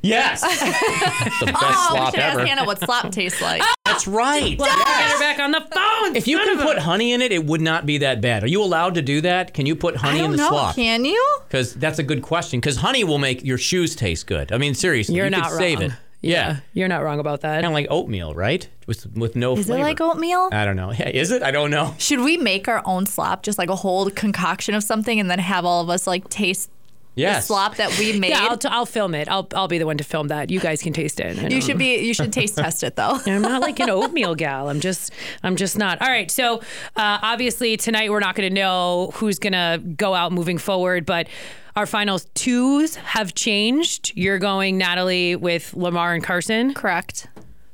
Yes, 0.02 0.42
the 1.40 1.46
best 1.46 1.58
Oh, 1.64 1.90
we 1.94 1.98
slop 1.98 2.12
should 2.14 2.20
ask. 2.24 2.40
Hannah 2.40 2.66
what 2.66 2.80
slop 2.80 3.12
tastes 3.12 3.42
like. 3.42 3.62
That's 3.86 4.08
right. 4.08 4.58
Get 4.58 4.68
her 4.70 5.20
back 5.20 5.40
on 5.40 5.52
the 5.52 5.62
phone. 5.62 6.16
If 6.16 6.28
you 6.28 6.38
son 6.38 6.48
can 6.48 6.56
of 6.60 6.62
a- 6.64 6.66
put 6.68 6.78
honey 6.80 7.14
in 7.14 7.22
it, 7.22 7.32
it 7.32 7.46
would 7.46 7.62
not 7.62 7.86
be 7.86 7.98
that 8.00 8.22
bad. 8.22 8.44
Are 8.44 8.48
you 8.48 8.64
allowed 8.64 8.96
to 8.96 9.02
do 9.02 9.22
that? 9.22 9.54
Can 9.54 9.66
you 9.66 9.76
put 9.76 9.98
honey 9.98 10.20
I 10.22 10.24
in 10.24 10.30
don't 10.30 10.32
the 10.32 10.38
know. 10.38 10.50
slop? 10.50 10.76
Can 10.76 11.06
you? 11.06 11.38
Because 11.48 11.74
that's 11.76 12.00
a 12.00 12.04
good 12.04 12.22
question. 12.22 12.60
Because 12.60 12.78
honey 12.78 13.04
will 13.04 13.18
make 13.20 13.44
your 13.44 13.58
shoes 13.58 13.96
taste 13.96 14.28
good. 14.28 14.52
I 14.52 14.58
mean, 14.58 14.74
seriously, 14.74 15.16
You're 15.16 15.26
you 15.26 15.32
not 15.32 15.50
could 15.50 15.58
save 15.58 15.82
it. 15.82 15.92
Yeah. 16.22 16.58
You're 16.74 16.88
not 16.88 17.04
wrong 17.04 17.20
about 17.20 17.42
that. 17.42 17.56
Kind 17.56 17.66
of 17.66 17.74
like 17.74 17.88
oatmeal, 17.90 18.36
right? 18.36 18.68
With 18.86 19.08
with 19.18 19.36
no 19.36 19.58
Is 19.58 19.66
flavor. 19.66 19.82
it 19.82 19.84
like 19.86 20.02
oatmeal? 20.02 20.50
I 20.52 20.66
don't 20.66 20.76
know. 20.76 20.92
Yeah, 20.98 21.10
is 21.10 21.32
it? 21.32 21.42
I 21.42 21.50
don't 21.52 21.72
know. 21.72 21.96
Should 21.98 22.20
we 22.20 22.38
make 22.38 22.68
our 22.68 22.82
own 22.86 23.08
slop, 23.08 23.42
just 23.44 23.58
like 23.58 23.70
a 23.70 23.76
whole 23.76 24.10
concoction 24.12 24.76
of 24.76 24.84
something, 24.84 25.20
and 25.20 25.32
then 25.32 25.40
have 25.40 25.66
all 25.66 25.82
of 25.82 25.90
us 25.90 26.06
like 26.06 26.30
taste 26.30 26.70
the 26.70 26.81
Yes. 27.16 27.48
slop 27.48 27.76
that 27.76 27.98
we 28.00 28.14
made? 28.20 28.30
Yeah, 28.30 28.48
I'll, 28.50 28.58
t- 28.58 28.68
I'll 28.70 28.86
film 28.86 29.14
it. 29.14 29.28
I'll, 29.28 29.48
I'll 29.54 29.68
be 29.68 29.78
the 29.78 29.86
one 29.86 29.98
to 29.98 30.04
film 30.04 30.30
that. 30.30 30.50
You 30.50 30.60
guys 30.60 30.82
can 30.82 30.94
taste 30.94 31.20
it. 31.20 31.36
You 31.38 31.50
don't- 31.50 31.62
should 31.62 31.78
be. 31.78 31.98
You 32.06 32.14
should 32.14 32.32
taste 32.32 32.56
test 32.58 32.84
it 32.84 32.96
though. 32.96 33.20
I'm 33.26 33.42
not 33.42 33.62
like 33.62 33.80
an 33.80 33.90
oatmeal 33.90 34.36
gal. 34.36 34.70
I'm 34.70 34.80
just, 34.80 35.12
I'm 35.44 35.56
just 35.56 35.78
not. 35.78 36.02
All 36.02 36.08
right. 36.08 36.32
So, 36.32 36.60
uh, 36.96 37.20
obviously 37.22 37.76
tonight 37.78 38.10
we're 38.12 38.20
not 38.20 38.36
going 38.36 38.50
to 38.50 38.54
know 38.56 39.12
who's 39.16 39.40
going 39.40 39.54
to 39.54 39.80
go 39.96 40.14
out 40.14 40.32
moving 40.32 40.58
forward, 40.58 41.06
but 41.06 41.28
our 41.76 41.86
final 41.86 42.20
twos 42.34 42.96
have 42.96 43.34
changed. 43.36 44.12
You're 44.16 44.40
going 44.40 44.78
Natalie 44.78 45.36
with 45.36 45.74
Lamar 45.74 46.14
and 46.14 46.24
Carson. 46.24 46.74
Correct. 46.74 47.28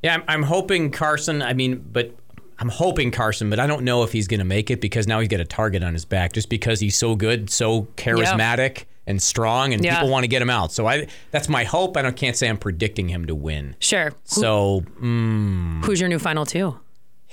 Yeah, 0.04 0.16
I'm, 0.16 0.24
I'm 0.28 0.44
hoping 0.44 0.92
Carson. 0.92 1.42
I 1.42 1.54
mean, 1.54 1.84
but 1.92 2.14
I'm 2.60 2.70
hoping 2.70 3.12
Carson, 3.12 3.50
but 3.50 3.60
I 3.60 3.66
don't 3.68 3.84
know 3.84 4.04
if 4.04 4.12
he's 4.12 4.28
going 4.28 4.40
to 4.40 4.46
make 4.46 4.70
it 4.72 4.82
because 4.82 5.08
now 5.08 5.20
he's 5.20 5.30
got 5.30 5.40
a 5.40 5.46
target 5.46 5.84
on 5.84 5.94
his 5.94 6.06
back 6.06 6.34
just 6.34 6.50
because 6.50 6.80
he's 6.80 6.96
so 6.96 7.16
good, 7.16 7.50
so 7.50 7.84
charismatic 7.98 8.86
and 9.08 9.20
strong, 9.22 9.74
and 9.74 9.84
Yeah. 9.84 9.96
people 9.96 10.10
want 10.12 10.24
to 10.26 10.28
get 10.28 10.42
him 10.42 10.50
out. 10.52 10.72
So 10.72 10.86
I 10.88 11.08
that's 11.32 11.50
my 11.50 11.64
hope. 11.64 11.98
I 11.98 12.02
don't, 12.04 12.16
can't 12.16 12.36
say 12.36 12.48
I'm 12.48 12.58
predicting 12.58 13.10
him 13.10 13.26
to 13.26 13.34
win. 13.34 13.76
Sure. 13.80 14.14
So 14.26 14.84
mm, 15.02 15.84
Who's 15.86 16.00
your 16.00 16.10
new 16.10 16.20
final 16.20 16.46
two? 16.46 16.78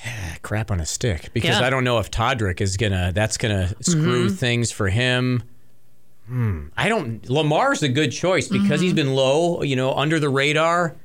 Yeah, 0.04 0.36
crap 0.42 0.70
on 0.70 0.80
a 0.80 0.86
stick 0.86 1.30
because 1.34 1.50
Yeah. 1.50 1.54
Mm-hmm. 1.56 1.64
I 1.64 1.70
don't 1.70 1.84
know 1.84 1.98
if 1.98 2.10
Todrick 2.10 2.60
is 2.60 2.76
gonna. 2.76 3.12
That's 3.14 3.36
gonna 3.36 3.74
screw 3.80 4.30
things 4.30 4.70
for 4.72 4.88
him. 4.88 5.42
Hmm. 6.26 6.68
I 6.76 6.88
don't. 6.88 7.28
Lamar's 7.28 7.82
a 7.82 7.88
good 7.88 8.10
choice 8.10 8.48
because 8.48 8.78
Mm-hmm. 8.78 8.82
he's 8.82 8.92
been 8.94 9.14
low, 9.14 9.62
you 9.62 9.76
know, 9.76 9.92
under 9.94 10.18
the 10.18 10.28
radar. 10.30 10.96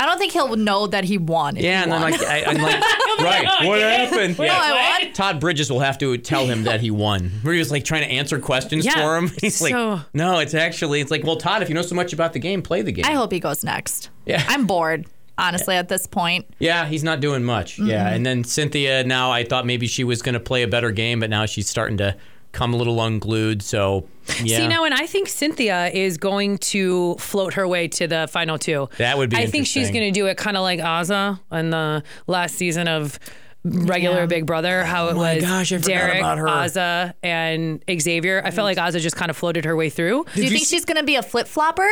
I 0.00 0.06
don't 0.06 0.18
think 0.18 0.32
he'll 0.32 0.56
know 0.56 0.86
that 0.88 1.04
he 1.04 1.18
won. 1.18 1.56
if 1.56 1.62
Yeah, 1.62 1.78
he 1.78 1.82
and 1.84 1.92
then 1.92 2.00
won. 2.02 2.10
like, 2.12 2.22
I, 2.22 2.44
I'm 2.44 2.56
like, 2.62 2.80
right, 3.20 3.66
what 3.68 3.80
happened? 3.80 4.38
No, 4.38 4.44
I 4.48 4.98
won. 5.02 5.12
Todd 5.12 5.38
Bridges 5.40 5.70
will 5.70 5.80
have 5.80 5.98
to 5.98 6.16
tell 6.18 6.46
him 6.46 6.64
that 6.64 6.80
he 6.80 6.90
won. 6.90 7.30
Where 7.42 7.52
he 7.52 7.58
was 7.58 7.70
like 7.70 7.84
trying 7.84 8.02
to 8.02 8.08
answer 8.10 8.38
questions 8.40 8.84
Yeah, 8.84 8.94
for 8.94 9.16
him. 9.16 9.30
He's 9.40 9.60
like, 9.60 9.72
so- 9.72 10.00
no, 10.14 10.38
it's 10.38 10.54
actually, 10.54 11.00
it's 11.00 11.10
like, 11.10 11.22
well, 11.24 11.36
Todd, 11.36 11.62
if 11.62 11.68
you 11.68 11.74
know 11.74 11.82
so 11.82 11.94
much 11.94 12.12
about 12.12 12.32
the 12.32 12.38
game, 12.40 12.62
play 12.62 12.82
the 12.82 12.92
game. 12.92 13.04
I 13.06 13.12
hope 13.12 13.30
he 13.30 13.38
goes 13.40 13.62
next. 13.62 14.10
Yeah. 14.26 14.42
I'm 14.48 14.66
bored, 14.66 15.06
honestly, 15.38 15.74
at 15.76 15.88
this 15.88 16.06
point. 16.06 16.46
yeah, 16.58 16.86
he's 16.86 17.04
not 17.04 17.20
doing 17.20 17.44
much. 17.44 17.78
Yeah, 17.78 18.08
and 18.08 18.24
then 18.24 18.42
Cynthia. 18.44 19.04
Now 19.04 19.30
I 19.30 19.44
thought 19.44 19.66
maybe 19.66 19.86
she 19.86 20.02
was 20.04 20.22
going 20.22 20.32
to 20.34 20.40
play 20.40 20.62
a 20.62 20.68
better 20.68 20.90
game, 20.90 21.20
but 21.20 21.28
now 21.30 21.44
she's 21.46 21.68
starting 21.68 21.98
to 21.98 22.16
come 22.52 22.74
a 22.74 22.76
little 22.76 23.00
unglued. 23.00 23.62
So 23.62 24.06
yeah, 24.42 24.58
See 24.58 24.68
now, 24.68 24.84
and 24.84 24.94
I 24.94 25.06
think 25.06 25.28
Cynthia 25.28 25.88
is 25.88 26.16
going 26.18 26.58
to 26.58 27.14
float 27.16 27.54
her 27.54 27.66
way 27.66 27.88
to 27.88 28.06
the 28.06 28.28
final 28.30 28.58
two. 28.58 28.88
That 28.98 29.18
would 29.18 29.30
be 29.30 29.36
I 29.36 29.46
think 29.46 29.66
she's 29.66 29.90
going 29.90 30.04
to 30.04 30.10
do 30.12 30.26
it 30.26 30.36
kind 30.36 30.56
of 30.56 30.62
like 30.62 30.80
Azah 30.80 31.40
in 31.52 31.70
the 31.70 32.02
last 32.26 32.54
season 32.56 32.86
of 32.88 33.18
regular 33.64 34.20
Yeah. 34.20 34.26
Big 34.26 34.46
Brother. 34.46 34.84
How 34.84 35.08
it 35.08 35.12
Oh 35.12 35.16
my 35.16 35.34
was 35.36 35.44
gosh, 35.44 35.72
I 35.72 35.76
forgot 35.78 35.86
Derek, 35.88 36.18
about 36.18 36.38
her. 36.38 36.46
Azah, 36.46 37.14
and 37.22 37.84
Xavier. 38.00 38.42
I 38.44 38.50
felt 38.50 38.64
like 38.64 38.78
Azah 38.78 39.00
just 39.00 39.16
kind 39.16 39.30
of 39.30 39.36
floated 39.36 39.64
her 39.64 39.74
way 39.76 39.90
through. 39.90 40.24
Do 40.34 40.42
you 40.44 40.50
think 40.50 40.66
she's 40.66 40.84
gonna 40.84 41.02
be 41.02 41.16
a 41.16 41.22
flip 41.22 41.46
flopper? 41.46 41.90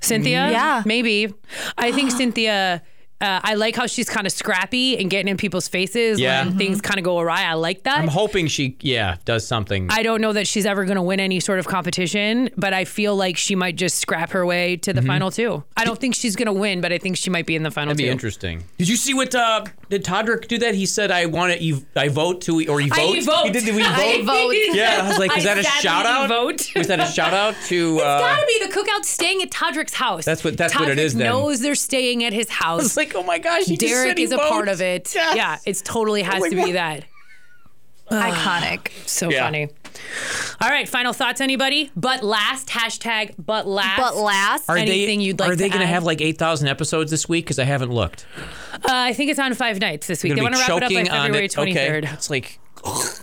Cynthia, 0.00 0.50
Yeah. 0.50 0.82
maybe. 0.84 1.32
I 1.78 1.92
think 1.92 2.10
Cynthia. 2.18 2.82
Uh, 3.22 3.40
I 3.44 3.54
like 3.54 3.76
how 3.76 3.86
she's 3.86 4.08
kind 4.10 4.26
of 4.26 4.32
scrappy 4.32 4.98
and 4.98 5.08
getting 5.08 5.28
in 5.28 5.36
people's 5.36 5.68
faces 5.68 6.18
Yeah. 6.18 6.44
when 6.44 6.58
things 6.58 6.80
kind 6.80 6.98
of 6.98 7.04
go 7.04 7.18
awry. 7.20 7.44
I 7.44 7.54
like 7.54 7.84
that. 7.84 7.98
I'm 7.98 8.08
hoping 8.08 8.48
she 8.48 8.76
yeah 8.80 9.16
does 9.24 9.46
something. 9.46 9.88
I 9.90 10.02
don't 10.02 10.20
know 10.20 10.32
that 10.32 10.46
she's 10.48 10.66
ever 10.66 10.84
going 10.84 10.96
to 10.96 11.02
win 11.02 11.20
any 11.20 11.38
sort 11.40 11.58
of 11.60 11.66
competition, 11.68 12.50
but 12.56 12.72
I 12.74 12.84
feel 12.84 13.14
like 13.14 13.36
she 13.36 13.54
might 13.54 13.76
just 13.76 13.98
scrap 13.98 14.30
her 14.32 14.44
way 14.44 14.76
to 14.78 14.92
the 14.92 15.02
final 15.02 15.30
two. 15.30 15.62
I 15.76 15.84
don't 15.84 15.98
think 16.00 16.14
she's 16.16 16.34
going 16.36 16.46
to 16.46 16.52
win, 16.52 16.80
but 16.80 16.92
I 16.92 16.98
think 16.98 17.16
she 17.16 17.30
might 17.30 17.46
be 17.46 17.54
in 17.54 17.62
the 17.62 17.70
final 17.70 17.90
That'd 17.90 17.98
be 17.98 18.04
two. 18.04 18.10
interesting. 18.10 18.64
Did 18.78 18.88
you 18.88 18.96
see 18.96 19.14
what 19.14 19.34
uh, 19.34 19.64
did 19.88 20.04
Todrick 20.04 20.48
do? 20.48 20.58
That 20.58 20.74
he 20.74 20.86
said, 20.86 21.10
"I 21.12 21.26
want 21.26 21.52
to. 21.58 21.82
I 21.96 22.08
vote 22.08 22.40
to 22.42 22.54
or 22.68 22.80
he 22.80 22.88
vote. 22.88 23.22
vote. 23.24 23.44
He 23.44 23.50
did. 23.50 23.64
Did 23.64 23.74
we 23.76 23.82
vote? 23.84 23.90
I 23.92 24.22
vote. 24.24 24.54
Yeah, 24.74 25.00
I 25.04 25.08
was 25.08 25.18
like, 25.18 25.36
is 25.36 25.46
I 25.46 25.54
that 25.54 25.58
a 25.58 25.64
shout 25.64 26.06
out? 26.06 26.28
vote. 26.28 26.68
Was 26.74 26.88
that 26.88 26.98
a 27.00 27.06
shout 27.06 27.32
out 27.34 27.54
to? 27.66 27.92
Uh, 28.02 28.18
It's 28.18 28.22
got 28.22 28.40
to 28.40 28.46
be 28.46 28.66
the 28.66 28.72
cookout 28.72 29.04
staying 29.04 29.42
at 29.42 29.50
Todrick's 29.50 29.94
house. 29.94 30.24
That's 30.24 30.42
what- 30.42 30.56
that's 30.56 30.74
what 30.74 30.88
it 30.88 30.96
Todrick 30.98 31.02
is 31.02 31.14
then. 31.14 31.26
knows 31.28 31.60
they're 31.60 31.74
staying 31.74 32.24
at 32.24 32.32
his 32.32 32.48
I 32.50 32.54
house. 32.54 32.82
was 32.82 32.96
like, 33.14 33.22
oh 33.22 33.26
my 33.26 33.38
gosh, 33.38 33.64
he 33.64 33.76
just 33.76 33.92
Derek 33.92 34.08
said 34.10 34.18
he 34.18 34.24
is 34.24 34.32
a 34.32 34.38
part 34.38 34.68
of 34.68 34.80
it. 34.80 35.14
Yes. 35.14 35.36
Yeah, 35.36 35.58
it's 35.64 35.82
totally 35.82 36.22
has 36.22 36.40
like, 36.40 36.50
to 36.50 36.56
be 36.56 36.62
what? 36.62 36.72
that. 36.72 37.04
Iconic. 38.10 38.90
So 39.06 39.30
Yeah. 39.30 39.44
funny. 39.44 39.68
All 40.60 40.70
right, 40.70 40.88
final 40.88 41.12
thoughts, 41.12 41.40
anybody? 41.40 41.90
But 41.94 42.22
last 42.22 42.68
hashtag. 42.68 43.34
But 43.38 43.66
last. 43.66 43.98
But 43.98 44.16
last, 44.16 44.68
Are 44.70 44.76
Anything 44.76 45.18
they, 45.18 45.26
you'd 45.26 45.38
like 45.40 45.50
Are 45.52 45.56
they 45.56 45.68
gonna 45.68 45.86
have 45.86 46.04
like 46.04 46.20
eight 46.20 46.38
thousand 46.38 46.68
episodes 46.68 47.10
this 47.10 47.28
week? 47.28 47.44
Because 47.44 47.58
I 47.58 47.64
haven't 47.64 47.90
looked. 47.92 48.26
Uh, 48.74 48.78
I 48.88 49.12
think 49.12 49.30
it's 49.30 49.38
on 49.38 49.52
five 49.54 49.80
nights 49.80 50.06
this 50.06 50.22
week. 50.22 50.34
They're 50.34 50.42
want 50.42 50.54
gonna 50.54 50.64
to 50.66 50.72
wrap 50.72 50.82
it 50.82 50.84
up 50.84 50.90
by 50.90 50.94
choking 50.94 51.10
on 51.10 51.22
February 51.26 51.44
it. 51.46 51.50
twenty 51.52 51.74
third. 51.74 52.04
Okay, 52.04 52.14
it's 52.14 52.30
like 52.30 52.58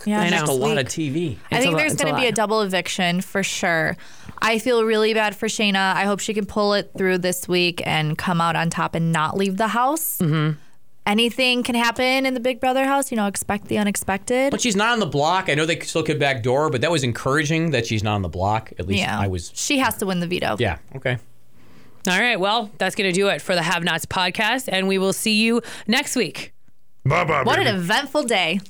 yeah, 0.06 0.20
I 0.20 0.30
know. 0.30 0.44
a 0.44 0.52
lot 0.52 0.78
of 0.78 0.86
TV. 0.86 1.36
I 1.50 1.56
It's 1.56 1.64
a 1.64 1.68
think 1.68 1.76
there's 1.76 1.94
going 1.94 2.14
to 2.14 2.20
be 2.20 2.26
a 2.26 2.32
double 2.32 2.62
eviction 2.62 3.20
for 3.20 3.42
sure. 3.42 3.96
I 4.42 4.58
feel 4.58 4.84
really 4.84 5.12
bad 5.12 5.36
for 5.36 5.48
Shanna. 5.48 5.92
I 5.96 6.04
hope 6.04 6.20
she 6.20 6.32
can 6.32 6.46
pull 6.46 6.74
it 6.74 6.92
through 6.96 7.18
this 7.18 7.46
week 7.46 7.82
and 7.84 8.16
come 8.16 8.40
out 8.40 8.56
on 8.56 8.70
top 8.70 8.94
and 8.94 9.12
not 9.12 9.36
leave 9.36 9.56
the 9.58 9.68
house. 9.68 10.18
Mm-hmm. 10.18 10.58
Anything 11.06 11.62
can 11.62 11.74
happen 11.74 12.24
in 12.26 12.34
the 12.34 12.40
Big 12.40 12.60
Brother 12.60 12.84
house. 12.84 13.10
You 13.10 13.16
know, 13.16 13.26
expect 13.26 13.68
the 13.68 13.78
unexpected. 13.78 14.50
But 14.50 14.60
she's 14.60 14.76
not 14.76 14.92
on 14.92 15.00
the 15.00 15.06
block. 15.06 15.48
I 15.48 15.54
know 15.54 15.66
they 15.66 15.80
still 15.80 16.02
could 16.02 16.18
back 16.18 16.42
door, 16.42 16.70
but 16.70 16.82
that 16.82 16.90
was 16.90 17.02
encouraging 17.02 17.70
that 17.70 17.86
she's 17.86 18.02
not 18.02 18.14
on 18.14 18.22
the 18.22 18.28
block. 18.28 18.72
At 18.78 18.86
least 18.86 19.00
yeah, 19.00 19.18
I 19.18 19.26
was. 19.26 19.50
She 19.54 19.78
has 19.78 19.96
to 19.96 20.06
win 20.06 20.20
the 20.20 20.26
veto. 20.26 20.56
Yeah. 20.58 20.78
Okay. 20.96 21.18
All 22.06 22.18
right. 22.18 22.38
Well, 22.38 22.70
that's 22.78 22.94
going 22.94 23.10
to 23.10 23.14
do 23.14 23.28
it 23.28 23.42
for 23.42 23.54
the 23.54 23.62
Have 23.62 23.82
Nots 23.82 24.06
podcast, 24.06 24.68
and 24.70 24.88
we 24.88 24.98
will 24.98 25.12
see 25.12 25.42
you 25.42 25.62
next 25.86 26.16
week. 26.16 26.52
Bye 27.04 27.24
bye. 27.24 27.42
What 27.42 27.58
an 27.58 27.66
eventful 27.66 28.24
day. 28.24 28.60